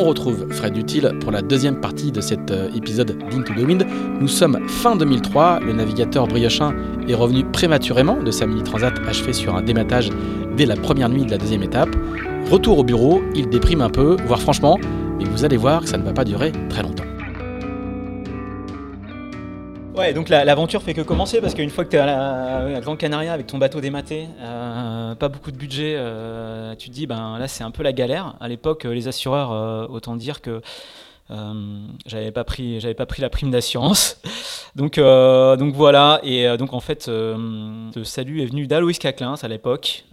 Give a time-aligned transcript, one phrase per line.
[0.00, 3.84] On retrouve Fred Dutil pour la deuxième partie de cet euh, épisode d'Into the Wind.
[4.20, 6.72] Nous sommes fin 2003, le navigateur briochin
[7.08, 10.10] est revenu prématurément de sa mini-transat achevée sur un dématage
[10.56, 11.88] dès la première nuit de la deuxième étape.
[12.48, 14.78] Retour au bureau, il déprime un peu, voire franchement,
[15.18, 17.17] mais vous allez voir que ça ne va pas durer très longtemps.
[19.98, 22.94] Ouais, donc l'aventure fait que commencer parce qu'une fois que tu es à, la, Grand
[22.94, 27.36] Canaria avec ton bateau dématé, euh, pas beaucoup de budget, euh, tu te dis ben
[27.36, 28.36] là c'est un peu la galère.
[28.40, 30.60] À l'époque, les assureurs, euh, autant dire que euh,
[32.06, 34.20] j'avais pas pris, j'avais pas pris la prime d'assurance.
[34.76, 36.20] donc, euh, donc voilà.
[36.22, 40.04] Et euh, donc en fait, ce salut est venu d'Aloïs Caclin à l'époque,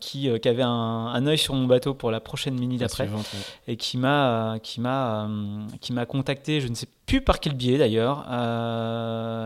[0.00, 3.08] qui, qui, avait un, un œil sur mon bateau pour la prochaine mini d'après,
[3.66, 5.28] et qui m'a, qui m'a,
[5.80, 6.60] qui m'a contacté.
[6.60, 8.24] Je ne sais plus par quel biais d'ailleurs,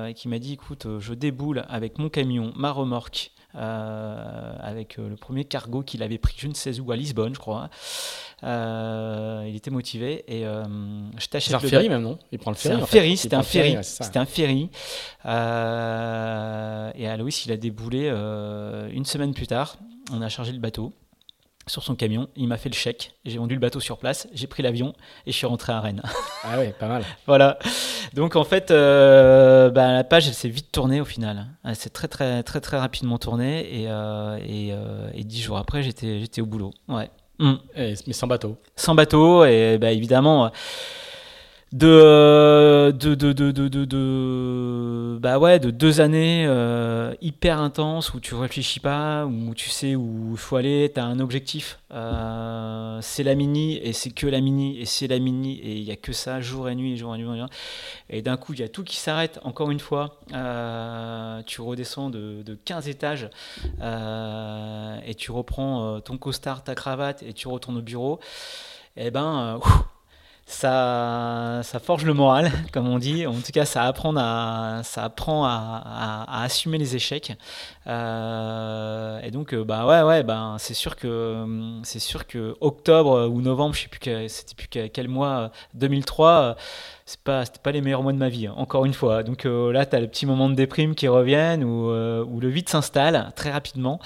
[0.07, 3.31] et qui m'a dit, écoute, je déboule avec mon camion, ma remorque.
[3.57, 7.71] Avec le premier cargo qu'il avait pris je ne sais où à Lisbonne je crois
[8.45, 10.63] euh, il était motivé et euh,
[11.19, 11.59] je t'achète.
[11.59, 12.19] C'est un ferry même, non?
[12.33, 12.83] Il prend le ferry.
[12.87, 13.79] ferry, c'était un ferry.
[13.83, 14.69] C'était un ferry.
[15.25, 18.09] Euh, et Aloïs, il a déboulé
[18.93, 19.77] une semaine plus tard.
[20.13, 20.93] On a chargé le bateau
[21.69, 24.47] sur son camion, il m'a fait le chèque, j'ai vendu le bateau sur place, j'ai
[24.47, 24.95] pris l'avion
[25.27, 26.03] et je suis rentré à Rennes.
[26.45, 27.03] Ah ouais, pas mal.
[27.27, 27.59] voilà.
[28.15, 31.47] Donc en fait, bah, la page, elle s'est vite tournée au final.
[31.65, 33.89] Elle s'est très très très très rapidement tournée et,
[34.49, 34.75] et,
[35.15, 36.71] et dix jours après, j'étais j'étais au boulot.
[36.89, 37.11] Ouais.
[37.39, 37.55] Mm.
[37.77, 38.57] mais sans bateau.
[38.77, 40.51] Sans bateau, et bah, évidemment,
[41.73, 43.51] de, de, de, de,
[43.85, 49.69] de, bah ouais, de deux années euh, hyper intenses où tu réfléchis pas, où tu
[49.69, 51.81] sais où il faut aller, tu as un objectif.
[51.93, 55.85] Euh, c'est la mini et c'est que la mini et c'est la mini et il
[55.85, 57.27] n'y a que ça jour et nuit, jour et nuit.
[58.11, 60.21] Et d'un coup, il y a tout qui s'arrête encore une fois.
[60.35, 63.29] Euh, tu redescends de, de 15 étages
[65.05, 68.21] et tu reprends ton costard, ta cravate et tu retournes au bureau.
[68.99, 69.61] Et eh ben,
[70.47, 73.27] ça, ça forge le moral, comme on dit.
[73.27, 77.37] En tout cas, ça apprend à, ça apprend à, à, assumer les échecs.
[77.87, 81.45] Euh, et donc, euh, bah ouais, ouais, bah, c'est sûr que
[81.83, 86.57] c'est sûr que octobre ou novembre, je sais plus c'était plus quel mois, 2003
[87.07, 89.23] c'est pas c'était pas les meilleurs mois de ma vie hein, encore une fois.
[89.23, 92.41] Donc euh, là tu as le petit moment de déprime qui reviennent où, euh, où
[92.41, 94.01] le vide s'installe très rapidement.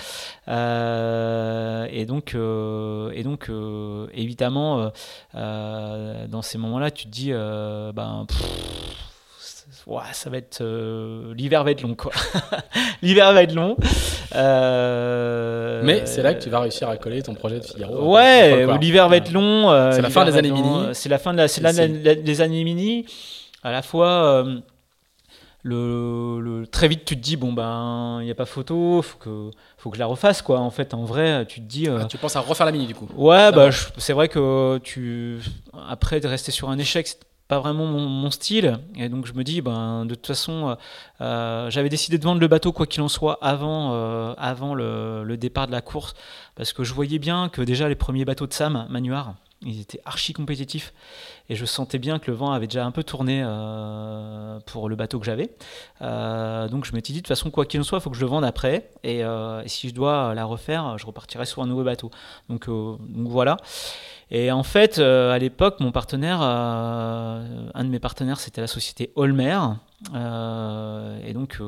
[0.49, 3.51] Euh, et donc et donc
[4.13, 4.93] évidemment
[5.35, 8.27] dans ces moments là tu te dis ben
[9.91, 10.63] ouais, ça va être
[11.37, 12.13] l'hiver va être long quoi.
[13.03, 13.77] L'hiver va être long.
[14.33, 18.13] Mais c'est là que tu vas réussir à coller ton projet de Figaro.
[18.13, 20.89] Ouais l'hiver va être long c'est la fin des années mini.
[20.93, 23.07] c'est la fin de la, des années mini.
[23.63, 24.61] À la fois, euh,
[25.63, 29.51] le, très vite tu te dis bon ben il n'y a pas photo, faut que
[29.77, 30.61] faut que je la refasse quoi.
[30.61, 31.89] En fait, en vrai, tu te dis.
[31.89, 33.09] Euh, ah, tu penses à refaire la mini du coup.
[33.15, 35.41] Ouais, bah c'est vrai que tu
[35.89, 37.19] après de rester sur un échec, c'est
[37.51, 38.79] pas vraiment mon, style.
[38.95, 40.77] Et donc je me dis ben de toute façon
[41.21, 45.37] euh, j'avais décidé de vendre le bateau quoi qu'il en soit avant avant le, le,
[45.37, 46.15] départ de la course
[46.55, 50.01] parce que je voyais bien que déjà les premiers bateaux de Sam Manuard Ils étaient
[50.05, 50.93] archi compétitifs.
[51.49, 53.43] Et je sentais bien que le vent avait déjà un peu tourné
[54.67, 55.51] pour le bateau que j'avais.
[56.01, 58.23] donc je m'étais dit, de toute façon, quoi qu'il en soit, il faut que je
[58.23, 58.91] le vende après.
[59.05, 59.23] Et,
[59.67, 62.11] si je dois la refaire, je repartirai sur un nouveau bateau.
[62.49, 63.59] Donc, donc voilà.
[64.31, 69.59] Et en fait, à l'époque, mon partenaire, un de mes partenaires, c'était la société Holmer.
[70.15, 71.61] et donc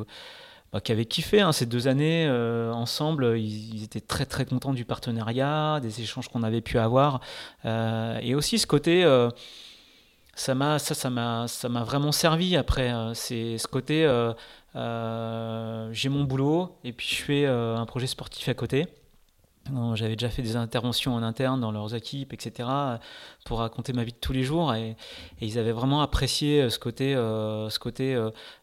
[0.72, 3.38] bah, qui avaient kiffé hein, ces deux années euh, ensemble.
[3.38, 7.20] Ils, étaient très très contents du partenariat, des échanges qu'on avait pu avoir.
[7.66, 9.28] Euh, et aussi ce côté, euh,
[10.34, 12.90] ça m'a ça, ça m'a ça m'a vraiment servi après.
[13.14, 14.02] c'est ce côté,
[15.92, 18.86] j'ai mon boulot et puis je fais un projet sportif à côté.
[19.94, 22.68] J'avais déjà fait des interventions en interne dans leurs équipes, etc.,
[23.44, 24.74] pour raconter ma vie de tous les jours.
[24.74, 24.96] Et,
[25.40, 28.16] ils avaient vraiment apprécié euh, ce côté, euh, ce côté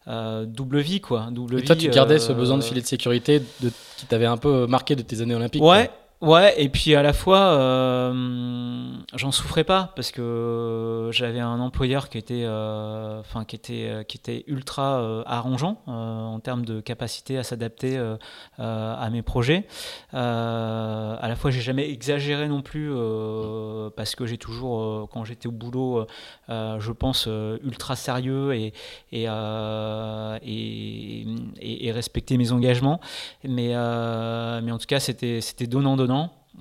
[0.08, 1.02] euh, double vie.
[1.02, 1.30] Quoi.
[1.32, 4.38] Double et toi, tu gardais ce besoin de filet de sécurité de, qui t'avait un
[4.38, 5.90] peu marqué de tes années olympiques Ouais,
[6.22, 12.10] Ouais, et puis à la fois, euh, j'en souffrais pas parce que j'avais un employeur
[12.10, 17.44] qui était, euh, qui était, euh, qui était ultra arrangeant en termes de capacité à
[17.44, 17.98] s'adapter
[18.58, 19.66] à mes projets.
[20.12, 22.92] à la fois, j'ai jamais exagéré non plus
[23.96, 26.06] parce que j'ai toujours, quand j'étais au boulot,
[26.50, 27.30] je pense
[27.64, 28.74] ultra sérieux et
[29.14, 29.28] et,
[30.44, 33.00] et, et, respecter mes engagements.
[33.46, 36.09] Mais mais en tout cas, c'était c'était donnant donnant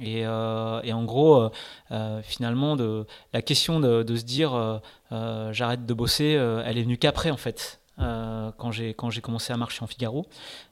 [0.00, 1.50] et, euh, et, en gros, euh,
[1.91, 4.81] euh, finalement, de, la question de, de se dire
[5.11, 7.78] j'arrête de bosser, elle est venue qu'après en fait.
[7.99, 10.27] Quand j'ai quand j'ai commencé à marcher en Figaro,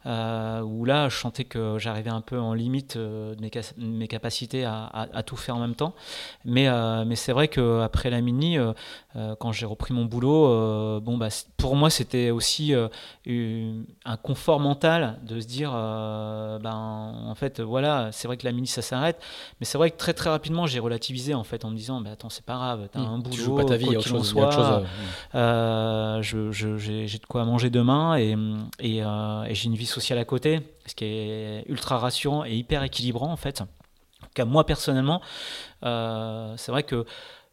[0.05, 4.85] où là je sentais que j'arrivais un peu en limite de mes, mes capacités à,
[4.85, 5.95] à, à, tout faire en même temps.
[6.45, 6.69] Mais
[7.05, 8.59] mais c'est vrai qu'après la mini,
[9.39, 12.75] quand j'ai repris mon boulot, bon bah pour moi c'était aussi
[14.05, 18.53] un confort mental de se dire, euh, ben, en fait, voilà, c'est vrai que la
[18.53, 19.21] mini ça s'arrête,
[19.61, 22.13] mais c'est vrai que très très rapidement j'ai relativisé en fait en me disant, ben,
[22.13, 23.97] attends, c'est pas grave, t'as mmh, un boulot, tu joues pas ta vie, il y
[23.97, 24.29] a autre chose.
[24.29, 24.83] Soit,
[25.35, 28.37] euh, je, j'ai de quoi manger demain et,
[28.79, 32.55] et, euh, et j'ai une vie sociale à côté, ce qui est ultra rassurant et
[32.55, 33.63] hyper équilibrant en fait.
[33.63, 33.67] En
[34.27, 35.21] tout cas, moi personnellement,
[35.83, 37.07] c'est vrai que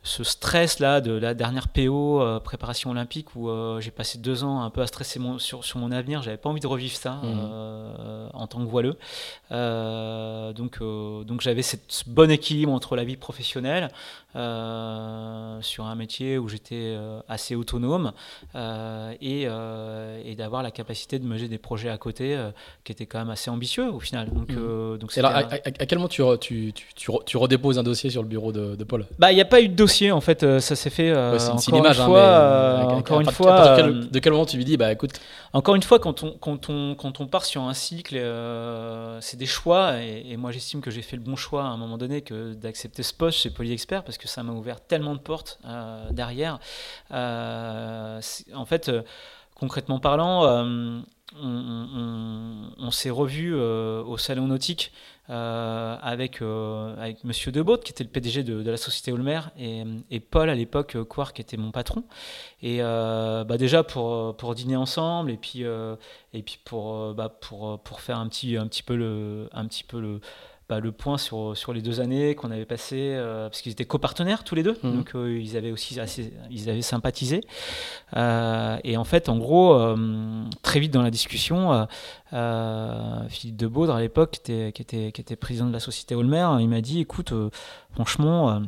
[0.04, 4.44] ce stress là de la dernière PO euh, préparation olympique où euh, j'ai passé deux
[4.44, 6.96] ans un peu à stresser mon, sur, sur mon avenir j'avais pas envie de revivre
[6.96, 7.22] ça mmh.
[7.24, 8.98] euh, en tant que voileux
[9.50, 13.90] donc donc j'avais ce bon équilibre entre la vie professionnelle
[14.34, 16.98] sur un métier où j'étais
[17.28, 18.12] assez autonome
[18.56, 22.38] et, et d'avoir la capacité de mener des projets à côté
[22.84, 24.98] qui étaient quand même assez ambitieux au final donc, mmh.
[24.98, 28.52] donc alors, à, quel moment tu, tu, tu, tu, redéposes un dossier sur le bureau
[28.52, 29.06] de, de Paul?
[29.20, 31.38] Bah il n'y a pas eu de dossier en fait, euh, ça s'est fait euh,
[31.40, 32.20] encore une fois.
[32.20, 33.82] Euh, encore une fois.
[33.82, 35.12] De quel, moment tu lui dis, bah écoute?
[35.54, 38.16] Encore une fois, quand on, quand on, quand on part sur un cycle,
[39.22, 39.98] c'est des choix.
[40.02, 43.04] Et, moi, j'estime que j'ai fait le bon choix à un moment donné que d'accepter
[43.04, 45.60] ce poste chez Polyexpert parce que ça m'a ouvert tellement de portes
[46.12, 46.60] derrière.
[47.12, 48.92] en fait,
[49.56, 50.44] concrètement parlant,
[51.42, 54.92] on, s'est revu au salon nautique
[55.30, 60.20] euh, avec, euh, avec Monsieur Debaut, qui était le PDG de, la société Olmer, et,
[60.20, 62.04] Paul, à l'époque, euh, Quark, qui était mon patron.
[62.62, 68.02] Et bah déjà pour, pour dîner ensemble, et puis, et puis pour, bah pour, pour
[68.02, 69.50] faire un petit, un petit peu le.
[69.54, 70.20] Un petit peu le
[70.76, 74.44] bah, le point sur, sur les deux années qu'on avait passées, parce qu'ils étaient copartenaires
[74.44, 74.92] tous les deux, mmh.
[74.92, 77.42] donc ils avaient aussi assez, ils avaient sympathisé.
[78.16, 79.80] et en fait, en gros,
[80.62, 81.88] très vite dans la discussion,
[82.34, 85.80] euh, Philippe de Baudre à l'époque, qui était, qui, était, qui était président de la
[85.80, 87.50] société Olmer, il m'a dit écoute, euh,
[87.92, 88.60] franchement, euh,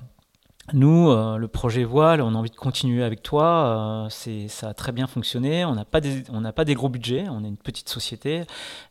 [0.73, 4.07] nous, euh, le projet Voile, on a envie de continuer avec toi.
[4.07, 5.63] Euh, ça a très bien fonctionné.
[5.63, 6.23] On n'a pas, des,
[6.56, 7.25] pas des gros budgets.
[7.29, 8.45] On est une petite société,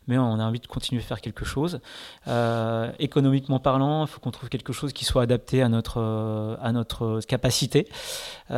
[0.07, 1.81] mais on a envie de continuer à faire quelque chose.
[2.29, 6.71] Euh, économiquement parlant, il faut qu'on trouve quelque chose qui soit adapté à notre, à
[6.71, 7.89] notre capacité.
[8.49, 8.53] et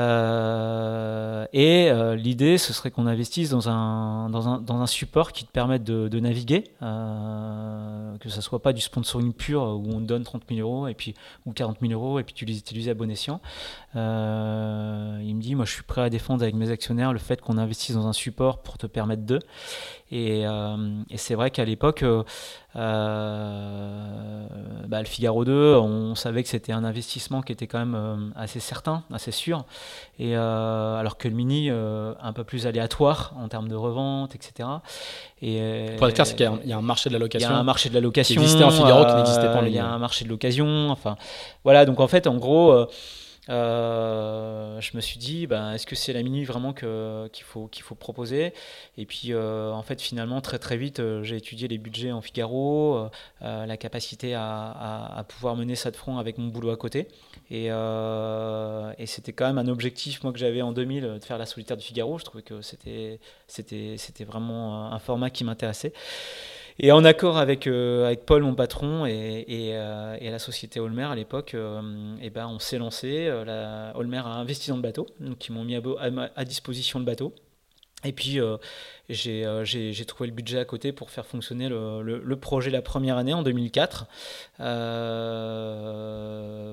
[2.16, 5.84] l'idée, ce serait qu'on investisse dans un, dans un, dans un support qui te permette
[5.84, 10.88] de, naviguer, que ça soit pas du sponsoring pur où on donne 30 000 euros
[10.88, 11.16] et puis,
[11.48, 13.07] ou 40 000 euros et puis tu les utilises à bon
[13.96, 17.42] Euh, il me dit, moi je suis prêt à défendre avec mes actionnaires le fait
[17.42, 19.40] qu'on investisse dans un support pour te permettre de.
[20.12, 22.24] Et, euh, c'est vrai qu'à l'époque, euh,
[24.88, 28.60] bah, le Figaro 2, on savait que c'était un investissement qui était quand même assez
[28.60, 29.66] certain, assez sûr.
[30.20, 34.70] Et alors que le Mini, un peu plus aléatoire en termes de revente, etc.
[35.42, 37.50] Et, pour être clair, c'est qu'il y, a un marché de la location.
[37.50, 38.36] Il y a un marché de la location.
[38.36, 40.90] Qui existait en Figaro, qui n'existait pas en Il y a un marché de l'occasion.
[40.90, 41.18] Enfin,
[41.64, 42.88] voilà, donc en fait, en gros
[43.48, 47.96] je me suis dit, ben, est-ce que c'est la minuit vraiment qu'il faut, qu'il faut
[47.96, 48.54] proposer?
[48.98, 53.10] Et puis, en fait, finalement, très très vite, j'ai étudié les budgets en Figaro,
[53.42, 57.08] la capacité à, pouvoir mener ça de front avec mon boulot à côté.
[57.52, 61.46] Et, et c'était quand même un objectif, moi, que j'avais en 2000, de faire la
[61.46, 62.18] solitaire du Figaro.
[62.18, 63.20] Je trouvais que c'était
[64.26, 65.94] vraiment un format qui m'intéressait.
[66.80, 70.80] Et en accord avec, euh, avec Paul, mon patron, et, et, euh, et la société
[70.80, 73.28] Holmer à l'époque, euh, et ben on s'est lancé.
[73.46, 77.34] La, Holmer a investi dans le bateau, donc ils m'ont mis à, disposition le bateau.
[78.04, 78.40] Et puis
[79.10, 83.34] j'ai trouvé le budget à côté pour faire fonctionner le, le, projet la première année
[83.34, 84.06] en 2004.
[84.60, 85.94] Euh,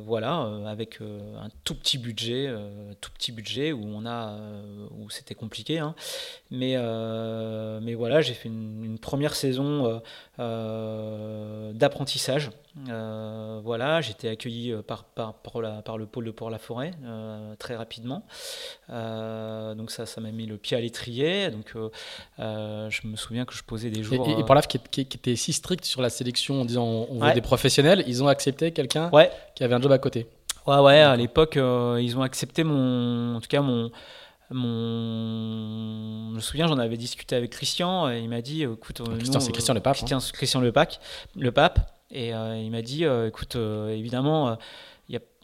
[0.04, 2.52] voilà, euh, avec un tout petit budget,
[3.00, 4.36] tout petit budget où on a
[4.90, 5.94] où c'était compliqué, hein.
[6.50, 6.76] mais
[7.80, 10.02] mais voilà, j'ai fait une, première saison
[10.38, 12.50] d'apprentissage.
[13.62, 16.90] voilà, j'étais accueilli par, par, par, le pôle de Port-la-Forêt
[17.58, 18.26] très rapidement.
[18.88, 21.50] donc ça, ça m'a mis le pied à l'étrier.
[21.50, 21.76] Donc
[22.38, 24.26] euh, je me souviens que je posais des jours.
[24.28, 27.32] Et, et, et qui, qui, était si strict sur la sélection en disant on veut
[27.32, 29.10] des professionnels, ils ont accepté quelqu'un
[29.54, 30.26] qui avait un job à côté.
[30.66, 33.36] Ouais, ouais, à l'époque, euh, ils ont accepté mon.
[33.36, 33.90] En tout cas, mon.
[34.50, 36.30] Mon...
[36.30, 39.02] Je me souviens, j'en avais discuté avec Christian, et il m'a dit écoute.
[39.18, 39.96] Christian, c'est Christian le Pape.
[39.96, 40.30] Christian, hein.
[40.32, 40.94] Christian le, Pape,
[41.36, 41.78] le Pape.
[42.10, 44.56] Et euh, il m'a dit écoute, évidemment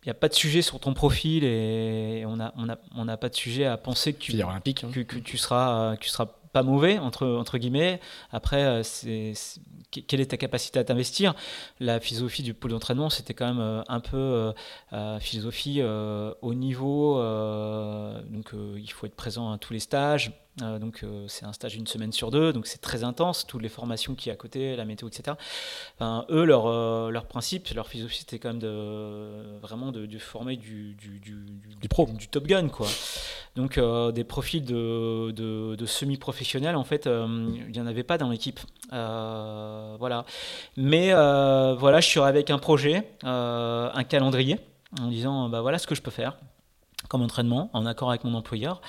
[0.03, 3.07] il n'y a pas de sujet sur ton profil et on n'a on a, on
[3.07, 4.91] a pas de sujet à penser que tu, olympique, hein.
[4.93, 8.01] que, que, tu seras, que tu seras pas mauvais, entre, entre guillemets.
[8.31, 9.35] Après, euh, c'est,
[9.91, 11.35] quelle est ta capacité à t'investir?
[11.81, 14.53] La philosophie du pôle d'entraînement, c'était quand même euh, un peu
[14.93, 17.17] euh, philosophie au niveau.
[17.19, 20.33] donc, il faut être présent à tous les stages.
[20.59, 22.53] donc, c'est un stage une semaine sur deux.
[22.53, 23.47] Donc, c'est très intense.
[23.47, 25.37] Toutes les formations qui y à côté, la météo, etc.
[26.03, 31.19] eux, leur, leur principe, leur philosophie, c'était quand même de, vraiment de, former du, du,
[31.21, 31.35] du,
[31.81, 32.07] du, pro.
[32.07, 32.87] du Top Gun, quoi.
[33.57, 37.27] Donc, des profils de, de, de semi-professionnels en fait, euh,
[37.67, 38.61] il n'y en avait pas dans l'équipe.
[38.93, 40.25] Euh, voilà.
[40.77, 44.59] Mais euh, voilà, je suis avec un projet, un calendrier,
[45.01, 46.37] en disant bah voilà ce que je peux faire
[47.09, 48.81] comme entraînement, en accord avec mon employeur.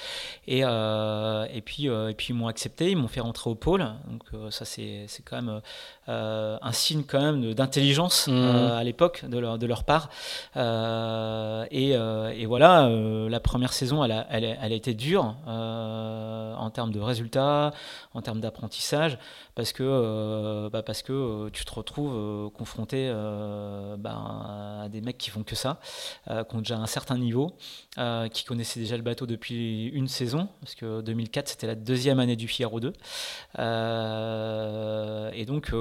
[0.45, 3.83] Et, et puis, et puis ils m'ont accepté, ils m'ont fait rentrer au pôle.
[4.07, 5.61] Donc ça, c'est quand même
[6.09, 8.31] euh, un signe quand même d'intelligence mmh.
[8.31, 10.09] euh, à l'époque de leur, de leur part.
[10.57, 16.69] Euh, et, et, voilà, la première saison, elle a, elle, elle a été dure en
[16.73, 17.71] termes de résultats,
[18.13, 19.17] en termes d'apprentissage,
[19.55, 23.11] parce que, bah parce que tu te retrouves confronté
[23.97, 25.79] bah, à des mecs qui font que ça,
[26.27, 27.55] qui ont déjà un certain niveau,
[28.31, 32.35] qui connaissaient déjà le bateau depuis une saison, parce que 2004 c'était la deuxième année
[32.35, 32.93] du Figaro 2.
[35.33, 35.71] et donc,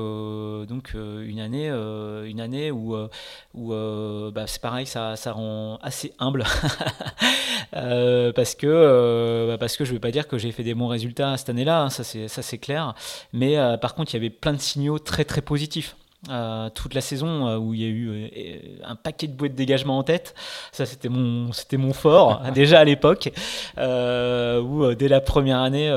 [0.66, 6.44] donc euh, une année, euh, une année où, bah, c'est pareil, ça, rend assez humble
[7.72, 11.36] parce que bah, parce que je veux pas dire que j'ai fait des bons résultats
[11.36, 12.94] cette année-là, hein, ça c'est clair,
[13.32, 15.96] mais par contre il y avait plein de signaux très très positifs.
[16.28, 19.48] Euh, toute la saison euh, où il y a eu euh, un paquet de bouées
[19.48, 20.34] de dégagement en tête.
[20.70, 23.32] Ça, c'était mon, c'était mon fort déjà à l'époque.
[23.78, 25.88] où dès la première année,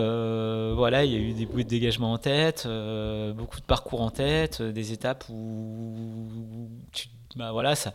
[0.76, 2.68] voilà, il y a eu des bouées de dégagement en tête,
[3.36, 6.70] beaucoup de parcours en tête, des étapes où
[7.36, 7.94] bah voilà, ça,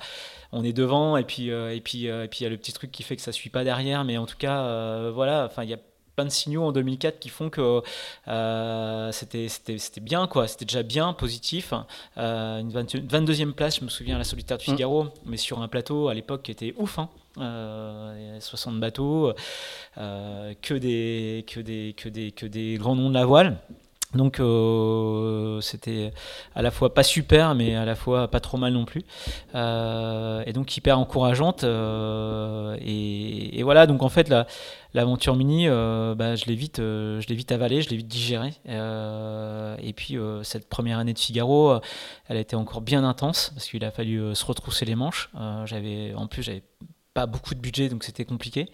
[0.52, 2.90] on est devant et puis et puis et puis il y a le petit truc
[2.90, 5.74] qui fait que ça suit pas derrière, mais en tout cas, voilà, enfin il y
[5.74, 5.78] a
[6.18, 7.80] plein de signaux en 2004 qui font que
[8.26, 10.48] euh, c'était bien, quoi.
[10.48, 11.72] C'était déjà bien, positif.
[12.16, 14.74] Euh, une 22e place, je me souviens, à la solitaire du mm.
[14.74, 16.98] Figaro, mais sur un plateau à l'époque qui était ouf.
[16.98, 17.08] Hein.
[18.40, 19.32] 60 euh, bateaux,
[19.94, 23.58] que, des, que, des, que, des, que des grands noms de la voile.
[24.14, 26.12] Donc euh, c'était
[26.54, 29.02] à la fois pas super, mais à la fois pas trop mal non plus.
[29.54, 31.64] Euh, et donc hyper encourageante.
[31.64, 34.32] Euh, et, voilà, donc en fait
[34.94, 38.54] l'aventure mini, bah, je l'ai vite, je vite avalée, je l'ai vite digérée.
[38.66, 41.78] et puis cette première année de Figaro,
[42.28, 45.30] elle a été encore bien intense parce qu'il a fallu se retrousser les manches.
[45.66, 46.62] j'avais, en plus j'avais
[47.26, 48.68] beaucoup de budget, donc c'était compliqué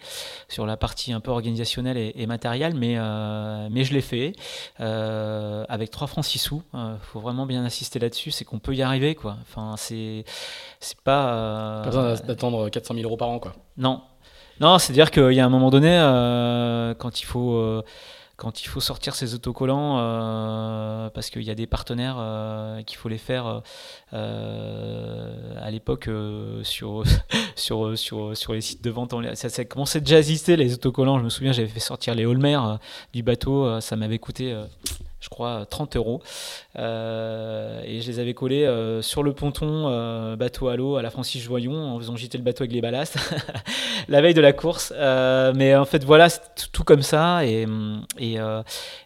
[0.47, 4.33] sur la partie un peu organisationnelle et, matérielle, mais, euh, mais je l'ai fait
[4.79, 6.63] euh, avec 3 francs 6 sous.
[6.73, 9.15] Il euh, faut vraiment bien insister là-dessus, c'est qu'on peut y arriver.
[9.15, 9.37] Quoi.
[9.41, 10.25] Enfin, c'est,
[10.79, 11.81] c'est pas.
[11.83, 13.39] pas besoin d'attendre 400 000 euros par an.
[13.39, 13.53] Quoi.
[13.77, 14.01] Non.
[14.61, 15.97] Non, c'est-à-dire qu'il y a un moment donné,
[16.97, 17.83] quand il faut
[18.37, 22.97] quand il faut sortir ses autocollants euh, parce qu'il y a des partenaires euh, qu'il
[22.97, 23.61] faut les faire
[24.13, 26.09] euh, à l'époque
[26.63, 31.19] sur, les sites de vente ça, ça commençait déjà à exister les autocollants.
[31.19, 32.59] Je me souviens j'avais fait sortir les Holmer
[33.13, 34.55] du bateau ça m'avait coûté
[35.25, 36.21] je crois, 30 euros.
[36.75, 38.69] et je les avais collés
[39.01, 42.61] sur le ponton bateau à l'eau à la Francis Joyon en faisant jeter le bateau
[42.63, 43.17] avec les ballasts
[44.07, 44.93] la veille de la course.
[45.55, 47.43] mais en fait, voilà, c'est tout comme ça.
[47.45, 47.65] Et,
[48.19, 48.37] et,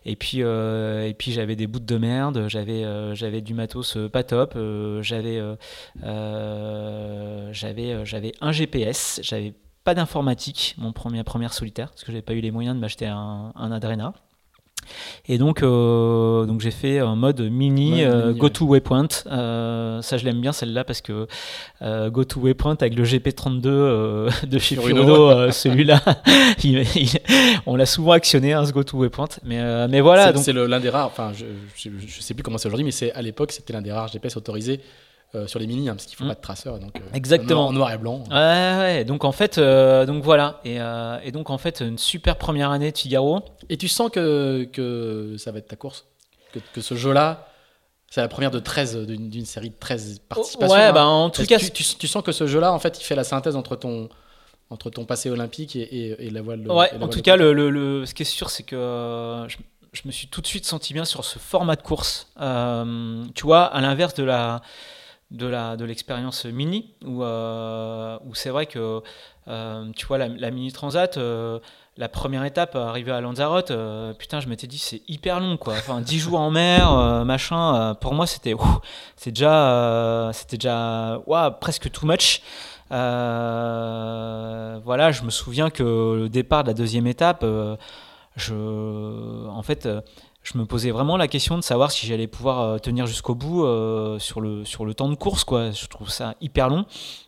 [0.05, 2.83] et puis, et puis j'avais des bouts de merde, j'avais
[3.15, 4.57] j'avais du matos pas top,
[5.01, 5.41] j'avais
[7.51, 12.33] j'avais j'avais un GPS, j'avais pas d'informatique, mon premier première solitaire, parce que j'avais pas
[12.33, 14.13] eu les moyens de m'acheter un, un Adrena.
[15.27, 19.07] Et donc, euh, donc j'ai fait un mode mini, euh, go to waypoint.
[19.27, 21.27] Euh, ça, je l'aime bien celle-là parce que
[22.09, 23.61] go to waypoint avec le GP32
[24.47, 26.01] de chez Furuno, celui-là,
[27.65, 29.29] on l'a souvent actionné, hein, ce go to waypoint.
[29.43, 30.35] Mais, mais voilà.
[30.35, 31.07] C'est l'un des rares.
[31.07, 33.91] Enfin, je, je, sais plus comment c'est aujourd'hui, mais c'est à l'époque, c'était l'un des
[33.91, 34.79] rares GPS autorisés
[35.35, 36.29] euh, sur les mini, hein, parce qu'il faut mm.
[36.29, 36.79] pas de traceur.
[36.79, 37.67] Donc, euh, Exactement.
[37.67, 38.23] En noir et blanc.
[38.31, 38.35] Ouais,
[38.79, 39.05] ouais.
[39.05, 40.59] Donc en fait, euh, donc voilà.
[40.65, 40.79] Et,
[41.23, 43.41] et, donc en fait, une super première année de Figaro.
[43.69, 46.05] Et tu sens que, que ça va être ta course?
[46.51, 47.47] Que, que ce jeu-là,
[48.09, 50.75] c'est la première de 13 d'une série de 13 participations.
[50.75, 50.93] Ouais, hein.
[50.93, 53.23] bah en tout cas, tu, tu, sens que ce jeu-là, en fait, il fait la
[53.23, 54.09] synthèse entre ton
[54.71, 56.63] entre ton passé olympique et, et, la voile.
[56.63, 59.57] De, ouais, en tout cas, le, le, ce qui est sûr, c'est que je,
[59.93, 62.27] je, me suis tout de suite senti bien sur ce format de course.
[63.35, 64.61] tu vois, à l'inverse de la
[65.31, 69.03] de la de l'expérience mini où, euh, où c'est vrai que
[69.47, 71.59] euh, tu vois la, mini transat euh,
[71.97, 73.71] la première étape arrivée à Lanzarote
[74.17, 75.73] putain je m'étais dit c'est hyper long quoi.
[75.73, 76.91] Enfin 10 jours en mer
[77.25, 78.55] machin pour moi c'était
[79.15, 81.21] c'est déjà c'était déjà
[81.61, 82.41] presque too much.
[82.89, 83.51] Voilà
[85.11, 87.45] je me souviens que le départ de la deuxième étape
[88.35, 89.87] je en fait
[90.43, 93.65] je me posais vraiment la question de savoir si j'allais pouvoir euh, tenir jusqu'au bout
[93.65, 95.43] euh, sur, le, sur le temps de course.
[95.43, 95.71] Quoi.
[95.71, 96.85] Je trouve ça hyper long.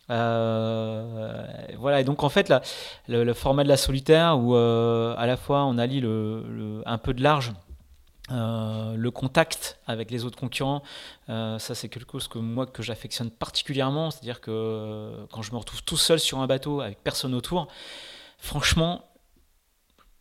[0.10, 1.46] Euh,
[1.78, 2.52] voilà, et donc en fait,
[3.08, 7.22] le, format de la solitaire où à la fois on allie le, un peu de
[7.22, 7.54] large.
[8.30, 10.82] le contact avec les autres concurrents,
[11.28, 15.84] ça c'est quelque chose que moi que j'affectionne particulièrement, c'est-à-dire que quand je me retrouve
[15.84, 17.68] tout seul sur un bateau avec personne autour,
[18.38, 19.06] franchement,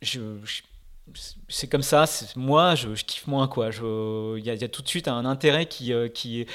[0.03, 0.63] je, je
[1.51, 2.05] c'est comme ça.
[2.37, 3.71] Moi, je, kiffe moins quoi.
[3.71, 6.47] Il y, a tout de suite un intérêt qui euh, qui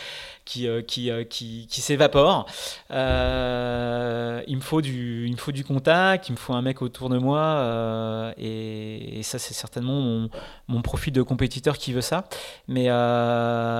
[0.45, 2.45] qui euh, euh, qui, qui, s'évapore.
[2.89, 6.29] il me faut du il me faut du contact.
[6.29, 8.33] Il me faut un mec autour de moi.
[8.37, 10.29] Et, ça, c'est certainement mon,
[10.67, 12.25] mon, profil de compétiteur qui veut ça.
[12.67, 12.87] Mais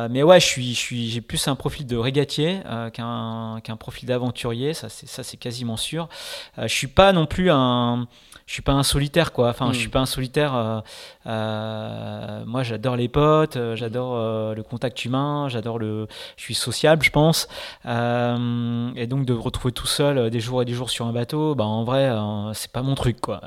[0.10, 2.60] mais ouais, je suis je suis j'ai plus un profil de régatier
[2.94, 4.74] qu'un qu'un profil d'aventurier.
[4.74, 6.10] Ça c'est ça c'est quasiment sûr.
[6.58, 8.08] je suis pas non plus un
[8.48, 9.50] je suis pas un solitaire quoi.
[9.50, 9.92] Enfin, je suis hmm.
[9.92, 10.84] pas un solitaire.
[11.28, 14.16] Euh, euh, moi, j'adore les potes, euh, j'adore
[14.56, 16.08] le contact humain, j'adore le.
[16.38, 17.48] Je suis sociable, je pense.
[17.86, 21.56] et donc de me retrouver tout seul des jours et des jours sur un bateau,
[21.56, 22.12] bah en vrai,
[22.54, 23.42] c'est pas mon truc quoi.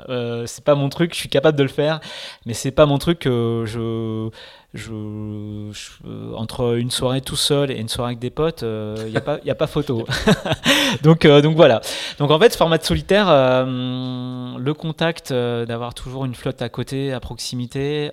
[0.45, 1.13] c'est pas mon truc.
[1.13, 1.99] Je suis capable de le faire,
[2.45, 3.21] mais c'est pas mon truc.
[3.25, 4.29] je
[4.75, 9.09] je, euh, entre une soirée tout seul et une soirée avec des potes, il euh,
[9.09, 10.05] n'y a, pas, a pas photo.
[11.01, 11.81] donc, euh, donc voilà.
[12.19, 13.27] Donc en fait, ce format de solitaire,
[13.65, 18.11] le contact, d'avoir toujours une flotte à côté, à proximité,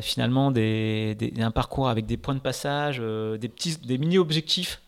[0.00, 4.80] finalement des, un parcours avec des points de passage, des petits, des mini-objectifs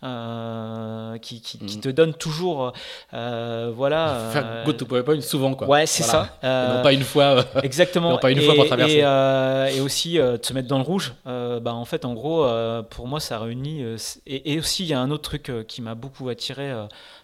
[1.21, 1.81] qui, qui, mm.
[1.81, 2.73] te donnent toujours,
[3.13, 4.31] voilà.
[4.33, 5.69] Faire go to point souvent quoi.
[5.69, 6.39] Ouais, c'est ça.
[6.43, 7.45] non pas une fois.
[7.63, 8.13] exactement.
[8.13, 9.05] Non pas une fois pour traverser.
[9.05, 12.45] Et, et aussi de se mettre dans le rouge, euh, bah, en fait, en gros,
[12.45, 13.83] euh, pour moi, ça réunit.
[13.83, 16.73] Euh, et, aussi, il y a un autre truc qui m'a beaucoup attiré,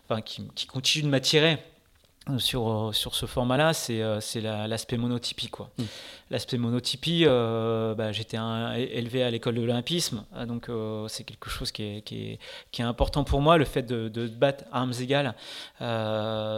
[0.08, 1.58] enfin, qui, continue de m'attirer
[2.38, 4.00] sur, sur ce format-là, c'est
[4.40, 5.48] l'aspect monotypie.
[5.48, 5.70] Quoi.
[5.78, 5.84] Mm.
[6.30, 10.68] L'aspect monotypie, bah, j'étais élevé à l'école de l'olympisme, donc
[11.08, 12.38] c'est quelque chose qui est, qui, est,
[12.72, 13.58] qui est, important pour moi.
[13.58, 15.34] Le fait de, de battre armes égales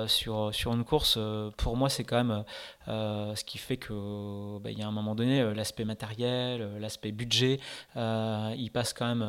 [0.08, 1.18] sur, sur une course,
[1.56, 2.44] pour moi, c'est quand même
[2.88, 6.78] euh, ce qui fait que bah, y a un moment donné euh, l'aspect matériel, euh,
[6.78, 7.60] l'aspect budget,
[7.96, 9.22] il passe quand même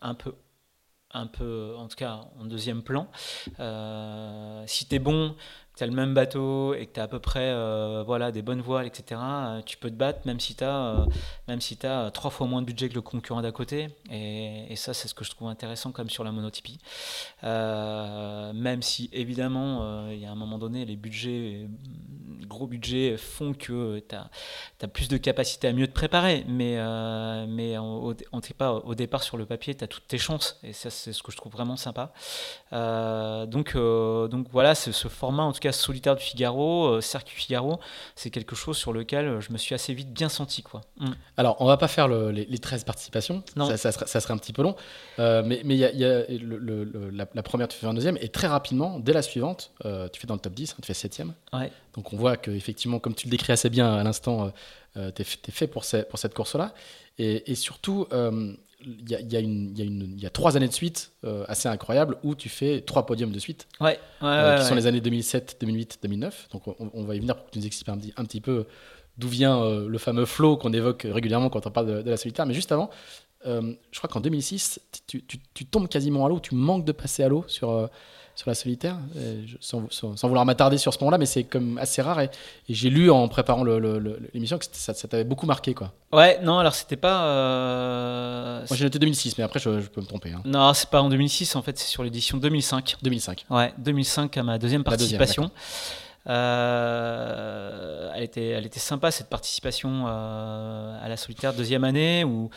[0.00, 0.34] un peu
[1.12, 3.08] un peu, en tout cas en deuxième plan.
[4.66, 5.36] si tu es bon,
[5.76, 8.40] tu as le même bateau et que tu as à peu près euh, voilà, des
[8.40, 11.06] bonnes voiles, etc., euh, tu peux te battre même si tu as, euh,
[11.48, 13.88] même si trois fois moins de budget que le concurrent d'à côté.
[14.10, 16.78] Et, ça, c'est ce que je trouve intéressant comme sur la monotypie.
[17.42, 21.66] même si, évidemment, il y a un moment donné, les budgets,
[22.46, 26.44] gros budgets, font que tu as, plus de capacité à mieux te préparer.
[26.48, 26.76] Mais,
[27.48, 28.14] mais on,
[28.56, 30.58] pas, au départ, sur le papier, tu as toutes tes chances.
[30.62, 32.12] Et ça, c'est ce que je trouve vraiment sympa.
[32.72, 37.80] donc, donc voilà, ce format, en tout cas, solitaire du Figaro, euh, Circuit Figaro,
[38.14, 40.62] c'est quelque chose sur lequel euh, je me suis assez vite bien senti.
[40.62, 40.82] Quoi.
[40.98, 41.10] Mm.
[41.36, 44.76] Alors, on va pas faire les, 13 participations, Ça, ça, serait, un petit peu long,
[45.18, 46.24] euh, mais il y a, y a
[47.12, 49.72] la, première, tu fais un deuxième, et très rapidement, dès la suivante,
[50.12, 51.34] tu fais dans le top 10, hein, tu fais septième.
[51.52, 51.70] Ouais.
[51.94, 54.52] Donc on voit que effectivement, comme tu le décris assez bien à l'instant,
[54.94, 56.74] tu es, fait pour, pour cette course-là.
[57.18, 58.06] Et, surtout,
[58.80, 61.12] il y, a, y, a y, y, a trois années de suite
[61.48, 65.56] assez incroyables où tu fais trois podiums de suite, ouais, qui sont les années 2007,
[65.60, 66.48] 2008, 2009.
[66.52, 68.66] Donc on, va y venir pour que tu nous expliques un, un petit peu
[69.16, 72.44] d'où vient le fameux flow qu'on évoque régulièrement quand on parle de, de, la solitaire.
[72.44, 72.90] Mais juste avant,
[73.46, 77.28] euh, je crois qu'en 2006, tu, tombes quasiment à l'eau, tu manques de passer à
[77.28, 77.86] l'eau sur, euh,
[78.36, 78.98] sur la solitaire,
[79.60, 79.88] sans,
[80.22, 82.20] vouloir m'attarder sur ce point-là, mais c'est comme assez rare.
[82.20, 82.30] Et,
[82.68, 85.72] j'ai lu en préparant l'émission que ça, t'avait beaucoup marqué.
[85.72, 85.92] Quoi.
[86.12, 87.24] Ouais, non, alors c'était pas.
[87.24, 90.32] Euh, Moi j'ai noté 2006, mais après je, peux me tromper.
[90.32, 90.42] Hein.
[90.44, 92.96] Non, c'est pas en 2006, en fait, c'est sur l'édition 2005.
[93.02, 93.46] 2005.
[93.48, 95.50] Ouais, 2005 à ma deuxième participation.
[96.26, 96.34] elle,
[98.22, 102.50] était, elle était sympa cette participation à la solitaire deuxième année où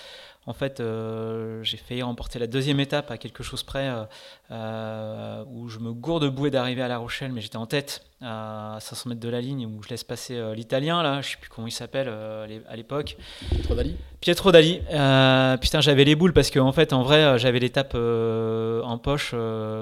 [0.49, 4.05] en fait, euh, j'ai failli remporter la deuxième étape à quelque chose près euh,
[4.49, 8.77] euh, où je me gourde bouée d'arriver à La Rochelle, mais j'étais en tête à
[8.81, 11.49] 500 mètres de la ligne où je laisse passer euh, l'Italien, là, je sais plus
[11.49, 13.15] comment il s'appelle euh, à l'époque.
[13.49, 14.81] Pietro Dali Pietro Dali.
[14.91, 19.33] Euh, putain, j'avais les boules parce qu'en en fait, en vrai, j'avais l'étape en poche,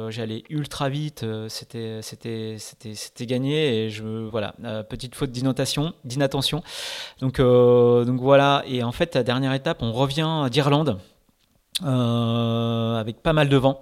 [0.09, 4.53] j'allais ultra vite, c'était, c'était, c'était, c'était gagné et je, voilà,
[4.87, 6.61] petite faute d'inattention, d'inattention.
[7.21, 10.99] Donc, donc voilà, et en fait, la dernière étape, on revient d'Irlande.
[11.81, 13.81] avec pas mal de vent.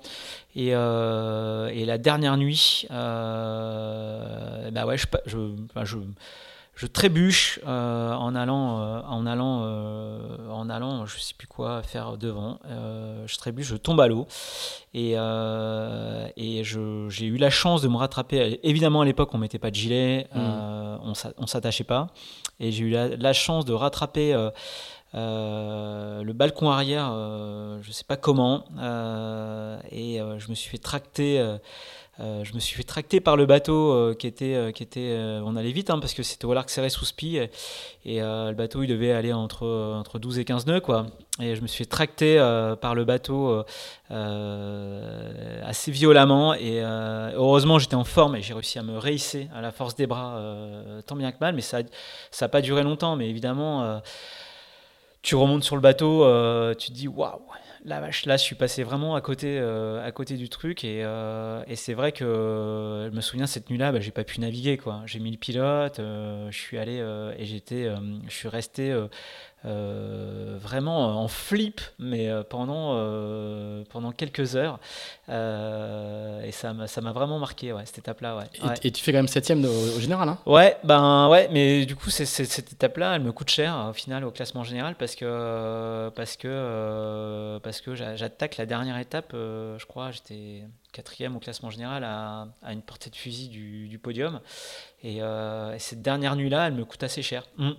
[0.55, 5.37] Et, euh, et, la dernière nuit, euh, bah ouais, je, je,
[5.83, 5.97] je,
[6.75, 9.63] je trébuche euh, en allant, euh, en allant,
[10.49, 12.59] en allant, je sais plus quoi faire devant.
[13.25, 14.27] je trébuche, je tombe à l'eau
[14.93, 18.61] et, et j'ai eu la chance de me rattraper.
[18.63, 20.39] Évidemment, à l'époque, on mettait pas de gilet, mmh.
[21.37, 22.07] on s'attachait pas,
[22.61, 24.33] et j'ai eu la, la, chance de rattraper.
[25.15, 30.69] Euh, le balcon arrière, euh, je ne sais pas comment, euh, et je me suis
[30.69, 31.37] fait tracter.
[32.19, 35.89] je me suis fait tracter par le bateau qui était, qui était on allait vite
[35.89, 37.49] hein, parce que c'était au large serré sous spi et,
[38.05, 41.07] le bateau il devait aller entre, entre 12 et 15 nœuds quoi
[41.41, 42.37] et je me suis fait tracter
[42.79, 43.63] par le bateau
[44.09, 49.73] assez violemment et heureusement j'étais en forme et j'ai réussi à me réhisser à la
[49.73, 50.41] force des bras
[51.05, 53.99] tant bien que mal mais ça n'a pas duré longtemps mais évidemment
[55.25, 57.41] tu remontes sur le bateau, euh, tu te dis waouh,
[57.83, 61.75] la vache, là je suis passé vraiment à côté, euh, du truc et, euh, et
[61.75, 65.01] c'est vrai que je me souviens cette nuit-là, bah, j'ai pas pu naviguer quoi.
[65.07, 67.03] J'ai mis le pilote, je suis allé
[67.39, 67.89] et j'étais,
[68.27, 68.95] je suis resté
[69.65, 74.79] euh, vraiment en flip, mais euh, pendant, euh, pendant quelques heures.
[75.27, 78.37] et ça m'a vraiment marqué, ouais, cette étape-là.
[78.37, 78.73] Ouais.
[78.83, 80.37] Et, tu fais quand même septième au, général hein?
[80.45, 84.31] Ouais, ben ouais, mais du coup, cette étape-là, elle me coûte cher au final au
[84.31, 90.63] classement général parce que, parce que, parce que j'attaque la dernière étape, je crois, j'étais
[90.91, 94.41] quatrième au classement général à, à, une portée de fusil du, podium.
[95.03, 95.21] Et,
[95.79, 97.43] cette dernière nuit-là, elle me coûte assez cher.
[97.57, 97.71] Mmh.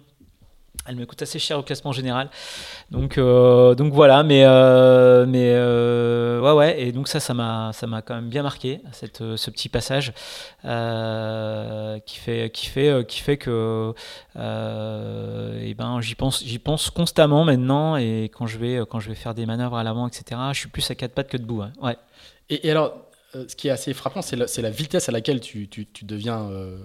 [0.88, 2.28] Elle me coûte assez cher au classement général.
[2.90, 6.80] Donc, euh, donc voilà, mais, euh, mais euh, ouais, ouais.
[6.80, 7.72] Et donc ça, ça m'a,
[8.04, 10.12] quand même bien marqué, cette, ce petit passage
[10.62, 13.94] qui, fait, qui, fait, qui fait que
[14.36, 17.96] et ben, j'y pense, pense constamment maintenant.
[17.96, 20.68] Et quand je vais, quand je vais faire des manœuvres à l'avant, etc., je suis
[20.68, 21.62] plus à quatre pattes que debout.
[21.62, 21.72] Hein.
[21.82, 21.96] Ouais.
[22.48, 25.68] Et, alors, ce qui est assez frappant, c'est la, vitesse à laquelle tu,
[26.02, 26.78] deviens euh,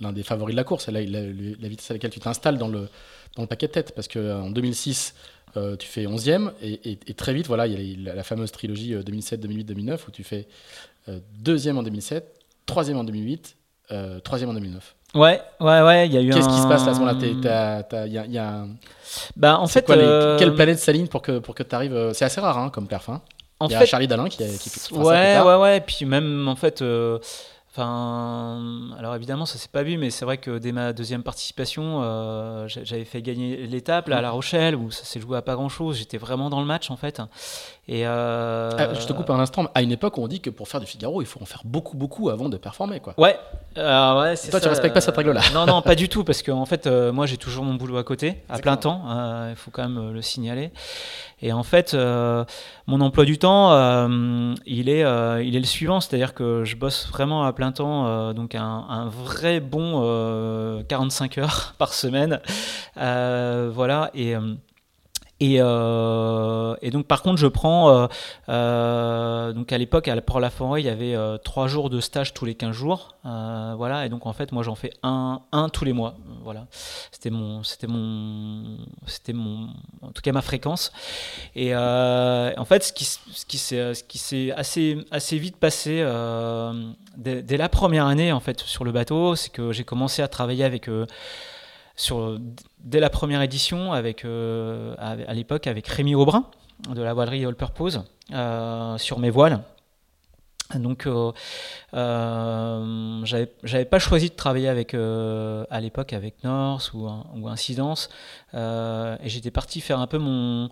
[0.00, 2.88] l'un des favoris de la course, la, la, vitesse à laquelle tu t'installes dans le,
[3.36, 3.94] dans le paquet de tête.
[3.94, 5.14] Parce qu'en 2006,
[5.56, 9.40] euh, tu fais 11e, et, très vite, voilà, il y a la, fameuse trilogie 2007,
[9.40, 10.46] 2008, 2009, où tu fais
[11.38, 13.56] deuxième en 2007, troisième en 2008,
[14.22, 14.94] troisième en 2009.
[15.14, 17.18] Ouais, ouais, ouais, il y a eu Qu'est-ce qui se passe à ce moment-là?
[17.22, 18.66] Il y a,
[19.36, 19.96] Bah, en fait, quoi,
[20.36, 23.08] quelle planète s'aligne pour que, pour que tu arrives C'est assez rare hein, comme perf.
[23.08, 23.22] Hein
[23.60, 25.80] en Il y a Charlie Dalin qui, qui, ouais, ouais, ouais.
[25.80, 27.18] Puis même, en fait, euh,
[27.70, 28.60] Enfin,
[28.98, 32.66] alors évidemment, ça s'est pas vu, mais c'est vrai que dès ma deuxième participation, euh,
[32.66, 35.98] j'avais fait gagner l'étape à La Rochelle, où ça s'est joué à pas grand chose.
[35.98, 37.22] J'étais vraiment dans le match en fait.
[37.88, 39.66] Et euh, ah, je te coupe un instant.
[39.74, 41.96] À une époque, on dit que pour faire du Figaro, il faut en faire beaucoup,
[41.96, 43.14] beaucoup avant de performer, quoi.
[43.16, 43.36] Ouais.
[43.76, 45.40] ouais c'est Toi, tu respectes pas cette règle-là.
[45.54, 47.96] Non, non, pas du tout, parce que en fait, euh, moi, j'ai toujours mon boulot
[47.96, 49.02] à côté, à plein temps.
[49.48, 50.70] Il faut quand même le signaler.
[51.40, 53.72] Et en fait, mon emploi du temps,
[54.66, 55.00] il est,
[55.44, 59.08] il est le suivant, c'est-à-dire que je bosse vraiment à plein temps, euh, donc un,
[59.08, 62.40] vrai bon 45 euh, heures par semaine.
[62.96, 64.34] Euh, voilà, et
[65.40, 68.06] et, euh, et, donc par contre je prends euh,
[68.48, 72.44] euh, donc à l'époque pour la forêt il y avait trois jours de stage tous
[72.44, 73.14] les 15 jours.
[73.24, 74.06] Voilà.
[74.06, 76.16] Et donc en fait moi j'en fais un, un tous les mois.
[76.42, 76.66] Voilà.
[77.12, 79.68] C'était mon c'était mon c'était mon
[80.02, 80.92] en tout cas ma fréquence.
[81.54, 86.04] Et en fait ce qui ce qui s'est assez assez vite passé
[87.16, 90.28] dès, dès, la première année en fait sur le bateau c'est que j'ai commencé à
[90.28, 90.88] travailler avec
[91.98, 92.38] sur,
[92.78, 96.46] dès la première édition, avec, à, l'époque, avec Rémi Aubrin
[96.88, 98.00] de la voilerie All Purpose,
[98.98, 99.60] sur mes voiles.
[100.74, 101.32] Donc, euh,
[101.94, 108.08] euh, j'avais pas choisi de travailler avec, à l'époque avec Norse ou, ou Incidence,
[108.54, 110.70] et j'étais parti faire un peu mon,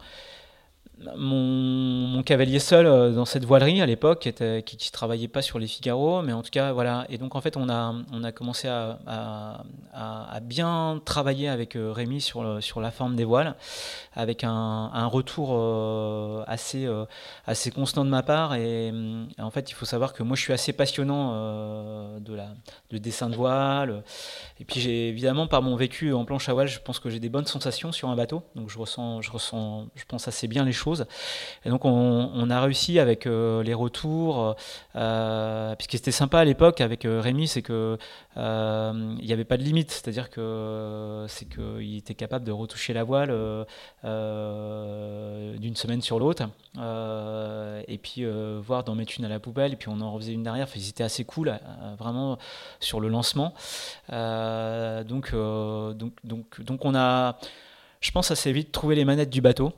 [0.98, 5.66] mon, cavalier seul euh, dans cette voilerie à l'époque, qui, ne travaillait pas sur les
[5.66, 7.04] Figaro, mais en tout cas voilà.
[7.10, 9.62] Et donc en fait on a on a commencé à,
[10.42, 13.56] bien travailler avec euh, Rémi sur sur la forme des voiles,
[14.14, 16.88] avec un, retour euh, assez
[17.46, 18.54] assez constant de ma part.
[18.54, 18.92] Et,
[19.38, 22.48] en fait il faut savoir que moi je suis assez passionnant de la
[22.90, 24.02] de dessin de voile.
[24.60, 27.28] Et puis évidemment par mon vécu en planche à voile, je pense que j'ai des
[27.28, 30.72] bonnes sensations sur un bateau, donc je ressens je ressens je pense assez bien les
[30.72, 30.85] choses
[31.64, 34.54] et donc on, a réussi avec euh, les retours,
[34.94, 37.98] euh, puisque c'était sympa à l'époque avec euh, Rémi, c'est que
[38.36, 43.02] il n'y avait pas de limite, c'est-à-dire que c'est qu'il était capable de retoucher la
[43.02, 43.28] voile
[45.58, 46.44] d'une semaine sur l'autre,
[47.88, 48.24] et puis
[48.60, 50.64] voir d'en mettre une à la poubelle, et puis on en refaisait une derrière.
[50.64, 51.58] Enfin, c'était assez cool,
[51.98, 52.38] vraiment
[52.78, 53.54] sur le lancement.
[54.10, 57.38] donc, donc, donc, donc on a,
[58.00, 59.72] je pense assez vite trouvé les manettes du bateau.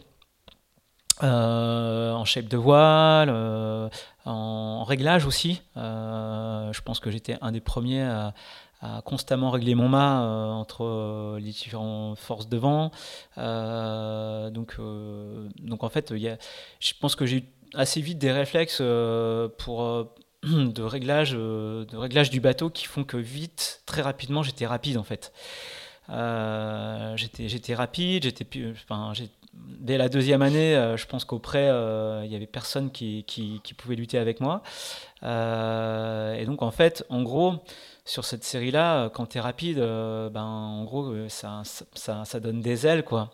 [1.22, 3.88] Euh, en shape de voile, euh,
[4.24, 5.62] en, réglage aussi.
[5.76, 8.34] Euh, je pense que j'étais un des premiers à,
[9.04, 12.92] constamment régler mon mât entre les différentes forces de vent.
[13.36, 14.76] donc,
[15.60, 18.80] donc en fait, je pense que j'ai eu assez vite des réflexes
[19.58, 20.06] pour
[20.44, 25.32] de réglage, de du bateau qui font que vite, très rapidement, j'étais rapide en fait.
[27.16, 29.12] j'étais, j'étais rapide, j'étais, enfin,
[29.80, 33.24] dès la deuxième année, euh, je pense qu'auprès, euh, il n'y avait personne qui,
[33.76, 34.62] pouvait lutter avec moi.
[35.22, 37.54] Euh, et donc, en fait, en gros,
[38.08, 41.60] sur cette série-là, quand tu es rapide, ben, en gros, ça,
[41.92, 43.30] ça, ça, donne des ailes, quoi.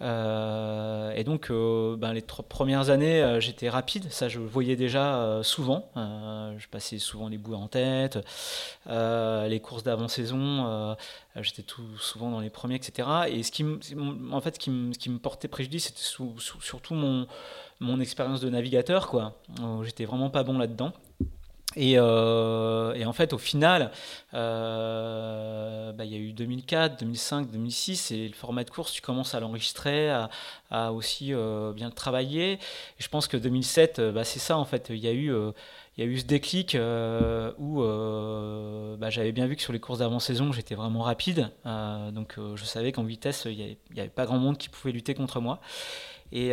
[0.00, 4.10] et donc, ben, les trois premières années, j'étais rapide.
[4.10, 5.90] Ça, je le voyais déjà souvent.
[5.94, 8.18] je passais souvent les bouts en tête.
[8.86, 10.96] les courses d'avant-saison,
[11.36, 13.06] j'étais tout souvent dans les premiers, etc.
[13.28, 13.64] Et ce qui,
[14.32, 16.00] en fait, qui, me, qui me portait préjudice, c'était
[16.60, 17.26] surtout mon,
[17.80, 19.34] mon expérience de navigateur, quoi.
[19.82, 20.92] J'étais vraiment pas bon là-dedans.
[21.76, 23.90] Et, euh, et, en fait, au final,
[24.32, 29.02] euh, bah, il y a eu 2004, 2005, 2006, et le format de course, tu
[29.02, 30.10] commences à l'enregistrer,
[30.70, 32.52] à, aussi euh, bien le travailler.
[32.54, 32.58] Et
[32.98, 34.88] je pense que 2007, bah, c'est ça, en fait.
[34.90, 35.32] Il y a eu
[35.96, 36.76] il y a eu ce déclic
[37.58, 37.82] où
[38.98, 41.50] bah, j'avais bien vu que sur les courses d'avant-saison, j'étais vraiment rapide.
[41.64, 45.40] Donc je savais qu'en vitesse, il n'y avait, pas grand monde qui pouvait lutter contre
[45.40, 45.60] moi.
[46.36, 46.52] Et il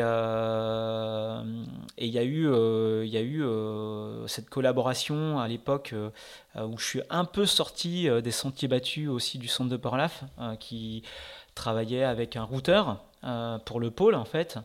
[1.97, 2.45] y a eu,
[3.07, 3.43] y a eu
[4.27, 5.95] cette collaboration à l'époque
[6.55, 10.23] où je suis un peu sorti des sentiers battus aussi du centre de Porlaf,
[10.59, 11.01] qui
[11.55, 13.03] travaillait avec un routeur.
[13.23, 14.57] Euh, pour le pôle en fait.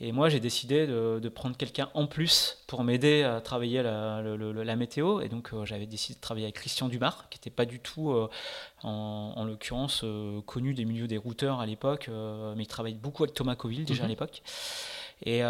[0.00, 5.20] Et moi j'ai décidé de, prendre quelqu'un en plus pour m'aider à travailler la, météo.
[5.20, 8.10] Et donc euh, j'avais décidé de travailler avec Christian Dumas, qui n'était pas du tout
[8.10, 8.28] euh,
[8.82, 10.04] en, l'occurrence
[10.44, 12.10] connu des milieux des routeurs à l'époque,
[12.56, 14.10] mais il travaillait beaucoup avec Thomas Coville déjà à mhm.
[14.10, 14.42] l'époque.
[15.26, 15.40] Et,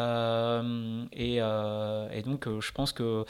[1.13, 3.25] et, et, donc, je pense que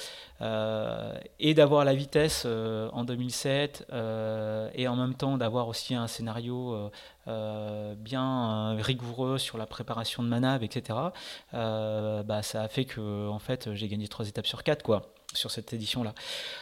[1.38, 3.86] et d'avoir la vitesse en 2007
[4.74, 6.90] et en même temps d'avoir aussi un scénario
[7.28, 10.98] euh, bien euh, rigoureux sur la préparation de manave, etc.,
[11.52, 15.12] euh, bah, ça a fait que en fait, j'ai gagné trois étapes sur quatre, quoi
[15.32, 16.12] sur cette édition-là.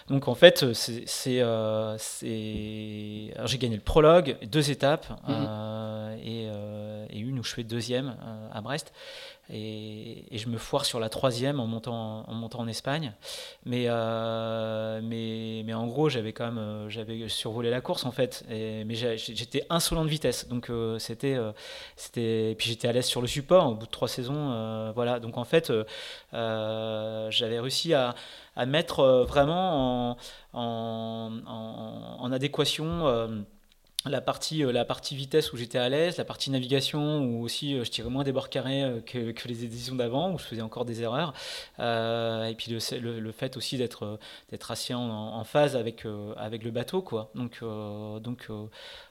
[0.09, 1.43] Donc en fait, c'est, j'ai
[3.59, 6.19] gagné le prologue, deux étapes, mhm.
[6.23, 6.51] et,
[7.09, 8.15] et, une où je fais deuxième
[8.53, 8.93] à Brest
[9.51, 13.15] et, je me foire sur la troisième en montant en, montant en Espagne.
[13.65, 18.13] Mais, euh, mais, mais, en gros, j'avais quand même euh, j'avais survolé la course en
[18.13, 18.45] fait.
[18.49, 20.49] Mais j'étais insolent de vitesse.
[20.49, 21.37] Donc euh, c'était.
[21.97, 24.93] c'était puis j'étais à l'aise sur le support au bout de trois saisons.
[24.95, 25.21] voilà.
[25.21, 25.73] Donc en fait,
[26.33, 28.15] j'avais réussi à,
[28.57, 30.17] à mettre vraiment en,
[30.53, 33.47] en, en, en adéquation
[34.09, 37.75] la partie, euh, la partie vitesse où j'étais à l'aise, la partie navigation où aussi
[37.75, 40.63] euh, je tirais moins des bords carrés euh, que, les éditions d'avant, où je faisais
[40.63, 41.33] encore des erreurs.
[41.79, 44.19] et puis le, le, fait aussi d'être
[44.51, 46.05] d'être assez en, en, phase avec,
[46.37, 47.03] avec le bateau.
[47.03, 47.31] Quoi.
[47.35, 47.61] Donc,
[48.21, 48.49] donc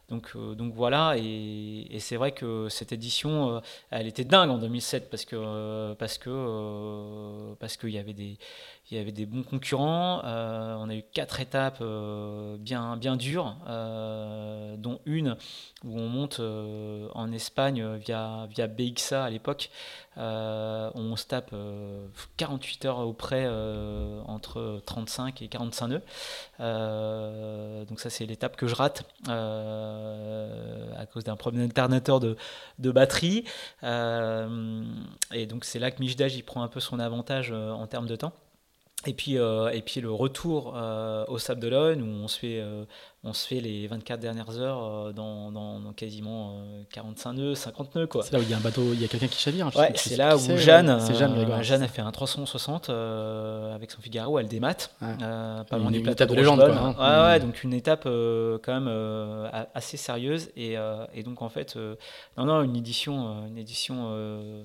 [0.09, 4.57] donc, euh, donc voilà, et, c'est vrai que cette édition, euh, elle était dingue en
[4.57, 8.37] 2007 parce que euh, parce que qu'il y avait des
[8.89, 10.21] il y avait des bons concurrents.
[10.23, 11.83] on a eu quatre étapes
[12.59, 13.57] bien bien dures,
[14.77, 15.35] dont une
[15.83, 19.69] où on monte en Espagne via via BXA à l'époque.
[20.17, 21.53] On se tape
[22.37, 23.47] 48 heures auprès
[24.25, 26.01] entre 35 et 45 nœuds.
[27.85, 29.03] donc ça c'est l'étape que je rate.
[29.27, 32.35] à cause d'un problème d'alternateur de,
[32.91, 33.45] batterie.
[33.83, 38.15] et donc c'est là que Mijdaj il prend un peu son avantage en termes de
[38.15, 38.33] temps.
[39.05, 40.75] Et puis, et puis le retour
[41.27, 42.63] au Sable d'Olonne où on se fait
[43.23, 47.95] on se fait les 24 dernières heures euh, dans, dans, quasiment 45 euh, nœuds, 50
[47.95, 48.07] nœuds.
[48.21, 49.69] C'est là où il y a un bateau, il y a quelqu'un qui chavire.
[49.75, 54.37] Ouais, c'est là où Jeanne, Jeanne, Jeanne, a fait un 360 euh, avec son Figaro,
[54.39, 56.59] elle démate, pas loin du plateau de, légende.
[56.59, 56.95] Quoi, hein.
[56.99, 60.75] ouais, ouais, donc une étape quand même assez sérieuse et,
[61.13, 61.75] et, donc en fait,
[62.37, 64.11] non, non, une édition, une édition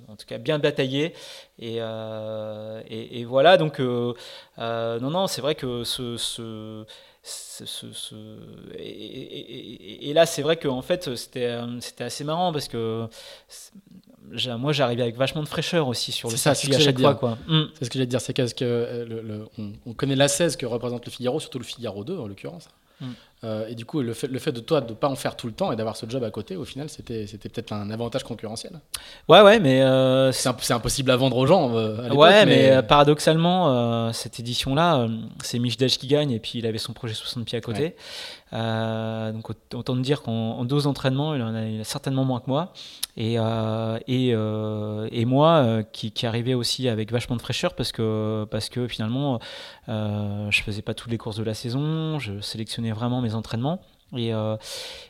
[0.09, 1.15] en tout cas bien bataillée
[1.59, 4.15] et, et, et voilà donc non,
[5.01, 6.85] non, c'est vrai que ce, ce
[7.25, 8.15] ce,
[8.77, 11.47] Et, là, c'est vrai qu'en fait, c'était
[12.01, 13.07] assez marrant parce que
[14.59, 17.39] moi, j'arrivais avec vachement de fraîcheur aussi sur le ça, à chaque fois.
[17.47, 17.63] Mm.
[17.75, 20.67] C'est ce que j'allais dire, c'est que euh, le, on, on, connaît la 16 que
[20.67, 22.69] représente le Figaro, surtout le Figaro 2 en l'occurrence.
[23.01, 23.07] Mm.
[23.45, 25.35] Euh, et du coup, le fait, le fait de toi de ne pas en faire
[25.35, 27.91] tout le temps et d'avoir ce job à côté, au final, c'était, c'était peut-être un
[27.91, 28.81] avantage concurrentiel.
[29.29, 29.83] Ouais, ouais, mais.
[29.83, 31.75] Euh, c'est, impossible à vendre aux gens.
[31.75, 35.09] Euh, à ouais, mais, paradoxalement, cette édition-là,
[35.43, 37.97] c'est Mich qui gagne et puis il avait son projet 60 pieds à côté.
[38.53, 42.73] donc autant dire qu'en deux entraînements, il en a, certainement moins que moi.
[43.17, 43.39] Et,
[44.07, 48.87] et, et moi, qui, qui, arrivais aussi avec vachement de fraîcheur parce que, parce que
[48.87, 49.41] finalement,
[49.89, 53.81] je faisais pas toutes les courses de la saison, je sélectionnais vraiment mes entraînements.
[54.17, 54.57] Et, euh,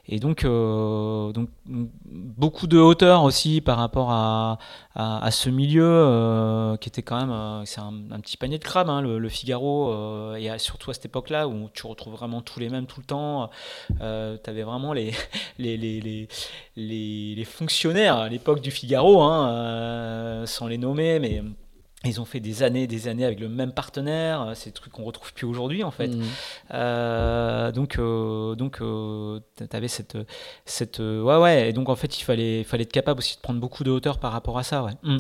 [0.09, 4.59] et donc, euh, donc, beaucoup de hauteur aussi par rapport à,
[4.95, 9.01] à, ce milieu euh, qui était quand même c'est un, petit panier de crabes, hein,
[9.01, 13.01] le, Figaro, et surtout à cette époque-là où tu retrouves vraiment tous les mêmes tout
[13.01, 13.51] le temps.
[13.89, 15.13] tu avais vraiment les,
[15.59, 16.29] les, les,
[16.77, 21.43] les, les fonctionnaires à l'époque du Figaro, hein, sans les nommer, mais
[22.05, 24.43] ils ont fait des années, des années avec le même partenaire.
[24.43, 26.09] Euh, c'est des trucs qu'on retrouve plus aujourd'hui en fait.
[26.09, 26.23] Mmh.
[26.75, 30.19] Euh, donc, euh, donc, tu avais cette,
[30.65, 31.71] cette, ouais, ouais.
[31.71, 34.19] Et donc en fait, il fallait, fallait être capable aussi de prendre beaucoup de hauteur
[34.19, 34.93] par rapport à ça, ouais.
[35.03, 35.19] Mmh.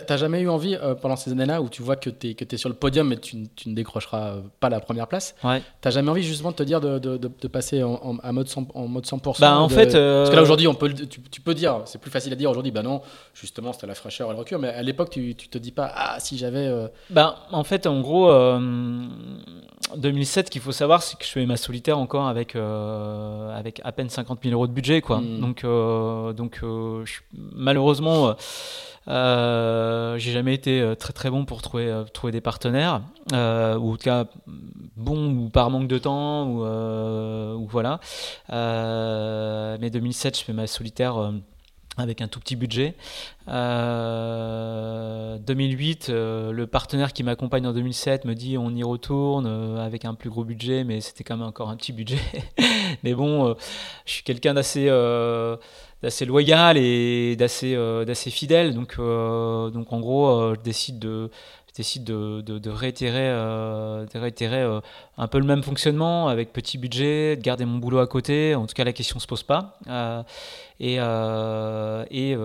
[0.00, 2.44] T'as jamais eu envie, euh, pendant ces années-là, où tu vois que tu es, que
[2.44, 5.62] es sur le podium mais tu, tu ne décrocheras euh, pas la première place, ouais.
[5.80, 8.66] t'as jamais envie justement de te dire de, de, de, passer en, en, mode 100%,
[8.74, 11.54] en mode 100% bah, en fait, Parce que là aujourd'hui, on peut, tu, tu, peux
[11.54, 13.02] dire, c'est plus facile à dire aujourd'hui, bah non,
[13.34, 15.92] justement c'était la fraîcheur et le recul, mais à l'époque tu, tu te dis pas,
[15.94, 16.66] ah si j'avais...
[16.66, 18.30] Euh, bah en fait, en gros,
[19.96, 23.92] 2007, ce qu'il faut savoir, c'est que je fais ma solitaire encore avec, avec à
[23.92, 25.18] peine 50 000 euros de budget, quoi.
[25.18, 25.40] Hmm.
[25.40, 25.66] Donc,
[26.36, 28.34] donc je, malheureusement...
[29.08, 33.36] Euh, j'ai jamais été euh, très très bon pour trouver, euh, trouver des partenaires, ou
[33.36, 34.26] en tout cas
[34.96, 38.00] bon ou par manque de temps, ou, ou voilà.
[38.50, 41.32] mais 2007, je fais ma solitaire
[41.98, 42.94] avec un tout petit budget.
[43.46, 49.46] 2008, le partenaire qui m'accompagne en 2007 me dit on y retourne
[49.78, 52.20] avec un plus gros budget, mais c'était quand même encore un petit budget.
[53.02, 53.54] mais bon,
[54.06, 54.88] je suis quelqu'un d'assez
[56.02, 58.74] d'assez loyal et d'assez euh, d'assez fidèle.
[58.74, 61.30] Donc, euh, donc en gros, euh, je décide de
[61.68, 63.32] je décide de, de, réitérer,
[64.14, 64.62] réitérer
[65.16, 68.54] un peu le même fonctionnement avec petit budget, de garder mon boulot à côté.
[68.54, 69.78] En tout cas, la question se pose pas.
[70.84, 70.96] Et,
[72.10, 72.36] et,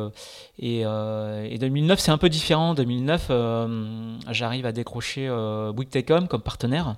[0.59, 2.73] et, et, 2009, c'est un peu différent.
[2.73, 3.31] 2009,
[4.29, 5.27] j'arrive à décrocher
[5.73, 6.95] Bouygues Telecom comme partenaire.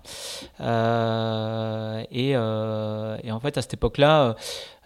[0.60, 4.36] et, en fait, à cette époque-là,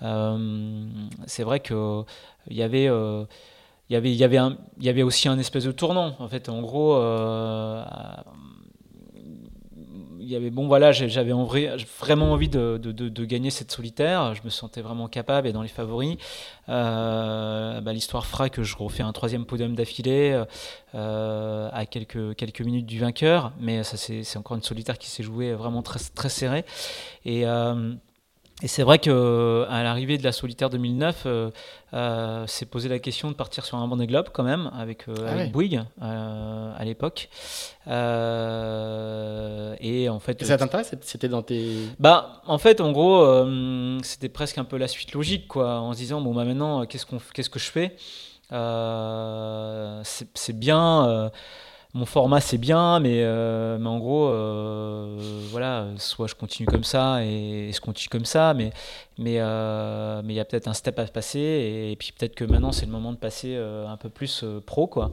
[0.03, 0.85] euh,
[1.27, 2.03] c'est vrai que
[2.49, 3.25] il y avait euh,
[3.89, 6.15] il y avait, il y avait, aussi un espèce de tournant.
[6.19, 7.83] En fait, en gros, euh,
[10.23, 11.33] il y avait bon voilà, j'avais
[11.99, 14.33] vraiment envie de, de, gagner cette solitaire.
[14.33, 16.17] Je me sentais vraiment capable et dans les favoris.
[16.67, 20.41] Bah, l'histoire fera que je refais un troisième podium d'affilée
[20.93, 25.53] à quelques quelques minutes du vainqueur, mais ça c'est encore une solitaire qui s'est jouée
[25.53, 26.65] vraiment très très serrée
[27.25, 27.45] et
[28.61, 31.49] et c'est vrai qu'à l'arrivée de la solitaire 2009, euh,
[31.93, 35.13] euh, s'est posé la question de partir sur un Vendée Globe quand même, avec, euh,
[35.27, 37.29] ah Bouygues euh, à l'époque.
[37.87, 37.91] et
[40.09, 40.45] en fait.
[40.45, 41.71] ça t'intéresse C'était dans tes.
[41.99, 43.25] Bah, en fait, en gros,
[44.01, 47.05] c'était presque un peu la suite logique, quoi, en se disant bon, bah maintenant, qu'est-ce,
[47.05, 47.95] qu'on, qu'est-ce que je fais?
[50.35, 51.31] C'est, bien
[51.95, 55.15] mon format c'est bien, mais, euh, mais en gros, euh,
[55.51, 58.71] voilà, soit je continue comme ça et, je continue comme ça, mais
[59.19, 61.39] mais euh, mais il y a peut-être un step à passer
[61.91, 65.11] et, puis peut-être que maintenant c'est le moment de passer un peu plus pro quoi.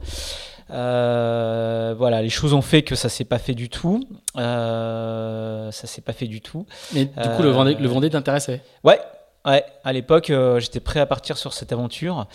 [0.69, 4.03] voilà, les choses ont fait que ça s'est pas fait du tout.
[4.35, 6.65] ça s'est pas fait du tout.
[6.93, 8.63] Mais du coup, le Vendée, le Vendée t'intéressait?
[8.83, 8.99] Ouais,
[9.43, 12.27] Ouais, à l'époque, euh, j'étais prêt à partir sur cette aventure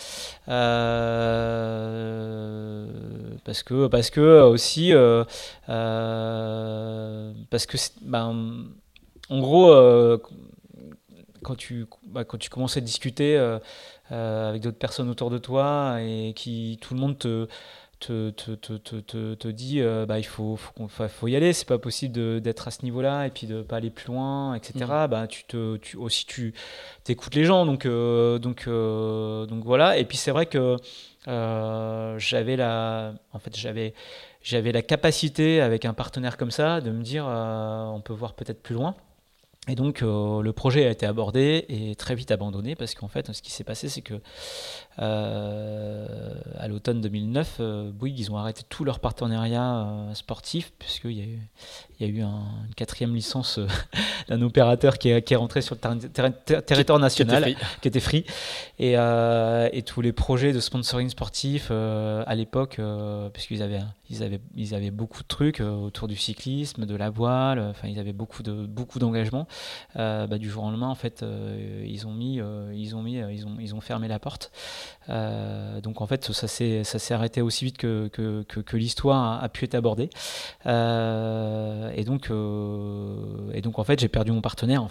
[0.49, 1.29] euh,
[3.45, 5.23] parce que parce que aussi euh,
[7.49, 8.65] parce que ben,
[9.31, 9.73] en gros
[11.44, 13.37] quand tu, bah, quand tu commences à discuter
[14.11, 17.46] avec d'autres personnes autour de toi et qui tout le monde te
[17.99, 22.40] te, te, te, te, dit bah, il faut, faut, faut, y aller, c'est pas possible
[22.40, 24.85] d'être à ce niveau-là et puis de pas aller plus loin, etc.
[24.85, 25.07] Mm.
[25.09, 26.53] Bah, tu te, tu, aussi tu
[27.09, 29.99] écoutes les gens, donc, donc, donc voilà.
[29.99, 30.77] Et puis c'est vrai que
[31.27, 33.94] j'avais la, en fait, j'avais,
[34.42, 38.63] j'avais la capacité avec un partenaire comme ça de me dire on peut voir peut-être
[38.63, 38.94] plus loin.
[39.69, 43.33] Et donc euh, le projet a été abordé et très vite abandonné parce qu'en fait
[43.33, 44.19] ce qui s'est passé c'est que euh,
[44.99, 51.25] à l'automne 2009, euh, Bouygues ils ont arrêté tout leur partenariat sportif puisqu'il y a
[51.25, 51.38] eu,
[51.99, 53.59] il y a eu une quatrième licence
[54.29, 58.25] d'un opérateur qui est, qui est, rentré sur le territoire national, qui était free,
[58.79, 62.81] et, et, tous les projets de sponsoring sportif à l'époque,
[63.33, 67.59] puisqu'ils avaient, ils avaient, ils avaient beaucoup de trucs autour du cyclisme, de la voile,
[67.61, 69.47] enfin ils avaient beaucoup de beaucoup d'engagement.
[69.97, 73.03] Euh, bah, du jour au lendemain, en fait, euh, ils ont mis, euh, ils ont
[73.03, 74.53] mis, ils ont, ils ont fermé la porte.
[75.08, 80.10] Donc en fait, ça s'est, arrêté aussi vite que, l'histoire a, pu être abordée.
[80.64, 82.30] et donc,
[83.52, 84.87] et donc en fait, j'ai perdu mon partenaire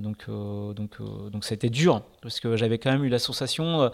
[0.00, 0.98] donc, donc,
[1.30, 3.90] donc, c'était dur parce que j'avais quand même eu la sensation,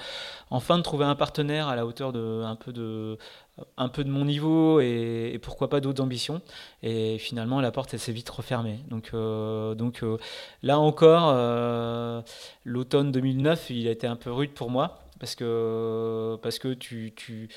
[0.50, 2.44] enfin, de trouver un partenaire à la hauteur de
[4.10, 6.40] mon niveau et, pourquoi pas d'autres ambitions.
[6.82, 8.80] Et finalement, la porte, s'est vite refermée.
[8.88, 10.16] Donc, euh, euh,
[10.62, 12.22] là encore, euh,
[12.64, 17.12] l'automne 2009, il a été un peu rude pour moi parce que, parce que tu,
[17.14, 17.49] tu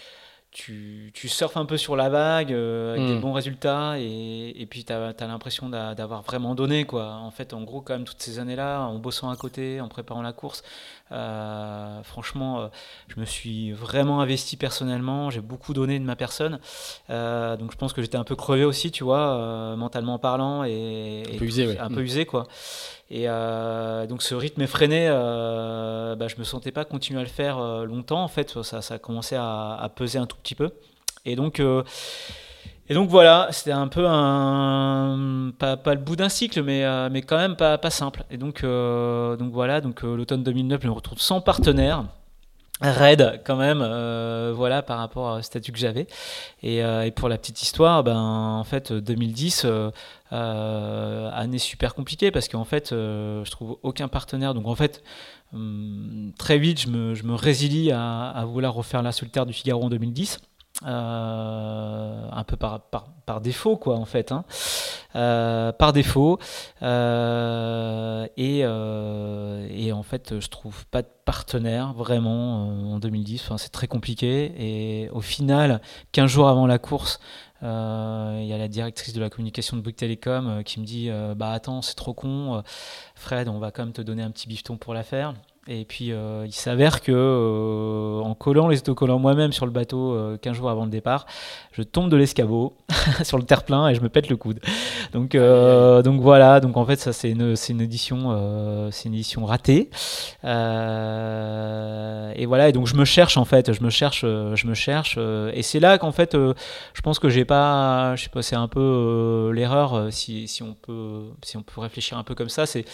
[0.51, 3.19] tu, tu, surfes un peu sur la vague avec des hmm.
[3.19, 6.85] bons résultats et, et puis tu as, as l'impression d'avoir vraiment donné.
[6.85, 7.07] Quoi.
[7.07, 10.21] En fait, en gros, quand même, toutes ces années-là, en bossant à côté, en préparant
[10.21, 10.63] la course,
[11.11, 12.67] euh, franchement, euh,
[13.09, 16.59] je me suis vraiment investi personnellement, j'ai beaucoup donné de ma personne.
[17.09, 21.23] Euh, donc je pense que j'étais un peu crevé aussi, tu vois, mentalement parlant et,
[21.33, 22.05] un peu usé, un peu mm.
[22.05, 22.47] usé quoi.
[23.11, 23.27] Et
[24.07, 28.23] donc ce rythme effréné, bah, je me sentais pas continuer à le faire longtemps.
[28.23, 30.71] En fait, ça, ça a commencé à, peser un tout petit peu.
[31.25, 31.61] Et donc
[32.87, 37.23] et donc voilà, c'était un peu un pas, le bout d'un cycle, mais, euh, mais
[37.23, 38.23] quand même pas, pas simple.
[38.29, 42.05] Et donc, euh, donc voilà, donc euh, l'automne 2009, je me retrouve sans partenaire.
[42.81, 43.79] Raide quand même,
[44.53, 46.07] voilà par rapport au statut que j'avais.
[46.61, 49.65] Et, et, pour la petite histoire, ben en fait 2010,
[50.31, 54.53] année super compliquée parce qu'en fait je trouve aucun partenaire.
[54.53, 55.03] Donc en fait
[55.53, 59.53] hum, très vite je me, je me résilie à, à, vouloir refaire la solitaire du
[59.53, 60.39] Figaro en 2010.
[60.83, 64.43] Euh, un peu par, par, par, défaut quoi en fait hein.
[65.15, 66.37] euh, par défaut.
[66.81, 73.69] Euh, et, et, en fait je trouve pas de partenaire vraiment en 2010 enfin, c'est
[73.69, 74.53] très compliqué.
[74.57, 75.79] Et au final
[76.11, 77.19] 15 jours avant la course
[77.61, 81.51] il y a la directrice de la communication de Bouygues Télécom qui me dit bah
[81.51, 82.63] attends c'est trop con.
[83.15, 85.35] Fred on va quand même te donner un petit bifton pour la faire
[85.67, 90.13] et puis euh, il s'avère que euh, en collant les autocollants moi-même sur le bateau
[90.13, 91.25] euh, 15 jours avant le départ,
[91.71, 92.77] je tombe de l'escabeau
[93.23, 94.59] sur le terre-plein et je me pète le coude.
[95.11, 99.15] Donc euh, donc voilà, donc en fait ça c'est une c'est une édition c'est une
[99.15, 99.89] édition ratée.
[100.43, 102.69] et voilà.
[102.69, 105.17] Et donc je me cherche en fait, je me cherche je me cherche
[105.53, 108.67] et c'est là qu'en fait je pense que j'ai pas je sais pas c'est un
[108.67, 112.85] peu l'erreur si, si on peut si on peut réfléchir un peu comme ça, c'est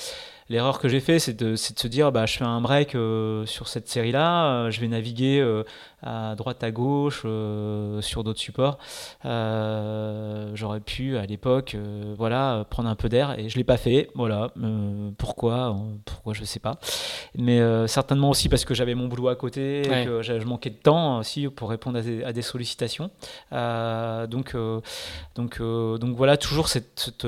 [0.52, 3.46] l'erreur que j'ai fait, c'est de, de, se dire, bah, je fais un break euh,
[3.46, 5.64] sur cette série-là, euh, je vais naviguer euh,
[6.04, 7.22] à droite, à gauche,
[8.02, 8.78] sur d'autres supports.
[9.24, 11.76] J'aurais pu, à l'époque,
[12.18, 14.10] voilà, prendre un peu d'air, et je l'ai pas fait.
[14.16, 14.52] Voilà,
[15.18, 15.76] pourquoi,
[16.06, 16.80] pourquoi, je sais pas.
[17.36, 20.76] Mais certainement aussi parce que j'avais mon boulot à côté, et que je manquais de
[20.76, 23.10] temps aussi pour répondre à des, sollicitations.
[23.52, 24.56] donc,
[25.36, 27.28] donc, donc voilà, toujours cette, cette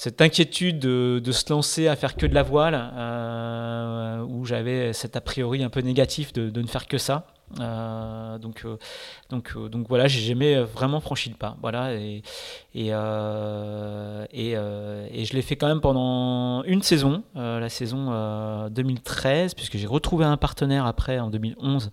[0.00, 4.94] cette inquiétude de, de, se lancer à faire que de la voile, euh, où j'avais
[4.94, 7.26] cet a priori un peu négatif de, de ne faire que ça.
[7.58, 8.76] Euh, donc, euh,
[9.28, 11.56] donc, euh, donc voilà, j'ai jamais vraiment franchi le pas.
[11.60, 12.22] Voilà, et,
[12.74, 12.94] et, et,
[15.24, 20.36] je l'ai fait quand même pendant une saison, la saison 2013, puisque j'ai retrouvé un
[20.36, 21.90] partenaire après en 2011,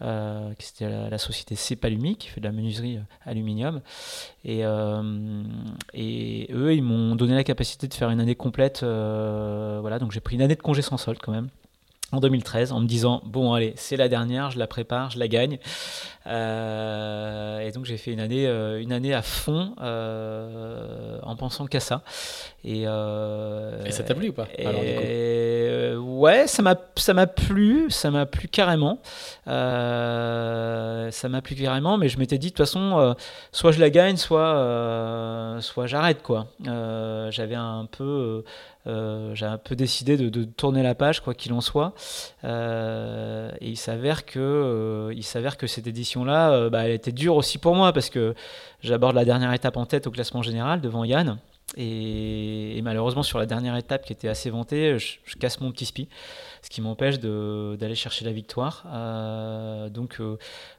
[0.00, 3.80] qui c'était la, la, société Cepalumi, qui fait de la menuiserie aluminium.
[4.44, 4.60] Et,
[5.94, 8.80] et eux, ils m'ont donné la capacité de faire une année complète.
[8.82, 11.48] voilà, donc j'ai pris une année de congé sans solde quand même
[12.12, 15.28] en 2013 en me disant bon allez c'est la dernière je la prépare je la
[15.28, 15.58] gagne
[16.26, 18.46] et donc j'ai fait une année,
[18.80, 22.02] une année à fond en pensant qu'à ça.
[22.64, 24.48] Et, ça t'a plu ou pas
[25.96, 28.98] Ouais, ça m'a, ça m'a plu, ça m'a plu carrément.
[29.46, 33.14] ça m'a plu carrément, mais je m'étais dit de toute façon,
[33.52, 36.46] soit je la gagne, soit, soit j'arrête quoi.
[37.30, 38.42] j'avais un peu euh,
[38.86, 41.94] j'ai un peu décidé de, tourner la page, quoi qu'il en soit.
[42.44, 47.36] Euh, et il s'avère que, euh, il s'avère que cette édition-là, bah, elle était dure
[47.36, 48.34] aussi pour moi parce que
[48.82, 51.38] j'aborde la dernière étape en tête au classement général devant Yann.
[51.76, 56.08] Et, malheureusement, sur la dernière étape qui était assez vantée, je, casse mon petit spi,
[56.62, 58.84] ce qui m'empêche d'aller chercher la victoire.
[59.90, 60.20] donc,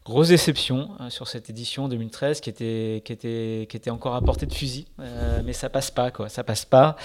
[0.05, 4.45] grosse déception sur cette édition 2013 qui était, qui était, qui était encore à portée
[4.45, 4.87] de fusil,
[5.43, 6.29] mais ça passe pas, quoi.
[6.29, 6.95] Ça passe pas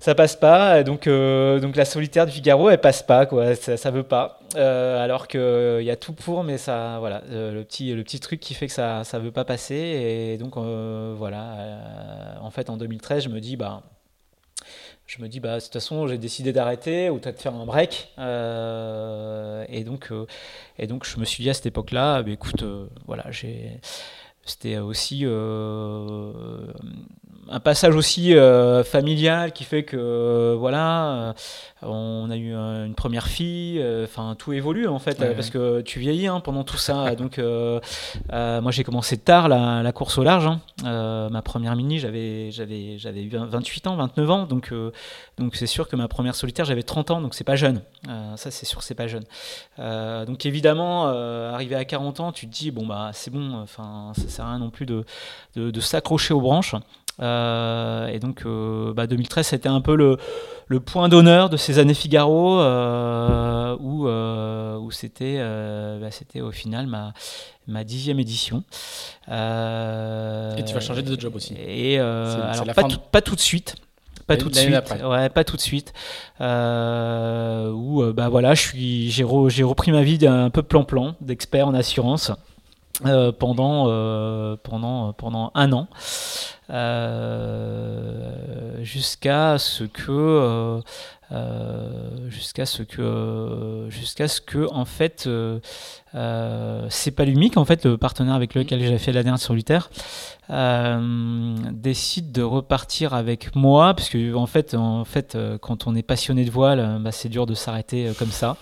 [0.00, 0.82] ça passe pas.
[0.82, 3.54] Donc, euh, donc la solitaire du Figaro, elle passe pas, quoi.
[3.54, 4.40] Ça, ça veut pas.
[4.56, 8.20] Euh, alors qu'il euh, y a tout pour, mais ça, voilà, le petit, le petit
[8.20, 9.74] truc qui fait que ça, ça veut pas passer.
[9.74, 12.38] Et donc, voilà.
[12.40, 13.82] en fait, en 2013, je me dis, bah.
[15.08, 18.12] Je me dis, bah, de toute façon, j'ai décidé d'arrêter ou peut-être faire un break.
[18.18, 20.10] et, donc,
[20.78, 22.64] et donc, je me suis dit à cette époque-là, bah, écoute,
[23.06, 23.78] voilà, j'ai
[24.46, 26.32] c'était aussi euh,
[27.48, 31.34] un passage aussi euh, familial qui fait que euh, voilà
[31.82, 36.26] on a eu une première fille enfin tout évolue en fait parce que tu vieillis
[36.26, 37.14] hein, pendant tout ça.
[37.16, 41.28] Donc moi j'ai commencé tard la, course au large hein.
[41.30, 44.46] ma première mini j'avais j'avais j'avais eu 28 ans 29 ans.
[44.46, 44.72] Donc
[45.38, 47.82] donc c'est sûr que ma première solitaire j'avais 30 ans donc c'est pas jeune.
[48.36, 49.24] Ça c'est sûr c'est pas jeune.
[49.78, 54.44] Donc évidemment arrivé à 40 ans tu te dis bon bah c'est bon enfin sert
[54.46, 55.04] à rien non plus de,
[55.56, 56.74] de, s'accrocher aux branches.
[57.20, 60.18] Euh, et donc, 2013, euh, bah, c'était un peu le,
[60.66, 65.38] le point d'honneur de ces années Figaro, euh, où, où c'était,
[66.00, 67.12] bah, c'était au final ma,
[67.66, 68.64] ma dixième édition.
[69.28, 71.54] et tu vas changer de job aussi.
[71.58, 73.76] Et alors, pas, pas tout de suite
[74.26, 74.74] pas tout de suite.
[75.04, 75.92] Ouais, pas tout de suite.
[76.40, 81.68] Euh, où bah voilà, je suis, j'ai, j'ai repris ma vie d'un peu plan-plan, d'expert
[81.68, 82.32] en assurance.
[83.04, 85.86] Euh, pendant, euh, pendant, pendant un an,
[86.70, 88.32] euh,
[88.82, 90.80] jusqu'à ce que
[91.32, 95.58] euh, jusqu'à ce que jusqu'à ce que en fait euh,
[96.14, 99.90] euh, c'est pas l'unique en fait le partenaire avec lequel j'ai fait la dernière solitaire
[100.48, 106.44] décide de repartir avec moi parce que en fait en fait quand on est passionné
[106.44, 108.56] de voile bah, c'est dur de s'arrêter comme ça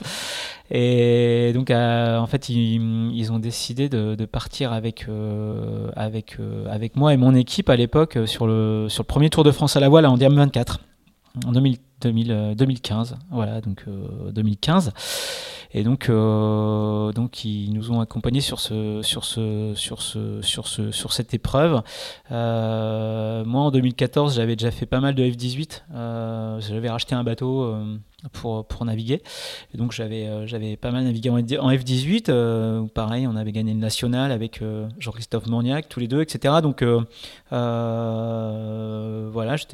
[0.70, 5.06] et donc en fait ils, ils, ont décidé de, de partir avec
[5.94, 6.38] avec
[6.70, 9.76] avec moi et mon équipe à l'époque sur le sur le premier Tour de France
[9.76, 10.80] à la voile en Diam 24
[11.46, 11.54] en
[12.00, 13.84] 2000 2015, euh, voilà, donc
[14.32, 14.88] 2015.
[14.88, 14.90] Euh,
[15.76, 20.68] et donc, euh, donc ils nous ont accompagnés sur ce, sur ce, sur ce, sur
[20.68, 21.82] ce, sur cette épreuve.
[22.30, 25.82] moi, en 2014, j'avais déjà fait pas mal de F18.
[26.60, 27.74] j'avais racheté un bateau
[28.32, 29.22] pour, pour naviguer.
[29.74, 33.52] Et donc j'avais euh, j'avais pas mal navigué en, F18, euh, où pareil, on avait
[33.52, 36.54] gagné le national avec euh, Jean-Christophe Morniac, tous les deux, etc.
[36.62, 36.82] Donc
[39.32, 39.64] voilà, je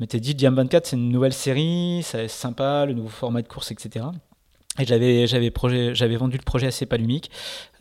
[0.00, 3.72] m'étais dit, Diam 24, c'est une nouvelle série, c'est sympa, le nouveau format de course,
[3.72, 4.06] etc.
[4.78, 7.30] Et j'avais vendu le projet à Cepalumic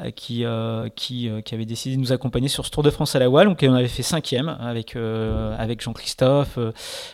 [0.01, 3.15] euh, qui euh, euh, qui avait décidé de nous accompagner sur ce Tour de France
[3.15, 6.59] à la voile donc on avait fait cinquième avec avec Jean-Christophe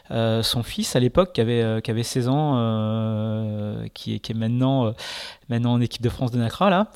[0.10, 4.96] son fils à l'époque qui avait qui avait 16 ans qui, qui est maintenant
[5.50, 6.88] maintenant en équipe de France de Nacra là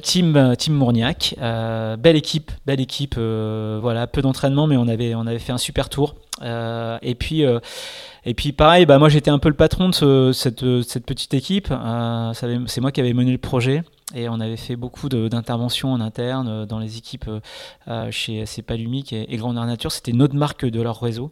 [0.00, 5.38] Team Team Mourniac belle équipe belle équipe voilà peu d'entraînement mais on avait on avait
[5.38, 7.44] fait un super tour et puis
[8.28, 11.68] et puis pareil, bah, moi j'étais un peu le patron de cette, cette, petite équipe.
[11.70, 12.32] Euh,
[12.66, 13.82] c'est moi qui avais mené le projet.
[14.14, 17.28] Et on avait fait beaucoup d'interventions en interne euh, dans les équipes
[17.88, 19.92] euh, chez Cepalumic et, et Grandeur Nature.
[19.92, 21.30] C'était notre marque de leur réseau.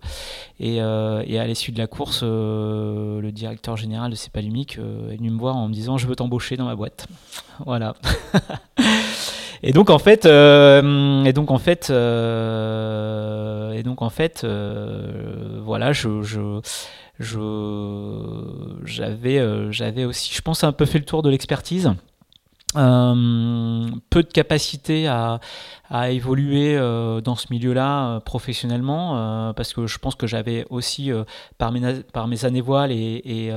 [0.60, 5.56] Et, à l'issue de la course, le directeur général de Cepalumic est venu me voir
[5.56, 7.06] en me disant Je veux t'embaucher dans ma boîte.
[7.64, 7.94] Voilà.
[9.62, 15.58] Et donc en fait, euh, et donc en fait, euh, et donc en fait, euh,
[15.62, 16.60] voilà, je, je
[18.84, 21.92] j'avais j'avais aussi je pense un peu fait le tour de l'expertise
[22.76, 25.40] peu de capacité à,
[25.90, 30.66] à évoluer euh, dans ce milieu-là euh, professionnellement, euh, parce que je pense que j'avais
[30.70, 31.10] aussi,
[31.58, 33.52] par, mes, par mes années voiles et, et,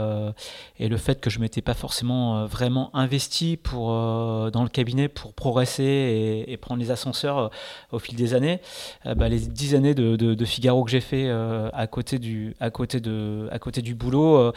[0.79, 5.33] et le fait que je m'étais pas forcément vraiment investi pour, dans le cabinet pour
[5.33, 7.51] progresser et, et prendre les ascenseurs
[7.91, 8.59] au fil des années,
[9.05, 12.99] bah, les dix années de, de, Figaro que j'ai fait à, côté du, à, côté
[12.99, 14.51] de, à côté du boulot,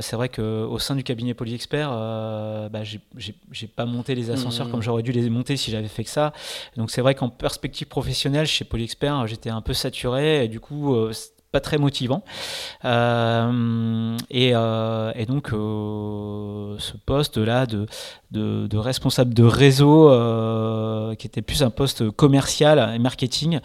[0.00, 5.02] c'est vrai qu'au sein du cabinet Polyexpert, bah, j'ai pas monter les ascenseurs comme j'aurais
[5.02, 6.32] dû les monter si j'avais fait que ça.
[6.76, 10.96] Donc c'est vrai qu'en perspective professionnelle, chez Polyexpert, j'étais un peu saturé et du coup,
[11.52, 12.24] pas très motivant.
[12.84, 17.86] Et, et, donc, ce poste-là de,
[18.32, 23.60] de, responsable de réseau, euh, qui était plus un poste commercial et marketing.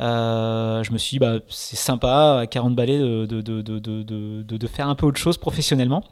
[0.00, 4.94] Euh, je me suis dit, bah, c'est sympa, à 40 balais, de, de, faire un
[4.94, 6.02] peu autre chose professionnellement.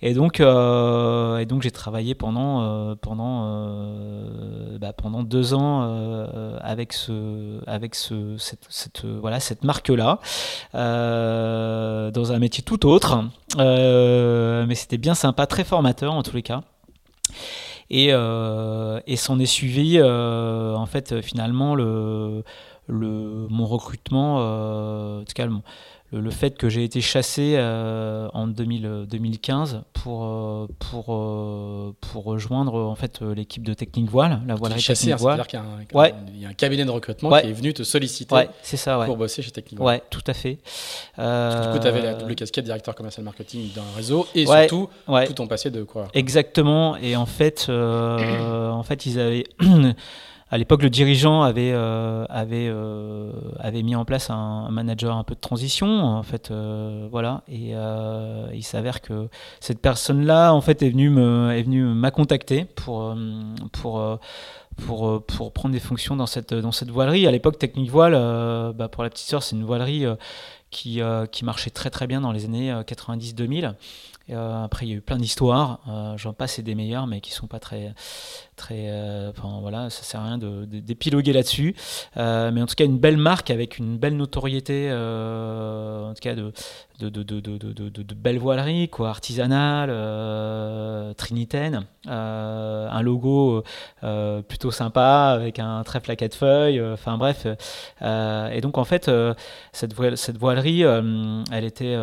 [0.00, 3.76] Et donc, euh, donc j'ai travaillé pendant, pendant,
[4.80, 10.18] bah, pendant deux ans avec, ce, avec ce, cette, voilà, cette marque-là,
[10.74, 13.24] dans un métier tout autre.
[13.58, 16.62] mais c'était bien sympa, très formateur en tous les cas.
[17.90, 22.42] Et, euh, et s'en est suivi, euh, en fait, finalement, le,
[22.88, 25.46] mon recrutement, euh, en tout cas,
[26.12, 32.74] le, fait que j'ai été chassé euh, en 2015 pour, euh, pour, euh, pour rejoindre
[32.74, 35.60] en fait l'équipe de Technique Voile, la voile chassé, hein, c'est-à-dire qu'il
[36.40, 39.50] y, a un cabinet de recrutement qui est venu te solliciter ça, pour bosser chez
[39.50, 39.96] Technique Voile.
[39.96, 40.58] Ouais, tout à fait.
[41.16, 44.46] Parce que du coup, tu avais la double casquette directeur commercial marketing d'un réseau et
[44.46, 44.88] surtout
[45.26, 46.96] tout ton passé de quoi Exactement.
[46.96, 49.44] Et en fait, en fait, ils avaient
[50.52, 55.24] à l'époque, le dirigeant avait, euh, avait, euh, avait mis en place un, manager un
[55.24, 57.42] peu de transition, en fait, euh, voilà.
[57.48, 57.72] Et
[58.54, 59.30] il s'avère que
[59.60, 61.08] cette personne-là, en fait, est venue
[61.52, 63.16] est m'a contacté pour,
[63.72, 64.18] pour
[64.76, 67.26] pour, pour prendre des fonctions dans cette, dans cette voilerie.
[67.26, 68.12] À l'époque, Technique Voile,
[68.74, 70.04] bah, pour la petite sœur, c'est une voilerie
[70.70, 71.00] qui,
[71.30, 73.74] qui marchait très très bien dans les années 90-2000.
[74.64, 75.80] après, il y a eu plein d'histoires,
[76.16, 77.94] j'en passe et des meilleures, mais qui sont pas très,
[78.62, 81.74] très, euh, voilà, ça sert à rien d'épiloguer là-dessus.
[82.16, 86.20] Euh, mais en tout cas, une belle marque avec une belle notoriété, euh, en tout
[86.20, 86.52] cas de,
[87.00, 89.90] de, de, de, belles voileries, quoi, artisanales,
[91.16, 93.64] trinitaines, un logo
[94.46, 97.46] plutôt sympa avec un trèfle à quatre feuilles, enfin bref.
[98.00, 99.10] et donc en fait,
[99.72, 101.96] cette, cette voilerie, elle, était,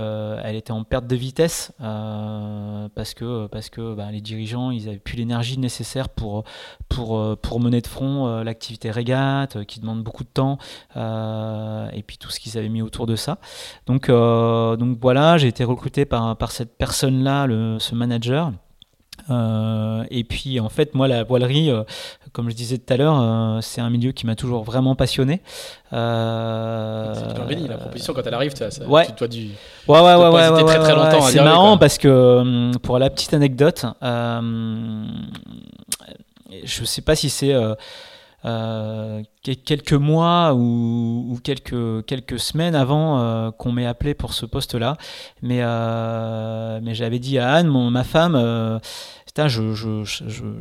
[0.43, 4.97] elle était en perte de vitesse parce que, parce que bah, les dirigeants, ils avaient
[4.97, 6.43] plus l'énergie nécessaire pour
[6.89, 10.57] pour, euh, pour mener de front euh, l'activité régate, euh, qui demande beaucoup de temps,
[10.95, 13.37] et puis tout ce qu'ils avaient mis autour de ça.
[13.85, 17.47] Donc, donc voilà, j'ai été recruté par, par cette personne-là,
[17.79, 18.51] ce manager.
[19.29, 21.71] et puis en fait, moi, la voilerie,
[22.31, 25.41] comme je disais tout à l'heure, c'est un milieu qui m'a toujours vraiment passionné.
[25.93, 29.05] Euh, c'est béni, la proposition quand elle arrive, ça, ouais.
[29.07, 29.49] tu dois du.
[29.87, 31.21] Ouais, ouais, ouais, ouais, très très longtemps.
[31.21, 33.85] C'est marrant parce que pour la petite anecdote,
[36.63, 37.75] je ne sais pas si c'est euh,
[38.45, 44.97] euh, quelques mois ou, quelques, quelques semaines avant euh, qu'on m'ait appelé pour ce poste-là.
[45.41, 45.59] Mais,
[46.93, 48.79] j'avais dit à Anne, ma femme,
[49.37, 50.03] je,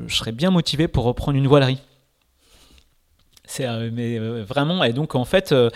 [0.09, 1.79] serais bien motivé pour reprendre une voilerie.
[3.49, 5.71] C'est euh, mais euh, vraiment et donc en fait euh,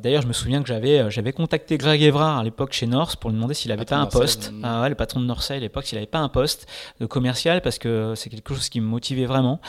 [0.00, 3.30] d'ailleurs je me souviens que j'avais j'avais contacté Greg Evrard à l'époque chez Norse pour
[3.30, 4.52] lui demander s'il avait pas un poste.
[4.62, 6.66] ah le patron de Norse à l'époque s'il avait pas un poste
[7.00, 9.60] de commercial parce que c'est quelque chose qui me motivait vraiment.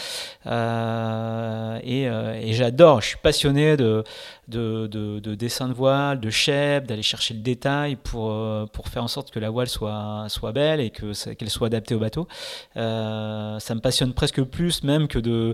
[0.46, 4.04] Et, et j'adore je suis passionné de
[4.50, 8.34] de, de, dessin de voile, de chèvre, d'aller chercher le détail pour,
[8.72, 11.96] pour faire en sorte que la voile soit, soit belle et que qu'elle soit adaptée
[11.96, 12.28] au bateau.
[12.76, 15.54] Ça me passionne presque plus même que de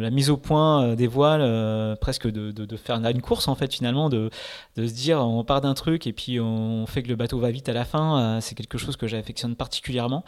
[0.00, 4.30] la mise au point des voiles, presque de, faire une course en fait finalement, de,
[4.76, 7.50] de se dire on part d'un truc et puis on fait que le bateau va
[7.50, 8.38] vite à la fin.
[8.40, 10.24] c'est quelque chose que j'affectionne particulièrement.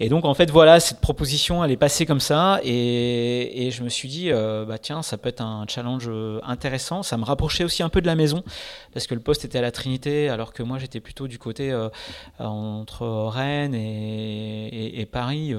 [0.00, 3.88] Et donc en fait voilà, cette proposition elle est passée comme ça et, je me
[3.88, 6.10] suis dit bah tiens ça peut être un challenge
[6.42, 8.42] intéressant ça me rapprochait aussi un peu de la maison,
[8.92, 11.70] parce que le poste était à la Trinité, alors que moi j'étais plutôt du côté
[11.70, 11.88] euh,
[12.38, 15.54] entre Rennes et, Paris.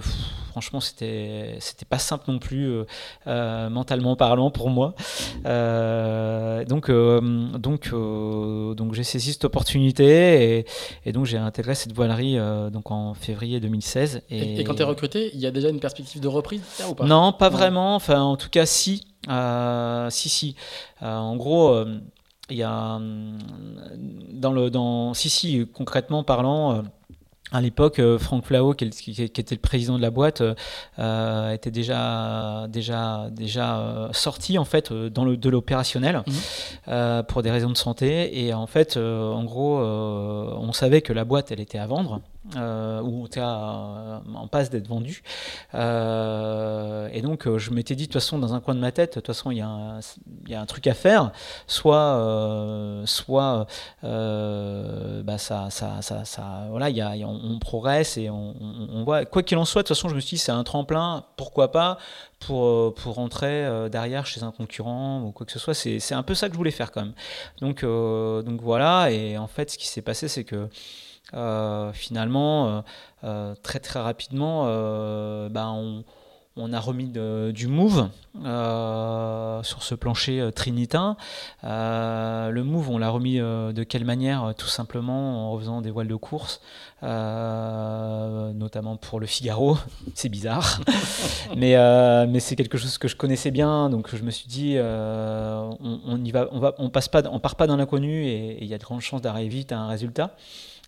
[0.49, 2.85] franchement, c'était c'était pas simple non plus, euh,
[3.43, 4.95] euh, mentalement parlant pour moi.
[5.43, 10.65] donc donc donc j'ai saisi cette opportunité
[11.05, 12.37] et, donc j'ai intégré cette voilerie
[12.71, 14.21] donc en février 2016.
[14.29, 17.05] Et, quand tu es recruté, il y a déjà une perspective de reprise ou pas?
[17.05, 17.95] Non, pas vraiment.
[17.95, 19.05] Enfin, en tout cas, si.
[19.29, 20.55] Euh, si, si.
[21.01, 21.99] Euh, en gros, euh,
[22.49, 22.99] il y a
[24.31, 26.83] dans le dans si si concrètement parlant.
[27.53, 30.41] À l'époque, Franck Flao, qui, était le président de la boîte,
[30.97, 37.21] était déjà, déjà, déjà sorti en fait dans le, de l'opérationnel mmh.
[37.27, 38.43] pour des raisons de santé.
[38.43, 42.21] Et en fait, en gros, on savait que la boîte, elle était à vendre.
[42.55, 45.23] Euh, ou en passe d'être vendu.
[45.73, 49.13] et donc, je m'étais dit, de toute façon, dans un coin de ma tête, de
[49.15, 51.31] toute façon, il y, a un, truc à faire.
[51.67, 53.67] Soit, soit
[54.01, 55.37] bah,
[56.69, 56.89] voilà,
[57.25, 59.25] on, progresse et on, voit.
[59.25, 61.71] Quoi qu'il en soit, de toute façon, je me suis dit, c'est un tremplin, pourquoi
[61.71, 61.97] pas
[62.45, 65.73] pour, euh, pour rentrer euh, derrière chez un concurrent ou quoi que ce soit.
[65.73, 67.13] C'est un peu ça que je voulais faire quand même.
[67.83, 70.67] Euh, donc voilà, et en fait, ce qui s'est passé, c'est que
[71.93, 72.83] finalement,
[73.63, 74.65] très très rapidement,
[75.49, 76.03] ben, on
[76.55, 78.09] on a remis du move
[78.43, 81.17] euh, sur ce plancher euh, trinitain.
[81.63, 86.07] Euh, le move, on l'a remis de quelle manière Tout simplement en faisant des voiles
[86.07, 86.61] de course,
[87.01, 89.77] notamment pour le Figaro.
[90.13, 90.79] c'est bizarre,
[91.57, 91.75] mais,
[92.27, 96.31] mais c'est quelque chose que je connaissais bien, donc je me suis dit, on, y
[96.31, 98.77] va, on va, on passe pas, on part pas dans l'inconnu et il y a
[98.77, 100.35] de grandes chances d'arriver vite à un résultat.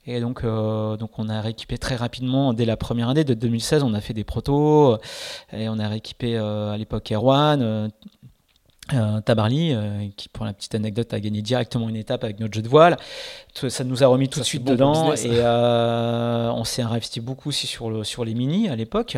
[0.07, 3.81] Et donc, euh, donc on a rééquipé très rapidement, dès la première année de 2016,
[3.83, 4.97] on a fait des protos, euh,
[5.51, 7.89] et on a rééquipé euh, à l'époque Erwan,
[8.93, 12.53] euh, Tabarly, euh, qui pour la petite anecdote a gagné directement une étape avec notre
[12.53, 12.97] jeu de voile.
[13.69, 17.65] Ça nous a remis tout de suite dedans et euh, on s'est investi beaucoup aussi
[17.65, 19.17] sur, le, sur les mini à l'époque.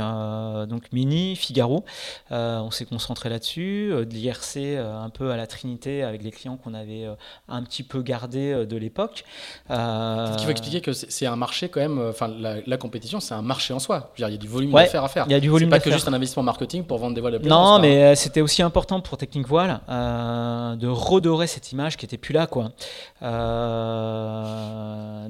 [0.70, 1.84] donc mini, Figaro,
[2.30, 3.93] on s'est concentré là-dessus.
[4.09, 7.05] L'IRC un peu à la Trinité avec les clients qu'on avait
[7.49, 9.26] un petit peu gardé de l'époque.
[9.70, 13.74] Il faut expliquer que c'est un marché quand même, enfin la, compétition c'est un marché
[13.74, 14.13] en soi.
[14.18, 15.26] il y a du volume d'affaires à faire.
[15.28, 17.39] Il y a du volume pas que juste un investissement marketing pour vendre des voiles
[17.39, 22.05] de Non, mais c'était aussi important pour Technique Voile euh, de redorer cette image qui
[22.05, 22.71] était plus là, quoi.
[23.21, 24.47] Euh,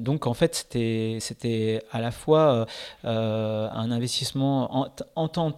[0.00, 2.66] donc en fait, c'était à la fois
[3.04, 5.56] euh, un investissement en, en, tant,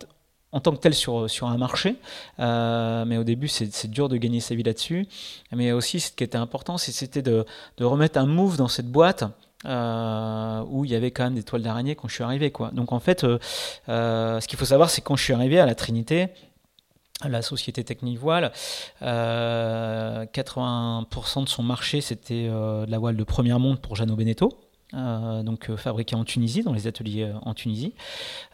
[0.52, 1.96] en tant que tel sur, sur un marché,
[2.38, 5.08] mais au début c'est dur de gagner sa vie là-dessus.
[5.52, 7.44] Mais aussi ce qui était important, c'était de,
[7.78, 9.24] de, remettre un move dans cette boîte.
[9.64, 12.50] où il y avait quand même des toiles d'araignée quand je suis arrivé.
[12.50, 12.70] Quoi.
[12.72, 13.20] Donc en fait,
[13.86, 16.28] ce qu'il faut savoir, c'est quand je suis arrivé à la Trinité,
[17.28, 18.52] la société Technique Voile,
[19.02, 20.24] 80% euh,
[21.42, 24.50] de son marché c'était euh, de la voile de première monte pour Jeannot Beneteau.
[24.92, 27.94] Euh, donc fabriqué en Tunisie, dans les ateliers en Tunisie.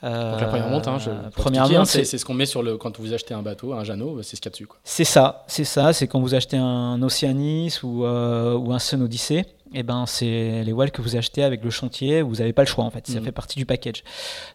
[0.03, 0.99] donc la première monte, hein,
[1.35, 4.23] première monte, c'est ce qu'on met sur le quand vous achetez un bateau, un Jeannot,
[4.23, 4.69] c'est ce qu'il y a dessus.
[4.85, 9.47] C'est ça, c'est ça, c'est quand vous achetez un Oceanis ou, ou un Sun Odyssey
[9.79, 12.67] eh ben, c'est les voiles que vous achetez avec le chantier, vous n'avez pas le
[12.67, 13.25] choix en fait, ça mm.
[13.25, 14.05] fait partie du package.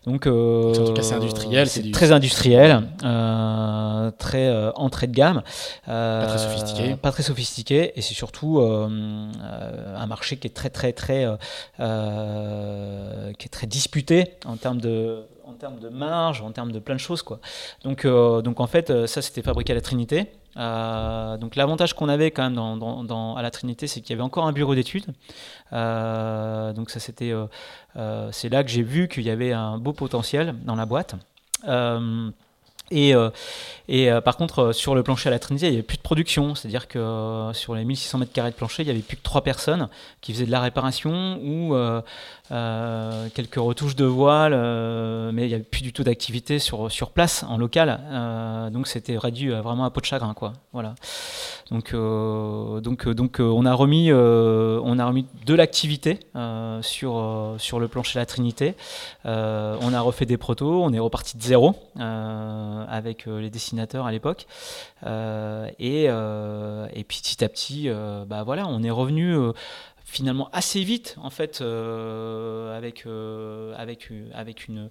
[0.08, 1.68] Donc, euh, en tout cas, c'est industriel.
[1.68, 5.44] C'est très industriel, euh, très euh, entrée de gamme.
[5.86, 6.96] pas très sophistiqué.
[6.96, 11.28] Pas très sophistiqué, et c'est surtout un marché qui est très, très, très,
[11.78, 11.84] qui
[13.46, 17.00] est très disputé en termes de en termes de marge, en termes de plein de
[17.00, 17.22] choses.
[17.22, 17.40] Quoi.
[17.84, 20.28] Donc, donc en fait, ça c'était fabriqué à la Trinité.
[20.58, 24.46] Euh, donc l'avantage qu'on avait quand même à la Trinité, c'est qu'il y avait encore
[24.46, 25.06] un bureau d'études.
[25.74, 27.32] Euh, donc ça c'était,
[27.96, 31.16] euh, c'est là que j'ai vu qu'il y avait un beau potentiel dans la boîte.
[32.92, 33.14] Et,
[33.88, 36.56] et par contre, sur le plancher à la Trinité, il n'y avait plus de production.
[36.56, 39.44] C'est-à-dire que sur les 1600 mètres carrés de plancher, il n'y avait plus que trois
[39.44, 39.90] personnes
[40.22, 41.76] qui faisaient de la réparation ou
[42.52, 46.92] euh, quelques retouches de voile, euh, mais il n'y avait plus du tout d'activité sur,
[46.92, 48.02] sur place, en local.
[48.12, 50.34] Euh, donc c'était réduit vraiment à peau de chagrin.
[50.34, 50.52] Quoi.
[50.74, 50.96] Voilà.
[51.70, 56.20] Donc, donc, donc on, a remis, on a remis de l'activité
[56.82, 58.76] sur, sur le plancher La Trinité.
[59.24, 61.76] on a refait des protos, on est reparti de zéro
[62.90, 64.48] avec les dessinateurs à l'époque.
[65.06, 67.90] et, et petit à petit,
[68.28, 69.36] bah voilà, on est revenu
[70.12, 74.90] finalement assez vite en fait euh, avec euh, avec avec une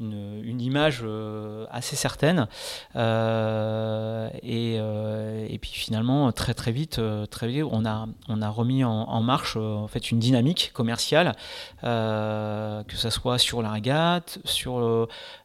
[0.00, 2.48] une, image euh, assez certaine.
[2.96, 8.48] Euh, et, euh, et, puis finalement, très très vite, très vite on, a, on a
[8.48, 11.34] remis en, marche en fait une dynamique commerciale,
[11.82, 14.80] que ce soit sur la régate, sur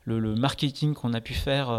[0.06, 1.70] le, marketing qu'on a pu faire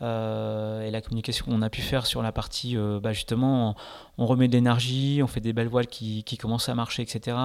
[0.00, 3.74] et la communication qu'on a pu faire sur la partie, bah, justement,
[4.18, 7.36] on, remet de l'énergie, on fait des belles voiles qui, qui, commencent à marcher, etc.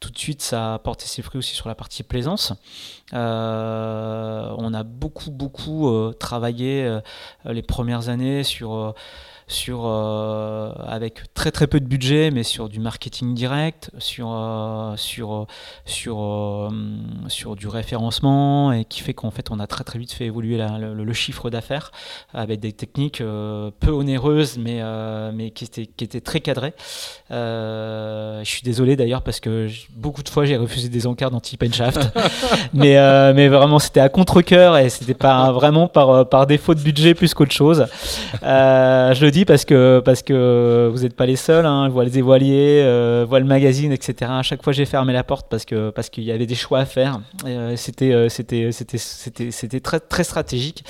[0.00, 2.52] Tout de suite, ça a porté ses fruits aussi sur la partie plaisance.
[4.58, 7.00] On a beaucoup, beaucoup euh, travaillé euh,
[7.44, 8.94] les premières années sur
[9.52, 14.94] sur, euh, avec très très peu de budget, mais sur du marketing direct, sur, euh,
[14.96, 15.46] sur,
[15.84, 16.70] sur, euh,
[17.28, 20.58] sur du référencement, et qui fait qu'en fait on a très très vite fait évoluer
[20.58, 21.92] le, chiffre d'affaires
[22.32, 24.80] avec des techniques peu onéreuses, mais,
[25.34, 26.72] mais qui, étaient, qui étaient très cadrées.
[27.30, 31.62] je suis désolé d'ailleurs parce que beaucoup de fois j'ai refusé des encarts dans Tip
[31.72, 32.00] Shaft,
[32.72, 32.94] mais,
[33.34, 37.34] mais vraiment c'était à contre-coeur et c'était pas vraiment par, par défaut de budget plus
[37.34, 37.86] qu'autre chose.
[38.42, 41.66] je le dis parce que, parce que vous n'êtes pas les seuls.
[41.66, 41.92] Hein.
[42.12, 44.30] Les voiliers, euh, le magazine, etc.
[44.34, 46.80] À chaque fois, j'ai fermé la porte parce que parce qu'il y avait des choix
[46.80, 47.20] à faire.
[47.46, 50.84] Euh, c'était c'était c'était très très stratégique.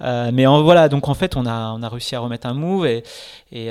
[0.00, 2.86] mais en, voilà, donc en fait, on a on a réussi à remettre un move
[2.86, 3.02] et
[3.52, 3.68] et,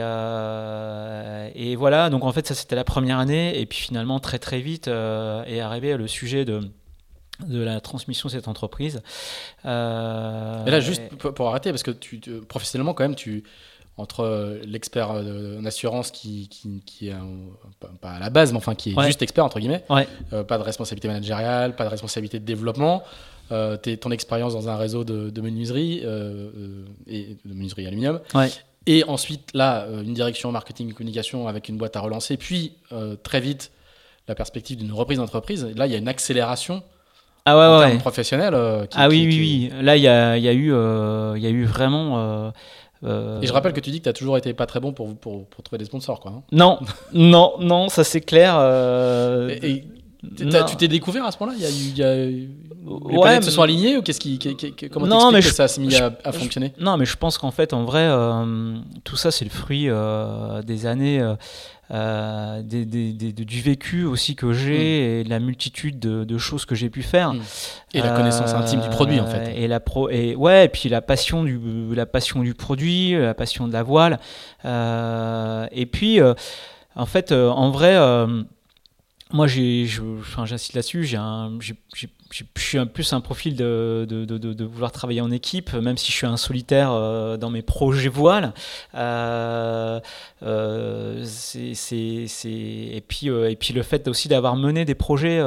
[1.56, 2.10] et voilà.
[2.10, 3.60] Donc en fait, ça c'était la première année.
[3.60, 6.62] Et puis finalement, très très vite est arrivé le sujet de
[7.48, 9.02] de la transmission de cette entreprise.
[9.66, 13.44] Euh, là, juste pour, arrêter, parce que tu, professionnellement, quand même, tu
[14.02, 16.50] entre l'expert en assurance qui,
[16.86, 17.16] qui, est
[18.02, 19.84] pas à la base, mais enfin qui est juste expert entre guillemets,
[20.34, 23.04] euh, pas de responsabilité managériale, pas de responsabilité de développement,
[23.52, 28.20] euh, ton expérience dans un réseau de, de menuiserie euh, et de menuiserie aluminium,
[28.88, 32.74] et ensuite là une direction marketing et communication avec une boîte à relancer, puis
[33.24, 33.72] très vite
[34.28, 35.68] la perspective d'une reprise d'entreprise.
[35.76, 36.84] Là, il y a une accélération
[37.46, 37.98] ah ouais, ouais.
[37.98, 38.54] professionnel.
[38.54, 39.84] Euh, ah oui, oui, oui.
[39.84, 42.20] Là, il y a, y, a eu, euh, y a eu vraiment.
[42.20, 42.52] Euh,
[43.04, 45.16] et je rappelle que tu dis que tu as toujours été pas très bon pour,
[45.16, 46.32] pour, pour trouver des sponsors, quoi.
[46.32, 46.44] Hein.
[46.52, 46.80] Non,
[47.14, 48.56] non, non, ça c'est clair.
[49.64, 49.84] Et,
[50.38, 52.50] tu t'es découvert à ce moment-là Il y a eu,
[53.10, 54.40] les ouais, se sont alignés ou qu'est-ce qui,
[54.92, 56.74] comment non, mais que ça s'est mis à, fonctionner?
[56.80, 58.10] Non, mais je pense qu'en fait, en vrai,
[59.04, 59.90] tout ça c'est le fruit
[60.66, 61.22] des années
[61.94, 65.20] euh, des, du vécu aussi que j'ai mm.
[65.20, 67.34] et la multitude de, choses que j'ai pu faire.
[67.34, 67.42] Mm.
[67.94, 69.54] Et la connaissance intime du produit en fait.
[69.58, 71.60] Et la pro, et ouais, et puis la passion du
[71.94, 74.20] la passion du produit, la passion de la voile.
[74.64, 76.34] Euh, et puis euh,
[76.96, 77.98] en fait, en vrai
[79.34, 81.18] moi, j'ai, j'insiste là-dessus, j'ai,
[81.94, 85.74] j'ai, je suis un plus un profil de, de, de, de, vouloir travailler en équipe,
[85.74, 88.54] même si je suis un solitaire euh, dans mes projets voiles.
[88.96, 90.00] Euh,
[90.44, 92.50] euh, c'est, c'est, c'est...
[92.50, 95.40] Et, puis, et puis le fait aussi d'avoir mené des projets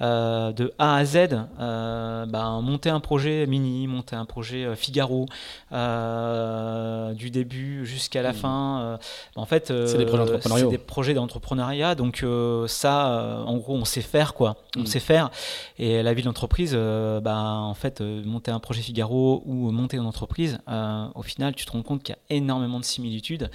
[0.00, 1.28] de A à Z,
[1.58, 5.26] ben, monter un projet Mini, monter un projet Figaro,
[5.70, 8.34] du début jusqu'à la mmh.
[8.34, 8.98] fin.
[9.34, 12.24] en fait, c'est des projets C'est des projets d'entrepreneuriat, donc
[12.66, 14.56] ça, en gros, on sait faire quoi.
[14.76, 14.86] On mmh.
[14.86, 15.30] sait faire.
[15.78, 19.96] Et la vie d'entreprise, euh, bah, en fait, euh, monter un projet Figaro ou monter
[19.96, 23.50] une entreprise, euh, au final, tu te rends compte qu'il y a énormément de similitudes.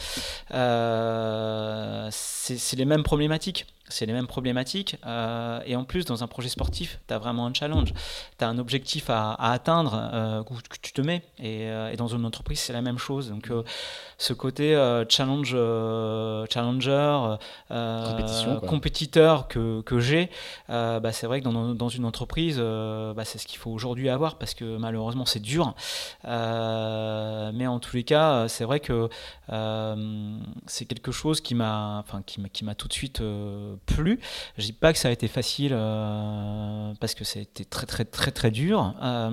[2.11, 4.97] c'est les mêmes problématiques c'est les mêmes problématiques.
[5.05, 7.93] Euh, et en plus, dans un projet sportif, tu as vraiment un challenge.
[8.37, 11.23] Tu as un objectif à, atteindre euh, que tu te mets.
[11.41, 13.29] Euh, et, dans une entreprise, c'est la même chose.
[13.29, 13.51] Donc,
[14.17, 14.73] ce côté
[15.09, 15.55] challenge,
[16.49, 17.37] challenger,
[18.67, 20.29] compétiteur que, que j'ai,
[20.67, 24.37] bah, c'est vrai que dans, dans une entreprise, bah, c'est ce qu'il faut aujourd'hui avoir
[24.37, 25.75] parce que malheureusement, c'est dur.
[26.23, 29.09] mais en tous les cas, c'est vrai que
[30.67, 33.21] c'est quelque chose qui m'a enfin, qui m'a tout de suite
[33.75, 34.19] plus.
[34.57, 37.85] Je dis pas que ça a été facile euh, parce que ça a été très
[37.85, 39.29] très très très dur, euh,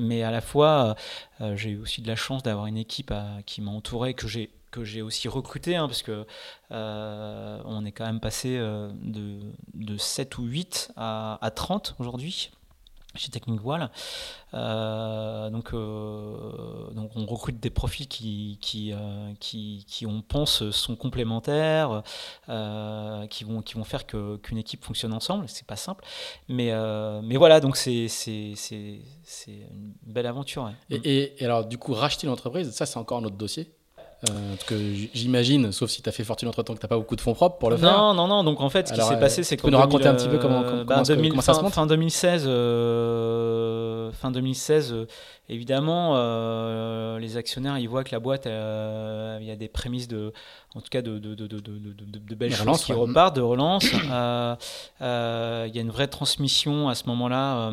[0.00, 0.96] mais à la fois
[1.40, 3.12] euh, j'ai eu aussi de la chance d'avoir une équipe
[3.46, 6.26] qui m'a entouré que j'ai aussi recruté, hein, parce que
[6.70, 9.40] on est quand même passé de,
[9.74, 12.50] de 7 ou 8 à, à 30 aujourd'hui
[13.14, 13.90] chez Technique Voile.
[14.54, 20.70] Euh, donc, euh, donc on recrute des profils qui, qui, euh, qui, qui, on pense,
[20.70, 22.02] sont complémentaires,
[22.46, 25.48] qui, vont, qui vont faire qu'une équipe fonctionne ensemble.
[25.48, 26.04] C'est pas simple.
[26.48, 26.72] Mais,
[27.22, 28.06] mais voilà, donc c'est
[29.48, 30.70] une belle aventure.
[30.90, 33.70] Et, et, alors, du coup, racheter l'entreprise, ça, c'est encore un autre dossier
[34.28, 34.76] euh, que
[35.14, 37.22] j'imagine, sauf si tu as fait fortune entre temps, que tu n'as pas beaucoup de
[37.22, 37.90] fonds propres pour le faire.
[37.90, 38.44] Non, non, non.
[38.44, 39.62] Donc en fait, ce qui s'est passé, c'est que.
[39.62, 42.44] Tu peux nous raconter un petit peu comment, comment, bah, ça se monte Fin 2016,
[42.46, 44.94] euh, fin 2016
[45.48, 50.08] évidemment, euh, les actionnaires, ils voient que la boîte, euh, il y a des prémices
[50.08, 50.32] de,
[50.74, 53.86] en tout cas, de, de, de, de belles choses qui repartent, de relance.
[55.00, 57.70] Euh, il y a une vraie transmission à ce moment-là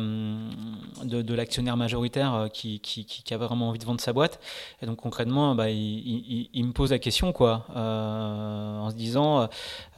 [1.04, 4.40] de, l'actionnaire majoritaire qui, qui, qui, a vraiment envie de vendre sa boîte.
[4.82, 9.48] Et donc concrètement, bah, il, il, me pose la question, quoi, en se disant,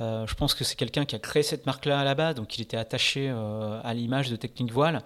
[0.00, 2.62] je pense que c'est quelqu'un qui a créé cette marque-là à la base, donc il
[2.62, 5.02] était attaché à l'image de Technique Voile.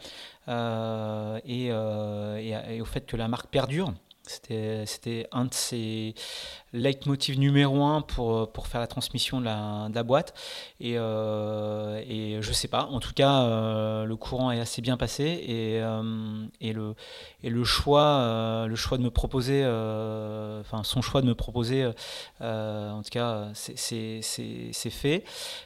[0.48, 2.36] Euh, euh,
[2.68, 3.94] et, au fait que la marque perdure.
[4.26, 6.14] C'était un de ses
[6.74, 10.34] leitmotivs numéro un pour, pour faire la transmission de la, boîte.
[10.80, 15.24] Et, euh, et je sais pas, en tout cas, le courant est assez bien passé.
[15.24, 15.76] Et,
[16.60, 16.94] et, le,
[17.42, 21.86] et le, choix, le choix de me proposer, enfin son choix de me proposer,
[22.40, 24.20] en tout cas, c'est
[24.90, 25.24] fait.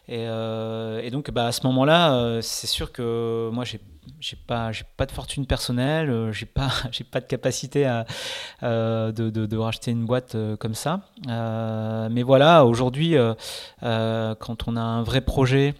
[0.08, 3.80] Et, et, donc, bah, à ce moment-là, c'est sûr que moi, j'ai
[4.20, 8.06] j'ai pas j'ai pas de fortune personnelle euh, j'ai pas j'ai pas de capacité à
[8.62, 13.16] euh, de, de, racheter une boîte euh, comme ça mais voilà aujourd'hui
[13.80, 15.74] quand on a un vrai projet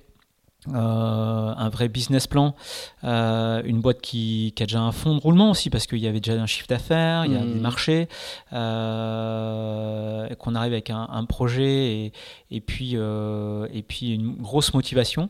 [0.66, 2.56] euh, un vrai business plan,
[3.04, 6.18] euh, une boîte qui, a déjà un fonds de roulement aussi parce qu'il y avait
[6.18, 7.61] déjà un chiffre d'affaires, il y a des mmh.
[7.61, 8.09] marchés,
[8.52, 12.12] euh, qu'on arrive avec un, projet
[12.50, 15.28] et, puis, et puis une grosse motivation.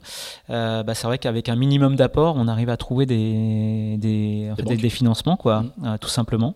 [0.48, 5.36] Bah, c'est vrai qu'avec un minimum d'apport, on arrive à trouver des, des, des, financements,
[5.36, 5.98] quoi, mmh.
[6.00, 6.54] tout simplement.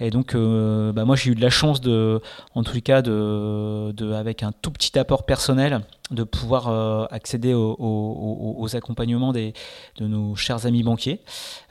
[0.00, 2.22] Et donc, bah, moi j'ai eu de la chance de,
[2.54, 7.04] en tous les cas, de, de, avec un tout petit apport personnel, de pouvoir euh,
[7.10, 9.54] accéder aux, accompagnements des,
[9.96, 11.20] de nos chers amis banquiers,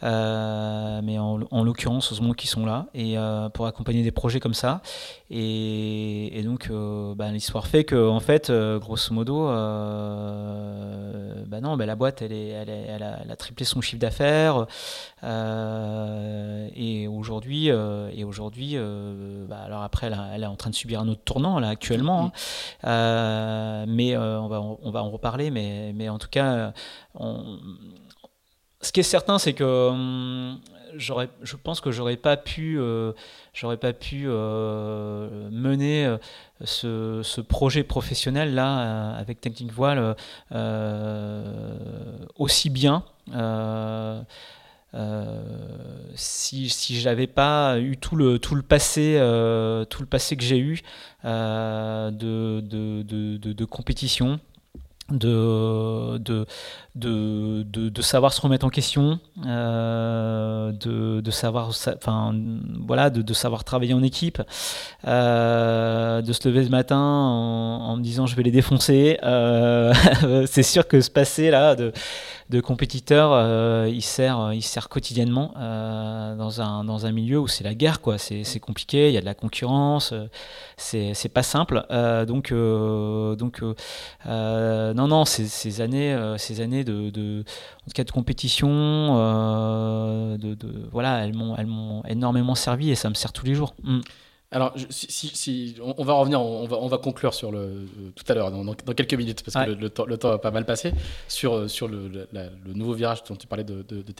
[0.03, 4.53] euh, mais en, l'occurrence, heureusement qu'ils sont là, et euh, pour accompagner des projets comme
[4.53, 4.81] ça.
[5.29, 6.71] Et, donc,
[7.15, 9.45] bah, l'histoire fait que, en fait, grosso modo,
[11.47, 14.67] bah non, bah, la boîte, elle, est, elle, a, triplé son chiffre d'affaires,
[15.26, 18.78] et aujourd'hui, et aujourd'hui,
[19.47, 22.32] bah, alors après, elle, est en train de subir un autre tournant là actuellement,
[22.84, 23.86] hein.
[23.88, 26.73] mais euh, on, va, on, va en reparler, mais, mais en tout cas,
[28.82, 30.59] ce qui est certain, c'est que hum,
[30.97, 33.11] je pense que j'aurais pas pu, euh,
[33.53, 36.15] j'aurais pas pu euh, mener
[36.63, 40.15] ce, projet professionnel là avec Technique Voile
[42.38, 43.03] aussi bien.
[46.15, 49.15] Si, si j'avais pas eu tout le, tout le passé
[49.89, 50.81] tout le passé que j'ai eu
[51.23, 54.39] de, de, de, de, compétition
[55.09, 56.47] de, de,
[56.95, 62.35] de, de, savoir se remettre en question, euh, de, de, savoir, enfin,
[62.79, 64.41] voilà, de, de, savoir travailler en équipe,
[65.05, 69.19] euh, de se lever ce matin en, me disant je vais les défoncer.
[69.23, 69.93] Euh,
[70.47, 71.93] c'est sûr que ce passé là de,
[72.49, 77.47] de compétiteur, euh, il, sert, il sert quotidiennement euh, dans, un, dans un milieu où
[77.47, 78.19] c'est la guerre, quoi.
[78.19, 80.27] C'est compliqué, il y a de la concurrence, euh,
[80.77, 81.85] c'est pas simple.
[82.27, 83.61] donc, donc
[84.25, 88.67] non, non, ces, années, ces années de, en tout cas de compétition,
[90.37, 90.57] de,
[90.91, 93.73] voilà, elles m'ont énormément servi et ça me sert tous les jours.
[93.83, 94.01] Mm.
[94.55, 97.85] Alors, si, on, va revenir, on va, on va conclure sur le euh,
[98.15, 100.63] tout à l'heure, dans, quelques minutes, parce que le, temps, le, temps, a pas mal
[100.63, 100.93] passé
[101.27, 104.11] sur, euh, sur le, le, nouveau virage dont tu parlais de, de, de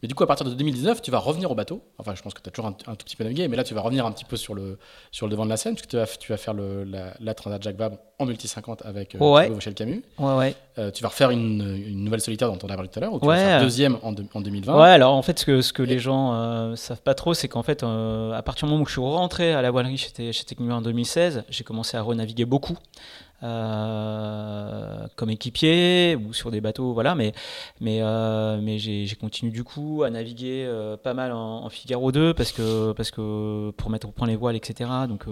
[0.00, 1.82] mais du coup, à partir de 2019, tu vas revenir au bateau.
[1.98, 3.74] Enfin, je pense que tu as toujours un, tout petit peu navigué, mais là, tu
[3.74, 4.78] vas revenir un petit peu sur le,
[5.10, 7.34] sur le devant de la scène, puisque tu vas, tu vas faire le, la, la
[7.34, 9.48] Transat Jacques Vabre en multi 50 avec euh, ouais.
[9.48, 10.02] Thibaut Camus.
[10.18, 10.54] Ouais, ouais.
[10.78, 13.12] Euh, tu vas refaire une, une, nouvelle solitaire dont on a parlé tout à l'heure,
[13.12, 14.80] ou tu vas faire deuxième en, en, 2020.
[14.80, 17.48] Ouais, alors en fait, ce que, ce que les gens euh, savent pas trop, c'est
[17.48, 20.32] qu'en fait, euh, à partir du moment où je suis rentré à la voilerie chez,
[20.32, 22.76] chez Technique en 2016, j'ai commencé à renaviguer beaucoup.
[23.44, 27.14] Euh, comme équipier ou sur des bateaux, voilà.
[27.14, 27.32] Mais,
[27.80, 32.34] mais, euh, mais j'ai continué du coup à naviguer euh, pas mal en, Figaro 2
[32.34, 34.90] parce que, parce que pour mettre au point les voiles, etc.
[35.08, 35.26] Donc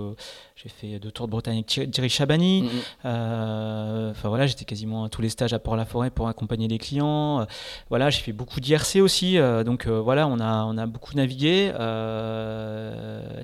[0.55, 2.63] j'ai fait deux tours de Bretagne avec Thierry Chabani.
[2.63, 4.11] Mm-hmm.
[4.11, 7.47] Enfin voilà, j'étais quasiment à tous les stages à Port-la-Forêt pour accompagner les clients.
[7.89, 9.39] voilà, j'ai fait beaucoup d'IRC aussi.
[9.65, 11.73] donc voilà, on a, on a beaucoup navigué.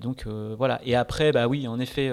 [0.02, 0.80] donc voilà.
[0.84, 2.12] Et après, bah oui, en effet,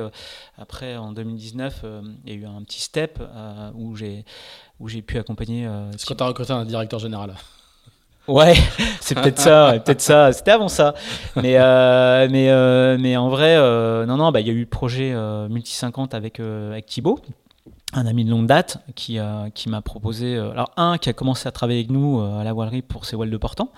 [0.57, 1.85] après en 2019,
[2.25, 4.25] il y a eu un petit step euh, où j'ai
[4.79, 5.65] où j'ai pu accompagner.
[5.65, 7.35] Euh, Est-ce que tu as recruté un directeur général
[8.27, 8.53] Ouais,
[9.01, 10.31] c'est peut-être ça, peut-être ça.
[10.31, 10.93] C'était avant ça,
[11.35, 13.57] mais euh, mais mais en vrai,
[14.05, 15.13] non non, bah il y a eu le projet
[15.49, 17.19] multi 50 avec avec Thibaut
[17.93, 21.13] un ami de longue date qui, euh, qui m'a proposé, euh, alors un qui a
[21.13, 23.71] commencé à travailler avec nous euh, à la voilerie pour ses voiles de portant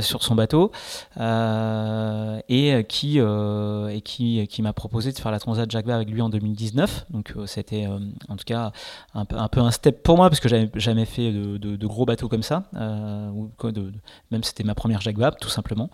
[0.00, 0.70] sur son bateau
[1.16, 6.28] et qui et qui, qui m'a proposé de faire la transat Jacques avec lui en
[6.28, 7.06] 2019.
[7.10, 7.86] Donc c'était
[8.28, 8.72] en tout cas
[9.14, 12.04] un peu, un peu un step pour moi parce que j'avais jamais fait de, gros
[12.04, 12.64] bateaux comme ça.
[12.72, 15.90] même c'était ma première Jacques tout simplement.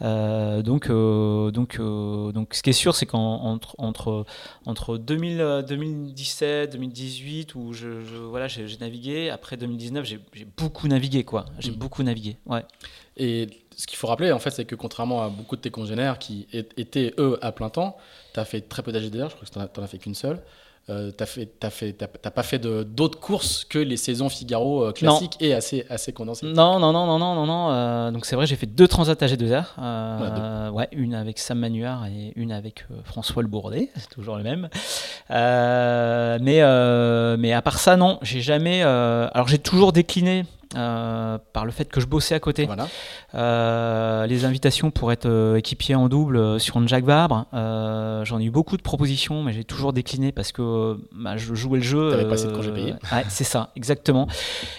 [0.00, 4.24] donc donc donc ce qui est sûr c'est qu'entre entre
[4.66, 9.30] entre 2000, 2017 2018 où je, voilà, j'ai navigué.
[9.30, 10.20] Après 2019, j'ai
[10.56, 11.46] beaucoup navigué, quoi.
[11.58, 11.74] J'ai mm.
[11.74, 12.64] beaucoup navigué, ouais.
[13.16, 16.18] Et ce qu'il faut rappeler, en fait, c'est que contrairement à beaucoup de tes congénères
[16.18, 17.96] qui étaient, eux, à plein temps,
[18.32, 20.40] tu as fait très peu d'AGDR, je crois que tu n'en as fait qu'une seule
[20.90, 25.52] euh, t'as fait, fait, pas fait d'autres courses que les saisons Figaro euh, classiques et
[25.52, 26.46] assez, assez condensées.
[26.46, 27.70] Non, non, non, non, non, non, non.
[27.70, 29.64] Euh, donc c'est vrai, j'ai fait deux transats à G2R.
[29.78, 33.90] Euh, ouais, une avec Sam Manuard et une avec François Le Bourdet.
[33.96, 34.70] C'est toujours le même.
[35.28, 36.62] mais,
[37.36, 38.82] mais à part ça, non, j'ai jamais.
[38.82, 42.68] alors j'ai toujours décliné par le fait que je bossais à côté.
[43.34, 48.76] les invitations pour être équipier en double sur une Jacques Vabre, j'en ai eu beaucoup
[48.76, 52.10] de propositions, mais j'ai toujours décliné parce que bah, je jouais le jeu.
[52.10, 52.94] T'avais pas assez de congés payés.
[53.28, 54.28] c'est ça, exactement.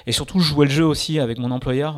[0.08, 1.96] Et surtout, je jouais le jeu aussi avec mon employeur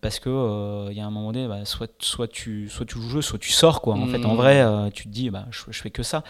[0.00, 3.04] parce que il y a un moment donné, bah, soit, soit, tu, soit tu joues
[3.04, 3.80] le jeu, soit tu sors.
[3.80, 3.94] Quoi.
[3.94, 4.36] En fait, en mmh.
[4.36, 6.22] vrai, tu te dis, bah, je, je fais que ça.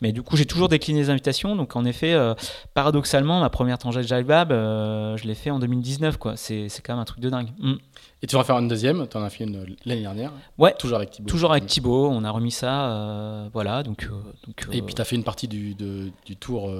[0.00, 1.56] Mais du coup, j'ai toujours décliné les invitations.
[1.56, 2.34] Donc, en effet, euh,
[2.74, 6.15] paradoxalement, ma première tangente Jalbab, euh, je l'ai fait en 2019.
[6.18, 6.36] Quoi.
[6.36, 7.48] C'est, quand même un truc de dingue.
[7.58, 7.74] Mm.
[8.22, 10.74] Et tu vas faire une deuxième Tu en as fait une l'année dernière Ouais.
[10.78, 11.68] Toujours avec Thibaut Toujours avec mm.
[11.68, 12.08] Thibaut.
[12.08, 12.90] On a remis ça.
[12.90, 13.82] Euh, voilà.
[13.82, 14.08] Donc,
[14.46, 16.72] donc, Et puis, tu as fait une partie du, du tour,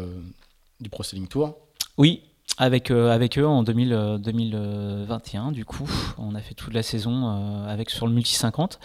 [0.81, 1.59] du Pro Tour
[1.97, 2.23] Oui,
[2.59, 5.89] avec, avec eux en 2000, 2021, du coup,
[6.19, 8.79] on a fait toute la saison avec sur le multi 50.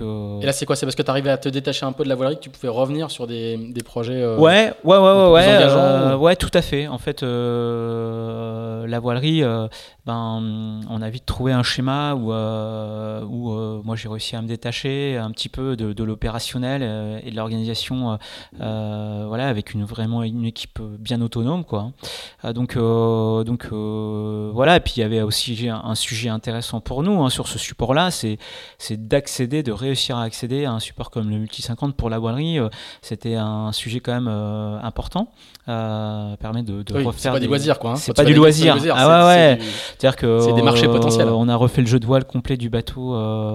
[0.00, 0.76] Euh, Et là, c'est quoi?
[0.76, 2.50] C'est parce que tu arrivais à te détacher un peu de la voilerie que tu
[2.50, 6.62] pouvais revenir sur des, des projets euh, Ouais, ouais, ouais, ouais, euh, ouais, tout à
[6.62, 6.86] fait.
[6.88, 9.42] En fait, la voilerie,
[10.06, 15.16] ben, on a vite trouvé un schéma où, où moi j'ai réussi à me détacher
[15.16, 16.82] un petit peu de, de l'opérationnel
[17.24, 18.18] et de l'organisation,
[18.58, 21.92] voilà, avec une vraiment une équipe bien autonome, quoi.
[22.54, 22.76] donc,
[23.44, 24.76] donc voilà.
[24.76, 28.10] Et puis il y avait aussi un, sujet intéressant pour nous hein, sur ce support-là,
[28.10, 28.38] c'est
[28.90, 32.58] d'accéder de réussir à accéder à un support comme le Multi 50 pour la voilerie,
[32.58, 32.68] euh,
[33.02, 35.28] c'était un sujet quand même euh, important.
[35.66, 37.12] Euh, permet de, de refaire.
[37.16, 37.46] C'est pas des...
[37.46, 37.92] du loisir, quoi.
[37.92, 37.96] Hein.
[37.96, 38.76] C'est pas, du loisir.
[38.94, 39.58] Ah ouais, ouais.
[39.98, 40.40] C'est-à-dire que.
[40.40, 41.28] C'est des marchés potentiels.
[41.28, 43.14] On a refait le jeu de voile complet du bateau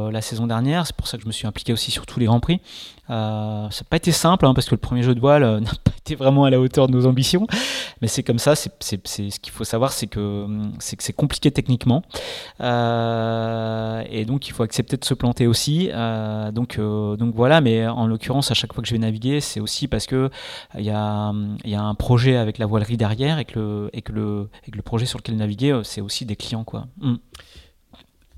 [0.09, 0.87] la saison dernière.
[0.87, 2.61] C'est pour ça que je me suis impliqué aussi sur tous les grands prix.
[3.09, 5.59] Euh, ça n'a pas été simple hein, parce que le premier jeu de voile euh,
[5.59, 7.47] n'a pas été vraiment à la hauteur de nos ambitions,
[8.01, 8.53] mais c'est comme ça.
[8.55, 10.47] C'est, ce qu'il faut savoir, c'est que
[10.79, 12.03] c'est que c'est compliqué techniquement,
[12.61, 15.89] euh, et donc il faut accepter de se planter aussi.
[16.53, 17.61] donc donc voilà.
[17.61, 20.29] Mais en l'occurrence, à chaque fois que je vais naviguer, c'est aussi parce que
[20.77, 23.89] il y a il y a un projet avec la voilerie derrière et que le
[23.93, 26.87] et que le et que le projet sur lequel naviguer, c'est aussi des clients quoi.
[27.01, 27.15] Mm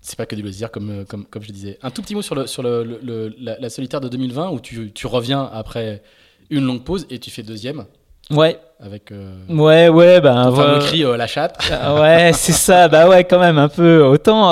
[0.02, 1.78] c'est pas que du loisir, comme, euh, comme, comme je disais.
[1.84, 5.08] Un tout petit mot sur, le, sur le, la, solitaire de 2020, où tu, tu,
[5.08, 6.02] reviens après
[6.50, 7.86] une longue pause et tu fais deuxième.
[8.32, 8.60] Ouais.
[8.84, 9.12] Avec.
[9.12, 10.46] Euh, ouais, ouais, bah.
[10.48, 11.58] Enfin, cri euh, la chatte.
[11.72, 14.04] Ah ouais, c'est ça, bah ouais, quand même, un peu.
[14.04, 14.52] Autant,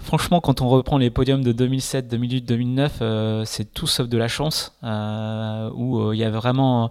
[0.00, 4.28] franchement, quand on reprend les podiums de 2007, 2008, 2009, c'est tout sauf de la
[4.28, 4.72] chance.
[4.82, 6.90] où il y avait vraiment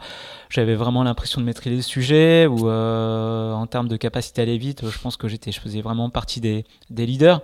[0.55, 4.57] j'avais vraiment l'impression de maîtriser le sujet ou euh, en termes de capacité à aller
[4.57, 7.41] vite, je pense que j'étais, je faisais vraiment partie des, des leaders.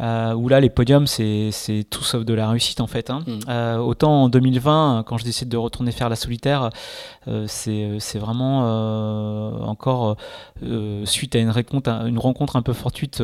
[0.00, 3.10] Euh, où là, les podiums, c'est, c'est tout sauf de la réussite en fait.
[3.10, 3.20] Hein.
[3.26, 3.38] Mm.
[3.48, 6.70] Euh, autant en 2020, quand je décide de retourner faire la solitaire,
[7.46, 10.16] c'est, c'est vraiment encore
[11.04, 13.22] suite à une rencontre, un peu fortuite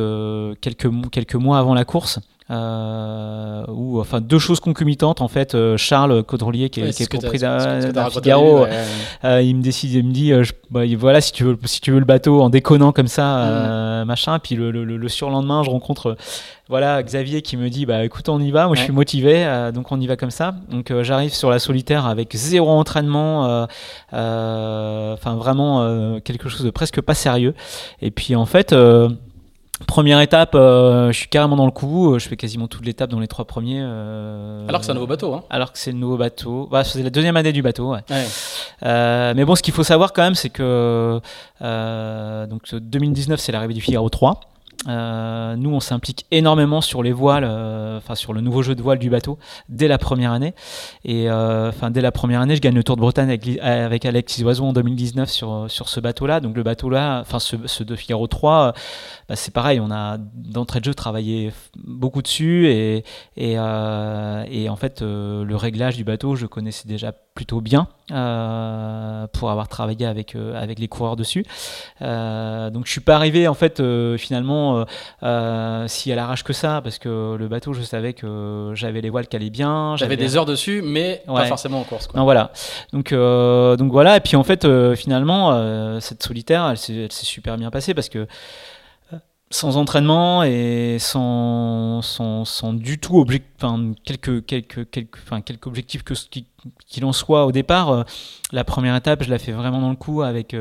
[0.61, 2.19] quelques, quelques mois avant la course.
[2.51, 7.09] Euh, ou enfin deux choses concomitantes en fait euh, Charles Caudrelier qui est, qui est
[7.09, 8.67] propriétaire Figaro
[9.23, 10.31] euh, il me décide il me dit
[10.69, 14.05] bah, voilà si tu veux si tu veux le bateau en déconnant comme ça mm.
[14.05, 16.17] machin puis le, le, le, surlendemain je rencontre
[16.69, 18.67] voilà Xavier qui me dit bah écoute on y va.
[18.67, 20.55] Moi je suis motivé donc on y va comme ça.
[20.71, 23.67] Donc j'arrive sur la solitaire avec zéro entraînement
[24.11, 27.53] enfin vraiment quelque chose de presque pas sérieux.
[28.01, 28.75] Et puis en fait
[29.87, 32.13] Première étape, euh, je suis carrément dans le coup.
[32.13, 33.81] Euh, je fais quasiment toute l'étape dans les trois premiers.
[33.81, 35.33] Euh, alors que c'est un nouveau bateau.
[35.33, 35.43] Hein.
[35.49, 36.69] Alors que c'est le nouveau bateau.
[36.71, 37.93] Bah, c'est la deuxième année du bateau.
[37.93, 38.01] Ouais.
[38.81, 41.19] mais bon, ce qu'il faut savoir quand même, c'est que
[41.59, 44.39] donc 2019, c'est l'arrivée du Figaro 3.
[44.87, 48.81] Euh, nous, on s'implique énormément sur les voiles, euh, enfin sur le nouveau jeu de
[48.81, 49.37] voile du bateau
[49.69, 50.53] dès la première année.
[51.03, 53.29] Et euh, enfin dès la première année, je gagne le Tour de Bretagne
[53.61, 56.39] avec, Alexis Oiseau en 2019 sur sur ce bateau-là.
[56.39, 58.73] Donc le bateau-là, enfin ce, ce, de Figaro 3,
[59.29, 59.79] bah, c'est pareil.
[59.79, 61.51] On a d'entrée de jeu travaillé
[61.83, 63.03] beaucoup dessus et
[63.37, 69.67] et, et en fait le réglage du bateau, je connaissais déjà plutôt bien pour avoir
[69.67, 71.43] travaillé avec avec les coureurs dessus.
[71.99, 73.81] donc je suis pas arrivé en fait
[74.17, 74.85] finalement euh,
[75.23, 79.09] euh, si elle arrache que ça, parce que le bateau, je savais que j'avais les
[79.09, 79.95] voiles qui allaient bien.
[79.97, 82.07] J'avais des heures dessus, mais pas forcément en course.
[82.13, 82.51] Non, voilà.
[82.93, 84.17] Donc, euh, donc voilà.
[84.17, 88.27] Et puis en fait, finalement, cette solitaire, elle s'est super bien passée parce que
[89.51, 95.67] sans entraînement et sans, sans, sans du tout objectif, enfin, quelques, quelques, quelques, enfin, quelques
[95.67, 96.13] objectifs que
[96.87, 98.05] qu'il en soit au départ,
[98.51, 100.55] la première étape, je la fais vraiment dans le coup avec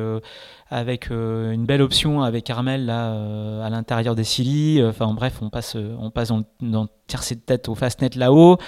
[0.71, 4.83] avec euh, une belle option avec Armel là euh, à l'intérieur des Silly.
[4.85, 8.59] Enfin bref, on passe on passe dans, dans tiercé de tête au fastnet là-haut.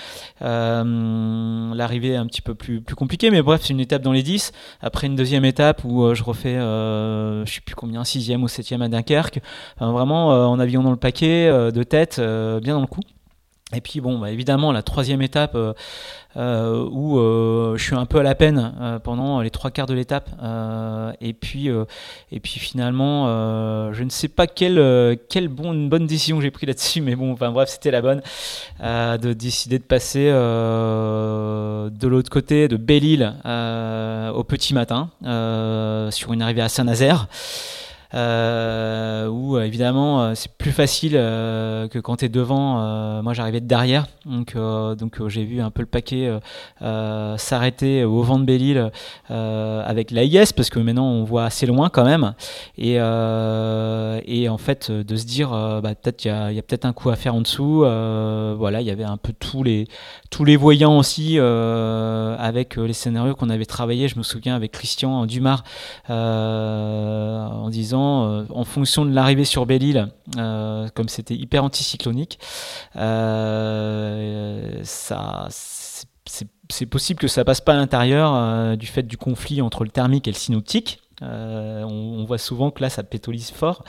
[0.42, 4.12] Euh, l'arrivée est un petit peu plus plus compliquée, mais bref, c'est une étape dans
[4.12, 4.53] les 10.
[4.80, 8.88] Après une deuxième étape où je refais je sais plus combien sixième ou septième à
[8.88, 9.40] Dunkerque.
[9.80, 12.20] vraiment en naviguant dans le paquet de tête,
[12.62, 13.01] bien dans le coup.
[13.74, 15.72] Et puis bon, bah, évidemment, la troisième étape euh,
[16.36, 19.94] euh, où euh, je suis un peu à la peine pendant les trois quarts de
[19.94, 20.30] l'étape.
[21.20, 21.68] et puis
[22.30, 23.26] et puis finalement,
[23.92, 27.50] je ne sais pas quelle quelle bonne bonne décision j'ai pris là-dessus, mais bon, enfin
[27.50, 28.22] bref, c'était la bonne
[28.80, 33.34] de décider de passer de l'autre côté, de Belle-Île
[34.32, 35.10] au petit matin
[36.12, 37.26] sur une arrivée à Saint-Nazaire
[38.14, 43.22] euh, où euh, évidemment euh, c'est plus facile que quand tu es devant.
[43.22, 46.30] moi j'arrivais de derrière, donc, donc j'ai vu un peu le paquet
[46.80, 48.90] s'arrêter au vent de Belle-Île
[49.28, 52.34] avec l'AIS parce que maintenant on voit assez loin quand même.
[52.78, 55.50] Et, et en fait de se dire
[55.82, 57.80] bah, peut-être il y a, a peut-être un coup à faire en dessous.
[57.80, 59.87] voilà, il y avait un peu tous les,
[60.30, 64.08] tous les voyants aussi avec les scénarios qu'on avait travaillé.
[64.08, 65.62] Je me souviens avec Christian Dumas
[66.08, 72.38] en disant euh, en fonction de l'arrivée sur Belle-Île, euh, comme c'était hyper anticyclonique,
[72.96, 79.84] euh, ça, c'est possible que ça passe pas à l'intérieur du fait du conflit entre
[79.84, 81.00] le thermique et le synoptique.
[81.22, 83.84] on, voit souvent que là ça pétolise fort.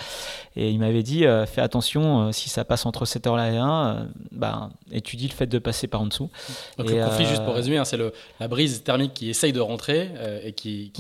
[0.56, 4.70] Et il m'avait dit fais attention si ça passe entre cette heure-là et 1 bah,
[4.92, 6.30] étudie le fait de passer par en dessous.
[6.78, 7.98] Donc le conflit juste pour résumer hein, c'est
[8.40, 10.12] la brise thermique qui essaye de rentrer
[10.44, 10.94] et qui,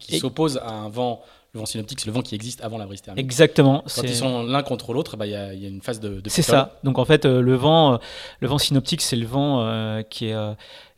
[0.00, 1.22] qui, s'oppose à un vent
[1.52, 3.24] le vent synoptique, c'est le vent qui existe avant la brise thermique.
[3.24, 3.82] Exactement.
[3.94, 6.20] Quand ils sont l'un contre l'autre, bah, il bah, y, y, a une phase de.
[6.20, 6.78] de c'est ça.
[6.84, 7.96] Donc en fait, euh, le vent, euh,
[8.40, 10.36] le vent synoptique, c'est le vent euh, qui est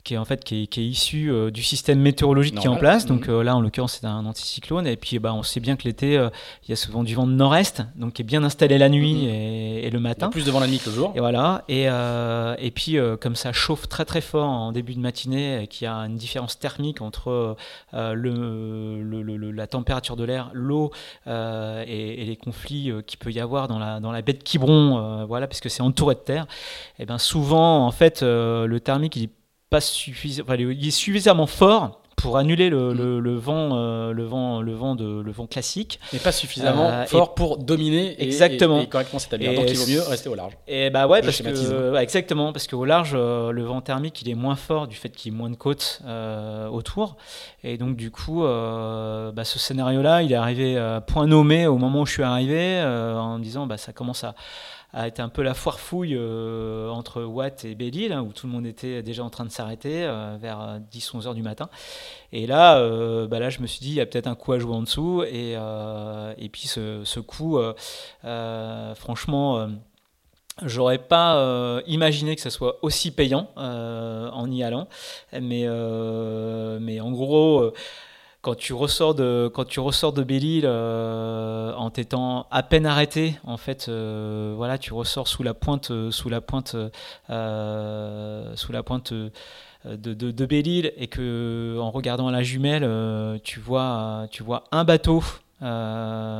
[0.04, 3.06] qui est en fait qui est, issu euh, du système météorologique qui est en place.
[3.06, 3.34] Donc mhm.
[3.34, 4.86] euh, là, en l'occurrence, c'est un anticyclone.
[4.86, 6.28] Et puis, bah, on sait bien que l'été, euh,
[6.64, 9.26] il y a souvent du vent de nord-est, donc qui est bien installé la nuit
[9.26, 9.28] mhm.
[9.28, 10.30] et, le matin.
[10.30, 11.12] plus de vent la nuit que le jour.
[11.14, 11.64] Et voilà.
[11.68, 15.84] Et, et puis, comme ça chauffe très très fort en début de matinée, et qu'il
[15.84, 17.56] y a une différence thermique entre
[17.92, 20.90] le, le, la température de l'air, l'eau
[21.26, 25.46] et, les conflits qu'il peut y avoir dans la, dans la baie de Quiberon, voilà,
[25.46, 26.46] puisque c'est entouré de terre.
[26.98, 29.28] Et ben souvent, en fait, le thermique, il
[29.72, 33.18] pas suffisant, il est suffisamment fort pour annuler le, mm.
[33.18, 35.98] le, vent, euh, le vent, le vent de le vent classique.
[36.12, 38.80] Mais pas suffisamment euh, fort pour dominer et, exactement.
[38.80, 39.54] Et, correctement s'établir.
[39.54, 40.52] Donc il vaut mieux rester au large.
[40.68, 44.34] Et bah ouais, parce que exactement, parce qu'au large, euh, le vent thermique il est
[44.34, 46.02] moins fort du fait qu'il y ait moins de côtes
[46.70, 47.16] autour.
[47.64, 52.02] Et donc du coup, bah, ce scénario-là, il est arrivé à point nommé au moment
[52.02, 54.34] où je suis arrivé, en me disant bah ça commence à
[54.92, 58.46] a été un peu la foire fouille euh, entre Watt et Belle-Île, hein, où tout
[58.46, 61.70] le monde était déjà en train de s'arrêter euh, vers 10-11 heures du matin.
[62.32, 64.52] Et là, euh, bah là, je me suis dit, il y a peut-être un coup
[64.52, 65.22] à jouer en dessous.
[65.24, 67.58] Et, et puis ce, coup,
[68.96, 69.68] franchement
[70.66, 74.88] J'aurais pas imaginé que ça soit aussi payant en y allant,
[75.32, 77.72] mais en gros,
[78.42, 83.36] quand tu ressors de quand tu ressors de Belle-Île euh, en t'étant à peine arrêté
[83.44, 86.76] en fait euh, voilà tu ressors sous la pointe euh, sous la pointe
[87.28, 89.30] sous la pointe de,
[89.84, 95.22] de, de Belle-Île et que en regardant la jumelle tu vois tu vois un bateau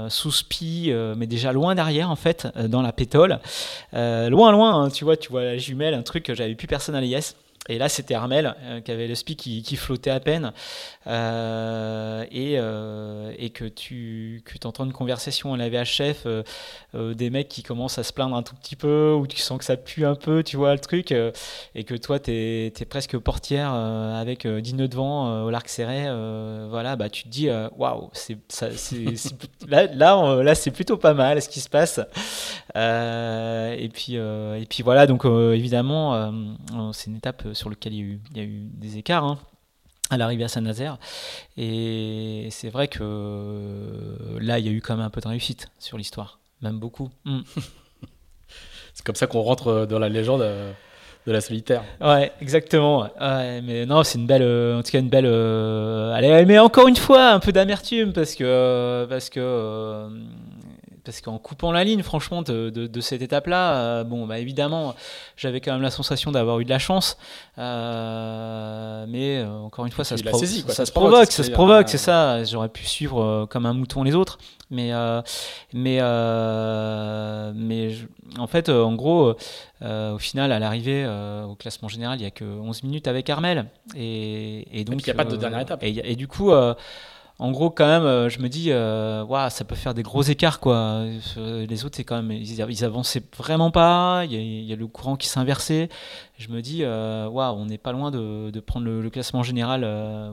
[0.08, 3.38] sous spi, mais déjà loin derrière en fait, dans la pétole.
[3.92, 6.96] loin, loin, hein, tu vois, tu vois la jumelle, un truc que j'avais plus personne
[6.96, 7.36] à l'IS.
[7.68, 10.52] Et là, c'était Armel euh, qui avait le spi qui, qui flottait à peine
[11.06, 16.26] euh, et, euh, et, que tu que entends une conversation à la VHF,
[16.94, 19.64] des mecs qui commencent à se plaindre un tout petit peu ou tu sens que
[19.64, 23.72] ça pue un peu, tu vois le truc, et que toi, tu es, presque portière
[23.72, 26.05] avec 10 nœuds de vent au larc serré.
[26.68, 28.10] voilà, bah, tu te dis, waouh,
[29.68, 32.01] là, là c'est plutôt pas mal ce qui se passe.
[32.74, 36.32] et, puis, et puis voilà, donc évidemment,
[36.93, 39.24] c'est une étape sur lequel il y a eu, il y a eu des écarts.
[39.24, 39.38] Hein,
[40.12, 40.98] à l'arrivée à Saint-Nazaire.
[41.56, 45.28] Et c'est vrai que euh, là, il y a eu quand même un peu de
[45.28, 47.10] réussite sur l'histoire, même beaucoup.
[47.24, 47.40] Mm.
[48.94, 50.72] c'est comme ça qu'on rentre euh, dans la légende euh,
[51.26, 51.82] de la solitaire.
[52.00, 53.08] Ouais, exactement.
[53.20, 54.42] mais non, c'est une belle,
[54.76, 55.26] en tout cas une belle.
[55.26, 60.08] allez, mais encore une fois, un peu d'amertume parce que parce que
[61.04, 64.94] parce qu'en coupant la ligne, franchement, de, de, cette étape-là, euh, bon, bah, évidemment,
[65.36, 67.16] j'avais quand même la sensation d'avoir eu de la chance.
[67.58, 71.98] Euh, mais euh, encore une fois, ça se, ça, se, provoque, ça se provoque, c'est
[71.98, 72.44] ça.
[72.44, 74.38] J'aurais pu suivre comme un mouton les autres.
[74.70, 74.92] Mais,
[75.74, 76.00] mais,
[77.54, 77.94] mais
[78.38, 79.34] en fait, en gros,
[79.82, 81.06] au final, à l'arrivée
[81.48, 83.66] au classement général, il n'y a que 11 minutes avec Armel.
[83.96, 85.82] Et, et donc, il n'y a pas de dernière étape.
[85.82, 86.52] Et, et du coup,
[87.43, 90.60] en gros, quand même, euh, je me dis, euh, ça peut faire des gros écarts,
[90.60, 91.06] quoi.
[91.36, 94.23] Les autres, c'est quand même, ils, avançaient vraiment pas.
[94.31, 95.89] Il y, a, le courant qui s'inversait.
[96.39, 99.85] Je me dis, euh, on n'est pas loin de, prendre le, classement général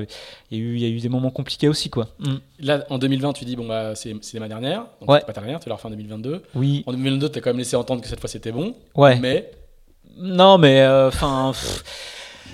[0.52, 2.08] il y, a eu, il y a eu des moments compliqués aussi quoi.
[2.20, 2.38] Hmm.
[2.60, 4.86] Là en 2020, tu dis bon bah c'est ma dernière.
[5.00, 5.22] Donc ouais.
[5.22, 6.44] pas ta dernière, tu l'as refait en 2022.
[6.56, 6.84] Oui.
[6.86, 8.76] En 2022, tu as quand même laissé entendre que cette fois c'était bon.
[8.96, 9.18] Ouais.
[9.20, 9.52] Mais
[10.18, 11.54] non, mais euh, enfin.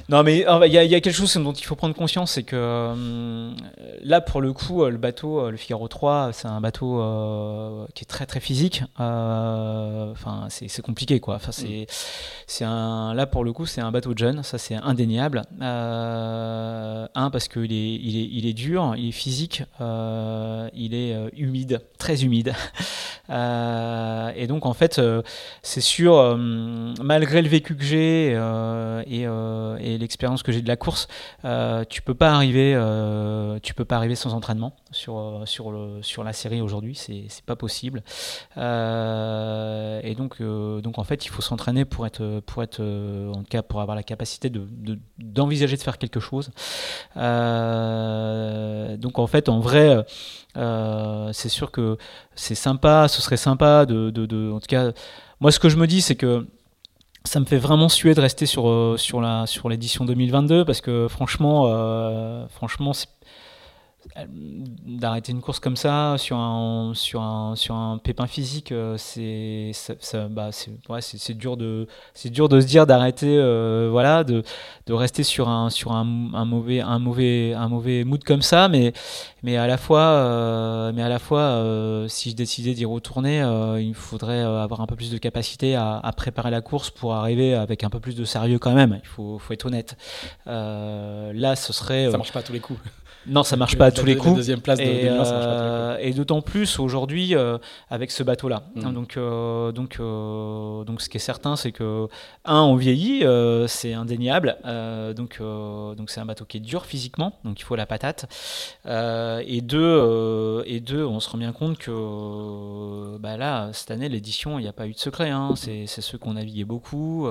[0.08, 3.52] Non, mais il y, a quelque chose dont il faut prendre conscience, c'est que euh,
[4.04, 6.98] là, pour le coup, euh, le bateau, le Figaro 3, c'est un bateau
[7.96, 8.84] qui est très très physique.
[8.98, 11.36] Enfin, c'est compliqué, quoi.
[11.36, 11.88] Enfin, c'est
[12.46, 15.42] c'est un là pour le coup, c'est un bateau de jeune, ça c'est indéniable.
[15.60, 21.82] un parce qu'il est, il est il est dur, il est physique, il est humide,
[21.98, 22.54] très humide.
[23.30, 25.22] Euh, et donc en fait, euh,
[25.64, 26.36] c'est sûr, euh,
[27.02, 28.32] malgré le vécu que j'ai
[29.08, 31.08] et, l'expérience que j'ai de la course,
[31.90, 32.74] tu peux pas arriver,
[33.62, 37.46] tu peux pas arriver sans entraînement sur sur le sur la série aujourd'hui, c'est c'est
[37.46, 38.04] pas possible.
[38.58, 43.62] et donc donc en fait, il faut s'entraîner pour être pour être en tout cas
[43.62, 44.68] pour avoir la capacité de
[45.18, 46.52] d'envisager de, faire quelque chose.
[47.16, 50.06] donc en fait, en vrai,
[51.34, 51.98] c'est sûr que
[52.36, 54.92] c'est sympa, ce serait sympa de, de, En tout cas,
[55.40, 56.48] moi, ce que je me dis, c'est que
[57.26, 60.82] ça me fait vraiment suer de rester sur, euh, sur, la, sur l'édition 2022 parce
[60.82, 63.08] que franchement, euh, franchement c'est
[64.86, 69.72] d'arrêter une course comme ça sur un sur un sur un pépin physique euh, c'est
[69.74, 74.24] ça, bah, c'est ouais, c'est dur de c'est dur de se dire d'arrêter euh, voilà
[74.24, 74.44] de,
[74.86, 78.70] de rester sur un sur un, un, mauvais un mauvais un mauvais mood comme ça.
[78.70, 78.94] Mais
[79.44, 83.40] mais à la fois euh, mais à la fois si je décidais d'y retourner
[83.80, 87.54] il faudrait avoir un peu plus de capacité à, à, préparer la course pour arriver
[87.54, 89.00] avec un peu plus de sérieux quand même.
[89.04, 89.98] Il faut faut être honnête.
[90.46, 92.80] Là ce serait ça marche pas à tous les coups
[93.28, 94.36] non, ça marche pas à tous les coups.
[94.36, 97.58] deuxième place et, euh, et d'autant plus aujourd'hui euh,
[97.90, 98.64] avec ce bateau-là.
[98.76, 98.94] Mm.
[98.94, 99.98] Donc, euh, donc,
[100.86, 102.08] donc, ce qui est certain, c'est que
[102.46, 103.24] un, on vieillit,
[103.68, 104.58] c'est indéniable.
[105.16, 108.26] donc, donc, c'est un bateau qui est dur physiquement, donc il faut la patate.
[108.86, 114.60] et deux, et deux, on se rend bien compte que bah là, cette année, l'édition,
[114.60, 115.30] il n'y a pas eu de secret.
[115.30, 115.54] Hein.
[115.56, 117.28] C'est ceux qu'on naviguait beaucoup.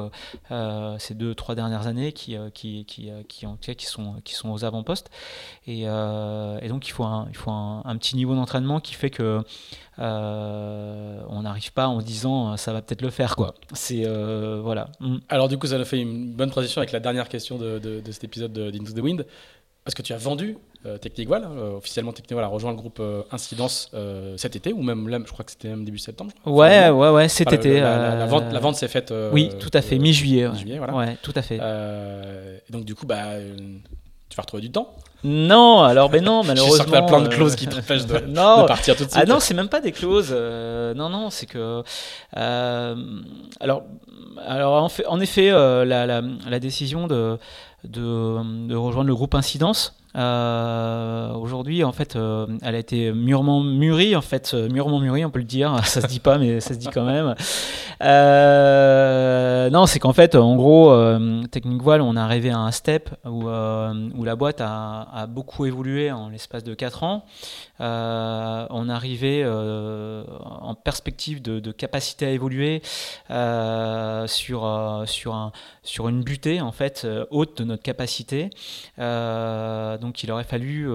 [0.98, 4.64] ces deux, trois dernières années qui, qui, qui, qui, en, qui sont, qui sont aux
[4.64, 5.10] avant-postes.
[5.66, 9.10] Et euh, et, donc il faut un, il faut un, petit niveau d'entraînement qui fait
[9.10, 9.42] que
[9.98, 13.54] euh, on n'arrive pas en disant ça va peut-être le faire quoi.
[13.72, 14.88] C'est euh, voilà.
[15.00, 15.16] Mm.
[15.28, 18.12] Alors du coup ça nous fait une bonne transition avec la dernière question de, de,
[18.12, 19.26] cet épisode d'Into the Wind
[19.84, 20.56] parce que tu as vendu
[21.00, 21.46] Technique Voile,
[21.76, 23.90] officiellement Technique Voile a rejoint le groupe Incidence
[24.36, 26.32] cet été, ou même là, je crois que c'était même début septembre.
[26.46, 27.80] ouais, ouais, ouais, cet été.
[27.80, 29.12] la, vente, la vente s'est faite.
[29.32, 30.48] oui, tout à fait, mi-juillet.
[30.64, 30.94] Mi voilà.
[30.94, 31.58] ouais, tout à fait.
[32.70, 33.36] donc du coup, bah,
[34.34, 34.94] tu vas retrouver du temps
[35.24, 36.76] non, alors ben non, malheureusement.
[36.76, 39.22] Je suis sûr que plein de clauses qui t'empêchent de, de, partir tout de suite.
[39.22, 40.32] Ah non, c'est même pas des clauses.
[40.32, 41.82] Euh, non, non, c'est que.
[42.36, 42.94] Euh,
[43.58, 43.84] alors,
[44.46, 47.38] alors en, fait, en effet, euh, la, la, la, décision de,
[47.84, 49.96] de, de, rejoindre le groupe Incidence.
[50.14, 52.16] Aujourd'hui, en fait,
[52.62, 55.76] elle a été mûrement mûrie, en fait, mûrement mûrie, on peut le dire.
[55.84, 57.34] Ça se dit pas, mais ça se dit quand même.
[58.02, 62.70] Euh, non, c'est qu'en fait, en gros, euh, Technique Voile, on est arrivé à un
[62.70, 67.24] step où, euh, où la boîte a, beaucoup évolué en l'espace de 4 ans.
[67.80, 72.82] on arrivait en perspective de, capacité à évoluer
[74.26, 78.50] sur, sur, un, sur une butée en fait haute de notre capacité.
[78.98, 80.88] donc donc il aurait fallu,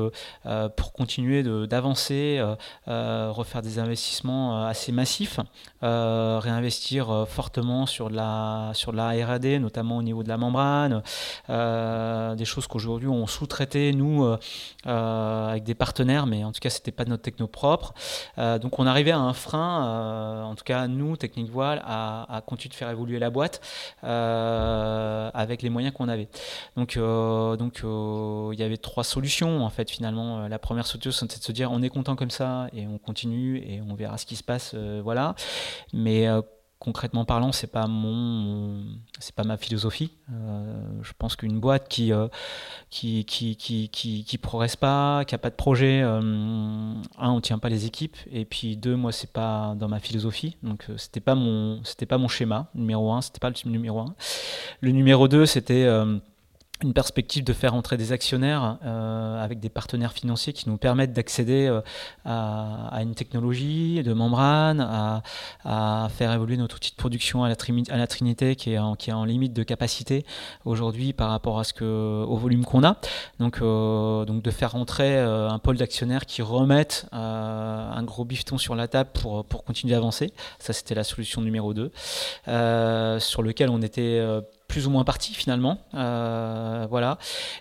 [0.76, 2.42] pour continuer d'avancer,
[2.88, 5.40] refaire des investissements assez massifs,
[5.82, 11.02] réinvestir fortement sur de la, sur de la R&D, notamment au niveau de la membrane,
[11.48, 14.26] des choses qu'aujourd'hui on sous-traitait, nous,
[14.86, 17.94] avec des partenaires, mais en tout cas, c'était pas notre techno propre.
[18.38, 22.72] donc on arrivait à un frein, en tout cas, nous, Technique Voile, à, à continuer
[22.72, 23.62] de faire évoluer la boîte
[25.40, 26.28] avec les moyens qu'on avait.
[26.76, 30.48] Donc, euh, donc euh, il y avait trois solutions en fait finalement.
[30.48, 33.58] La première solution c'était de se dire on est content comme ça et on continue
[33.58, 35.36] et on verra ce qui se passe, euh, voilà.
[35.94, 36.28] Mais
[36.80, 38.84] concrètement parlant, c'est pas mon,
[39.20, 40.12] c'est pas ma philosophie.
[40.30, 42.12] je pense qu'une boîte qui,
[42.90, 47.70] qui, qui, qui, qui, progresse pas, qui a pas de projet, un, on tient pas
[47.70, 50.56] les équipes, et puis deux, moi, c'est pas dans ma philosophie.
[50.64, 52.70] Donc, c'était pas mon, c'était pas mon schéma.
[52.74, 54.16] Numéro un, c'était pas le numéro un.
[54.80, 55.86] Le numéro deux, c'était
[56.84, 61.12] une perspective de faire entrer des actionnaires euh, avec des partenaires financiers qui nous permettent
[61.12, 61.82] d'accéder euh,
[62.26, 65.22] à, une technologie de membrane, à,
[65.66, 67.56] à, faire évoluer notre outil de production à la,
[67.90, 70.26] à la Trinité qui est, en, qui est en limite de capacité
[70.64, 72.98] aujourd'hui par rapport à ce que, au volume qu'on a.
[73.40, 78.76] Donc, euh, donc de faire entrer un pôle d'actionnaires qui remettent un gros bifton sur
[78.76, 80.32] la table pour, pour continuer d'avancer.
[80.60, 81.92] Ça, c'était la solution numéro 2,
[83.20, 84.22] sur lequel on était
[84.70, 85.80] plus ou moins parti finalement.
[85.96, 87.18] Euh, voilà.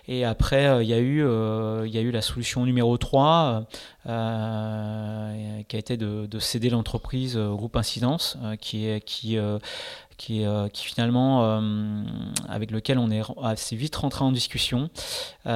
[0.07, 2.97] Et après, euh, il y, a eu, euh, il y a eu la solution numéro
[2.97, 3.65] 3
[5.67, 9.37] qui a été de, de céder l'entreprise au groupe Incidence, qui, est, qui,
[10.17, 11.61] qui, qui finalement,
[12.47, 14.89] avec lequel on est assez vite rentré en discussion
[15.45, 15.49] et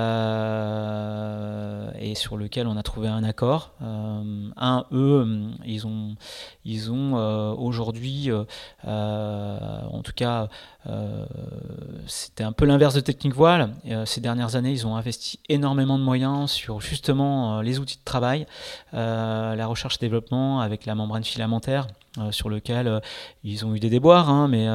[2.15, 3.71] sur lequel on a trouvé un accord.
[3.81, 6.15] un, eux, ils ont,
[6.63, 7.15] ils ont
[7.57, 8.29] aujourd'hui,
[8.83, 10.47] en tout cas,
[10.87, 11.25] euh,
[12.07, 13.73] c'était un peu l'inverse de Technique Voile.
[13.87, 17.97] Euh, ces dernières années, ils ont investi énormément de moyens sur justement euh, les outils
[17.97, 18.42] de travail,
[18.91, 21.87] la recherche et développement avec la membrane filamentaire.
[22.31, 23.01] Sur lequel
[23.43, 24.67] ils ont eu des déboires, hein, mais,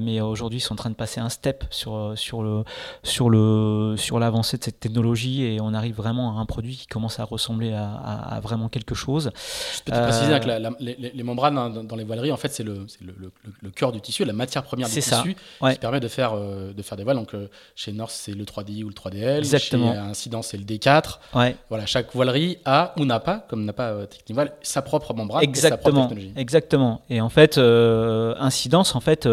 [0.00, 2.64] mais aujourd'hui ils sont en train de passer un step sur, sur, le,
[3.02, 6.86] sur, le, sur l'avancée de cette technologie et on arrive vraiment à un produit qui
[6.86, 9.30] commence à ressembler à, vraiment quelque chose.
[9.76, 10.46] Je peux te préciser que
[10.78, 13.32] les, membranes hein, dans, les voileries, en fait, c'est le, le,
[13.62, 15.36] le, cœur du tissu, la matière première du tissu
[15.70, 17.16] qui permet de faire, euh, de faire des voiles.
[17.16, 19.38] Donc, euh, chez North, c'est le 3D ou le 3DL.
[19.38, 19.92] Exactement.
[19.92, 21.18] Chez Incident, c'est le D4.
[21.34, 21.56] Ouais.
[21.68, 25.42] Voilà, chaque voilerie a ou n'a pas, comme n'a pas euh, Technival, sa propre membrane
[25.42, 25.76] Exactement.
[25.76, 26.32] et sa propre technologie.
[26.36, 26.85] Exactement.
[27.10, 29.28] Et en fait, Incidence, en fait,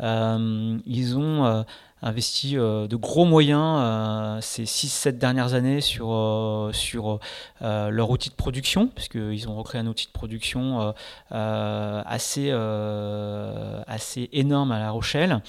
[0.00, 1.64] ils ont
[2.02, 7.20] investi euh, de gros moyens euh, ces 6-7 dernières années sur, euh, sur
[7.60, 10.94] leur outil de production, puisqu'ils ont recréé un outil de production
[11.30, 15.40] assez, assez énorme à La Rochelle.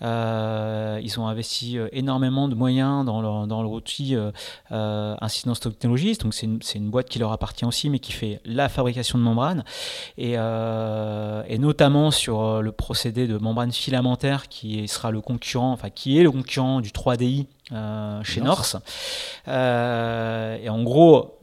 [0.00, 4.16] ils ont investi énormément de moyens dans leur, dans leur outil
[4.70, 8.68] Incidence Technologies, donc c'est une, une, boîte qui leur appartient aussi, mais qui fait la
[8.68, 9.64] fabrication de membranes,
[10.18, 16.18] et, et notamment sur le procédé de membrane filamentaire qui sera le concurrent, enfin qui
[16.18, 18.76] est le concurrent du 3DI euh, chez North.
[19.48, 21.38] Euh, et en gros,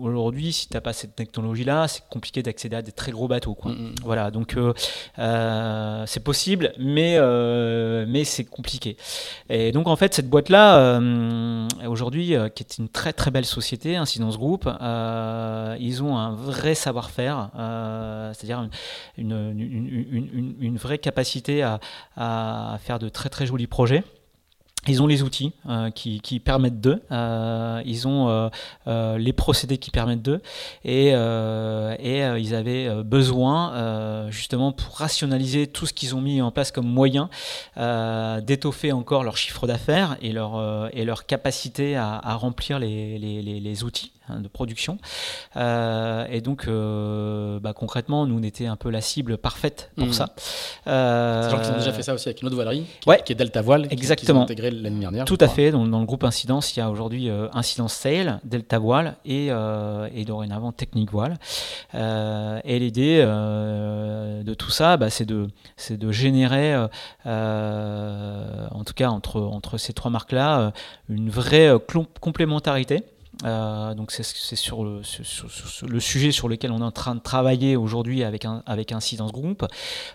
[0.00, 3.54] aujourd'hui, si tu n'as pas cette technologie-là, c'est compliqué d'accéder à des très gros bateaux.
[3.54, 3.72] Quoi.
[3.72, 3.94] Mm, mm.
[4.04, 7.18] Voilà, donc euh, c'est possible, mais,
[8.06, 8.96] mais c'est compliqué.
[9.48, 11.00] Et donc, en fait, cette boîte-là,
[11.86, 17.50] aujourd'hui, qui est une très très belle société, Incidence Group, ils ont un vrai savoir-faire,
[18.34, 18.68] c'est-à-dire
[19.16, 21.80] une une, une, vraie capacité à,
[22.16, 24.04] à faire de très très jolis projets.
[24.88, 28.50] Ils ont les outils euh, qui, qui, permettent d'eux, euh, ils ont
[28.86, 30.40] euh, les procédés qui permettent d'eux,
[30.84, 36.70] et, et ils avaient besoin, justement, pour rationaliser tout ce qu'ils ont mis en place
[36.70, 37.28] comme moyen,
[37.76, 43.42] d'étoffer encore leur chiffre d'affaires et leur, et leur capacité à, à remplir les, les,
[43.42, 44.12] les, les outils.
[44.30, 44.98] Hein, de production.
[45.56, 50.08] Euh, et donc, euh, bah, concrètement, nous, on était un peu la cible parfaite pour
[50.08, 50.12] mmh.
[50.12, 50.34] ça.
[50.86, 53.22] Euh, C'est gens qui ont déjà fait ça aussi avec une autre voilerie, qui, ouais,
[53.24, 54.46] qui est Delta Voile, exactement.
[54.46, 55.24] Qui, intégré l'année dernière.
[55.24, 55.70] Tout à fait.
[55.70, 60.24] Dans, dans, le groupe Incidence, il y a aujourd'hui Incidence Sail, Delta Voile et, et
[60.24, 61.38] dorénavant Technique Voile.
[61.94, 65.48] et l'idée de tout ça, bah, c'est de,
[65.90, 66.76] de générer,
[67.24, 70.72] en tout cas entre, entre ces trois marques-là,
[71.08, 71.72] une vraie
[72.20, 73.04] complémentarité.
[73.44, 74.22] Euh, donc c'est
[74.56, 75.00] sur le,
[75.88, 79.32] le, sujet sur lequel on est en train de travailler aujourd'hui avec un avec Incidence
[79.32, 79.64] Group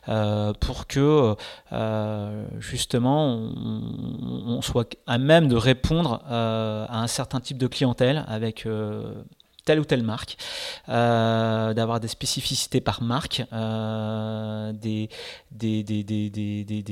[0.09, 1.35] euh, pour que
[1.73, 8.67] euh, justement on, soit à même de répondre à un certain type de clientèle avec
[9.65, 10.37] telle ou telle marque,
[10.87, 15.09] d'avoir des spécificités par marque, des,
[15.51, 16.03] des, des,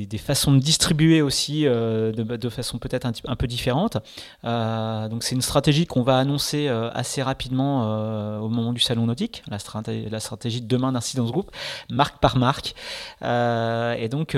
[0.06, 3.98] des, façons de distribuer aussi de, de façon peut-être un, un, peu différente.
[4.44, 9.60] donc c'est une stratégie qu'on va annoncer assez rapidement au moment du salon nautique, la,
[9.60, 11.52] stratégie, la stratégie de demain d'Incidence Group,
[11.92, 12.74] marque par marque.
[13.22, 14.36] et donc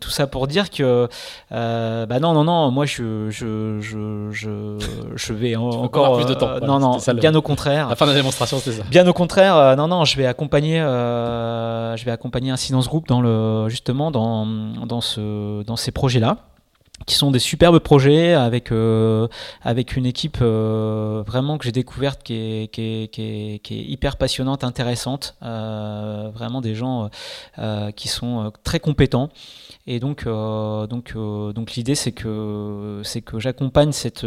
[0.00, 1.08] tout ça pour dire que
[1.50, 4.78] bah non, non, non, moi je, je, je, je,
[5.14, 6.58] je vais encore plus de temps.
[6.60, 7.59] non, non, bien au contraire.
[7.66, 8.82] La fin de la démonstration, c'est ça.
[8.90, 13.68] Bien au contraire, non, non, je vais accompagner, je vais accompagner Incidence Group dans le,
[13.68, 14.46] justement dans,
[14.86, 16.36] dans, ce, dans ces projets-là
[17.06, 19.26] qui sont des superbes projets avec euh,
[19.62, 23.78] avec une équipe euh, vraiment que j'ai découverte qui est, qui, est, qui, est, qui
[23.78, 27.10] est, hyper passionnante, intéressante, euh, vraiment des gens
[27.96, 29.30] qui sont très compétents.
[29.92, 34.24] Et donc, euh, donc, euh, donc l'idée, c'est que, c'est que j'accompagne cette,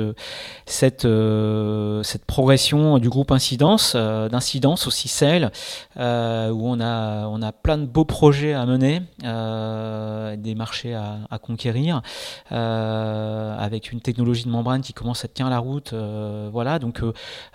[0.66, 5.52] cette, euh, cette progression du groupe Incidence, d'incidence aussi celle
[5.96, 12.02] où on a, on a plein de beaux projets à mener, des marchés à, conquérir,
[12.50, 15.94] avec une technologie de membrane qui commence à tenir la route.
[15.94, 17.00] voilà, donc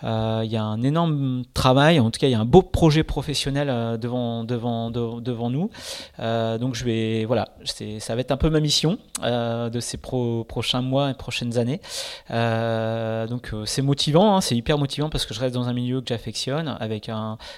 [0.02, 3.02] il y a un énorme travail, en tout cas, il y a un beau projet
[3.02, 5.70] professionnel devant, devant, devant nous.
[6.18, 9.98] donc je vais, voilà, c'est ça va être un peu ma mission euh, de ces
[9.98, 11.80] prochains mois et prochaines années.
[12.30, 15.72] Euh, donc euh, c'est motivant, hein, c'est hyper motivant parce que je reste dans un
[15.72, 17.10] milieu que j'affectionne avec,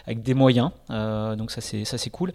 [0.08, 0.70] des moyens.
[0.88, 2.32] donc ça c'est cool.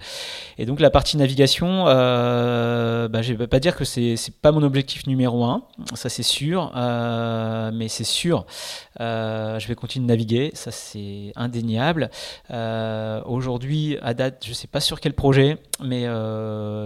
[0.57, 4.63] Et donc la partie navigation, bah, je vais pas dire que c'est c'est pas mon
[4.63, 5.63] objectif numéro un,
[5.93, 8.45] ça c'est sûr, mais c'est sûr,
[8.99, 12.09] je vais continuer de naviguer, ça c'est indéniable.
[13.25, 16.05] Aujourd'hui à date, je sais pas sur quel projet, mais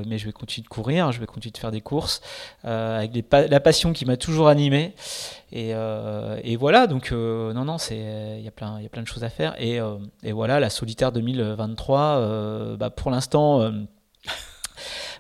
[0.06, 2.22] mais je vais continuer de courir je vais continuer de faire des courses
[2.66, 4.94] euh, avec la passion qui m'a toujours animé.
[5.52, 9.08] Et, euh, voilà, donc euh, non, non, il y, a plein, y a plein de
[9.08, 9.56] choses à faire.
[9.60, 9.80] Et,
[10.32, 13.72] voilà, la solitaire 2023, bah, pour l'instant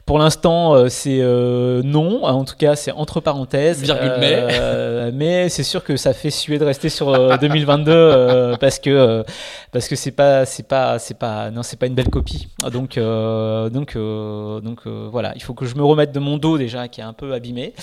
[0.09, 2.23] pour l'instant, euh, c'est euh, non.
[2.25, 3.83] En tout cas, c'est entre parenthèses.
[3.83, 5.11] Virgule mais.
[5.11, 9.23] mais c'est sûr que ça fait suer de rester sur 2022 euh, parce que
[9.71, 12.47] parce que c'est pas c'est pas c'est pas non c'est pas une belle copie.
[12.71, 17.01] Donc donc donc voilà, il faut que je me remette de mon dos déjà qui
[17.01, 17.75] est un peu abîmé,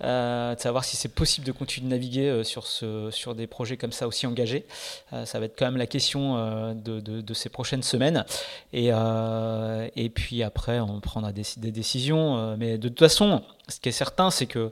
[0.00, 3.90] de savoir si c'est possible de continuer de naviguer sur ce sur des projets comme
[3.90, 4.66] ça aussi engagés.
[5.24, 8.24] ça va être quand même la question de, de, de, ces prochaines semaines.
[8.72, 8.90] Et
[9.96, 12.38] et puis après, on prendra des, des décisions.
[12.38, 14.70] Euh, mais de toute façon, ce qui est certain, c'est que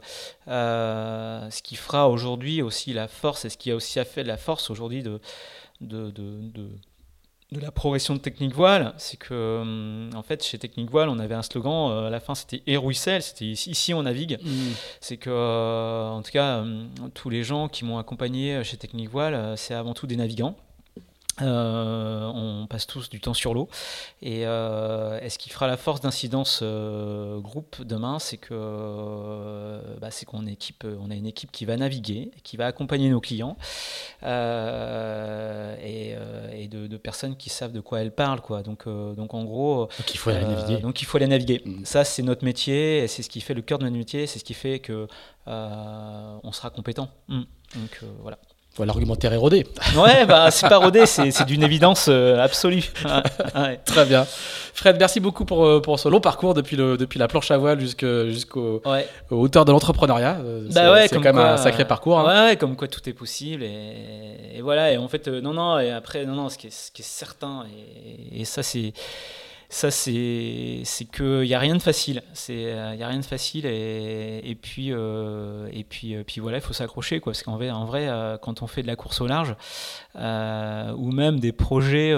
[0.49, 4.37] euh, ce qui fera aujourd'hui aussi la force, et ce qui a aussi fait la
[4.37, 5.21] force aujourd'hui de,
[5.81, 6.69] de, de,
[7.53, 11.35] la progression de Technique Voile, c'est que euh, en fait chez Technique Voile, on avait
[11.35, 12.79] un slogan à la fin, c'était et
[13.21, 14.39] c'était ici on navigue.
[14.41, 14.49] Mmh.
[15.01, 15.31] C'est que
[16.11, 16.65] en tout cas
[17.15, 20.55] tous les gens qui m'ont accompagné chez Technique Voile, c'est avant tout des navigants.
[21.43, 23.69] Euh, on passe tous du temps sur l'eau.
[24.23, 30.27] Et, euh, ce qui fera la force d'incidence euh, groupe demain, c'est que bah, c'est
[30.27, 33.57] qu'on équipe, on a une équipe qui va naviguer, qui va accompagner nos clients
[34.23, 34.27] et,
[36.69, 38.63] de, personnes qui savent de quoi elles parlent, quoi.
[38.63, 40.79] Donc, donc en gros, donc il faut aller naviguer.
[40.79, 41.63] Donc il faut aller naviguer.
[41.65, 41.85] Mm.
[41.85, 44.45] Ça, c'est notre métier, c'est ce qui fait le cœur de notre métier, c'est ce
[44.45, 45.07] qui fait que
[45.47, 47.09] on sera compétent.
[47.29, 47.43] Mm.
[47.77, 48.39] Donc voilà.
[48.79, 49.67] L'argumentaire est rodé.
[49.95, 52.91] Ouais, bah, c'est pas rodé, c'est d'une évidence euh, absolue.
[53.85, 54.27] Très bien.
[54.73, 57.59] Fred, merci beaucoup pour, euh, pour ce long parcours depuis, le, depuis la planche à
[57.59, 59.07] voile jusqu'aux ouais.
[59.31, 60.39] hauteur de l'entrepreneuriat.
[60.43, 62.21] Euh, bah c'est quand même un sacré parcours.
[62.21, 62.49] Hein.
[62.49, 63.63] Ouais, comme quoi tout est possible.
[63.63, 66.91] Et, voilà, et en fait, non, non, et après, non, non, ce qui est, ce
[66.91, 67.65] qui est certain,
[68.33, 68.93] et, et ça, c'est
[69.71, 73.21] ça c'est c'est que y a rien de facile c'est il euh, y a rien
[73.21, 77.45] de facile et, puis euh, et puis euh, puis voilà il faut s'accrocher quoi parce
[77.45, 78.11] qu'en vrai en vrai
[78.43, 79.55] quand on fait de la course au large
[80.17, 82.13] ou même des projets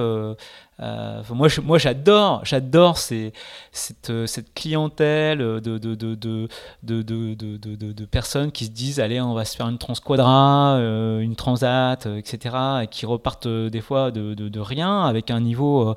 [0.82, 3.32] euh, moi, moi, j'adore, j'adore cette,
[3.72, 6.48] cette clientèle de, de, de,
[6.82, 12.06] de, personnes qui se disent allez, on va se faire une transquadra, euh, une transat,
[12.06, 15.94] etc., et qui repartent euh, des fois de, rien avec un niveau.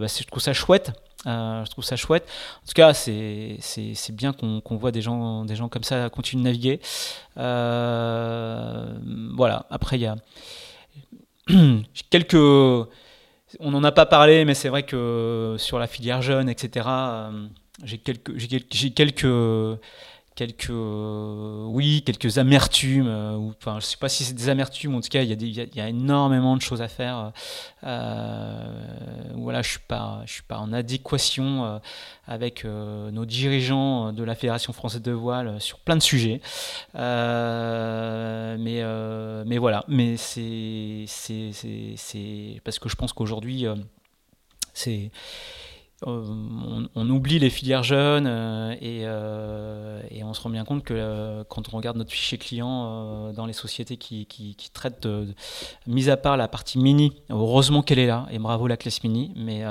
[0.00, 0.92] Bah, je trouve ça chouette.
[1.26, 2.26] je trouve ça chouette.
[2.62, 3.58] En tout cas, c'est
[4.12, 6.80] bien qu'on voit des gens, comme ça continuer de naviguer.
[9.36, 9.66] voilà.
[9.70, 10.16] Après, il y a
[12.10, 12.36] quelques
[13.58, 17.46] on n'en a pas parlé, mais c'est vrai que sur la filière jeune, etc., euh,
[17.82, 19.28] j'ai quelques,
[20.40, 23.08] quelques, euh, oui, quelques amertumes.
[23.08, 24.94] Euh, ou, enfin, je sais pas si c'est des amertumes.
[24.94, 27.32] En tout cas, il y, a y, a énormément de choses à faire.
[27.84, 28.72] Euh,
[29.34, 31.78] voilà, je suis pas, je suis pas en adéquation
[32.26, 36.40] avec nos dirigeants de la Fédération française de voile sur plein de sujets.
[36.94, 38.82] mais,
[39.44, 39.84] mais voilà.
[39.88, 43.66] Mais c'est, c'est, parce que je pense qu'aujourd'hui,
[44.72, 45.10] c'est
[46.06, 51.42] euh, on, oublie les filières jeunes euh, euh, et, on se rend bien compte que
[51.50, 55.34] quand on regarde notre fichier client dans les sociétés qui, traitent, de,
[55.86, 59.32] mis à part la partie mini, heureusement qu'elle est là et bravo la classe mini,
[59.36, 59.62] mais,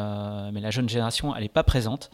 [0.51, 2.11] mais la jeune génération elle n'est pas présente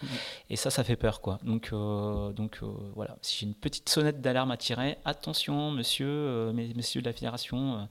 [0.49, 1.39] et ça ça fait peur quoi.
[1.43, 2.59] Donc, donc
[2.95, 7.87] voilà, si j'ai une petite sonnette d'alarme à tirer, attention monsieur, messieurs de la fédération.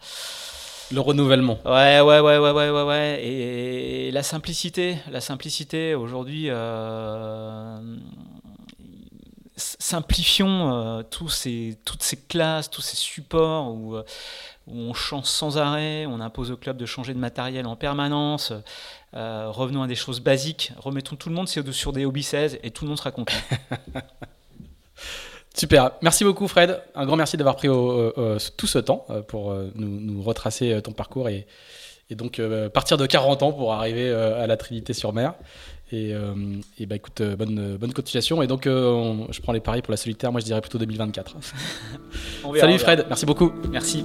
[0.93, 1.59] Le renouvellement.
[1.65, 6.47] Ouais, ouais, ouais, ouais, ouais, ouais, Et, la simplicité, la simplicité aujourd'hui.
[6.49, 7.79] Euh,
[9.57, 14.05] simplifions euh, tous ces, toutes ces classes, tous ces supports où, euh,
[14.67, 18.53] où, on change sans arrêt, on impose au club de changer de matériel en permanence.
[19.13, 22.85] revenons à des choses basiques, remettons tout le monde sur des hobby 16 et tout
[22.85, 23.35] le monde sera content.
[25.57, 26.81] Super, merci beaucoup Fred.
[26.97, 30.91] Un grand merci d'avoir pris tout ce temps euh, pour euh, nous, retracer euh, ton
[30.91, 31.47] parcours et,
[32.11, 32.41] donc
[32.73, 35.35] partir de 40 ans pour arriver à la Trinité-sur-Mer.
[35.91, 36.15] Et,
[36.87, 38.41] bah écoute, bonne, bonne continuation.
[38.41, 41.37] Et donc je prends les paris pour la solitaire, moi je dirais plutôt 2024.
[42.61, 43.53] Salut Fred, merci beaucoup.
[43.69, 44.05] Merci.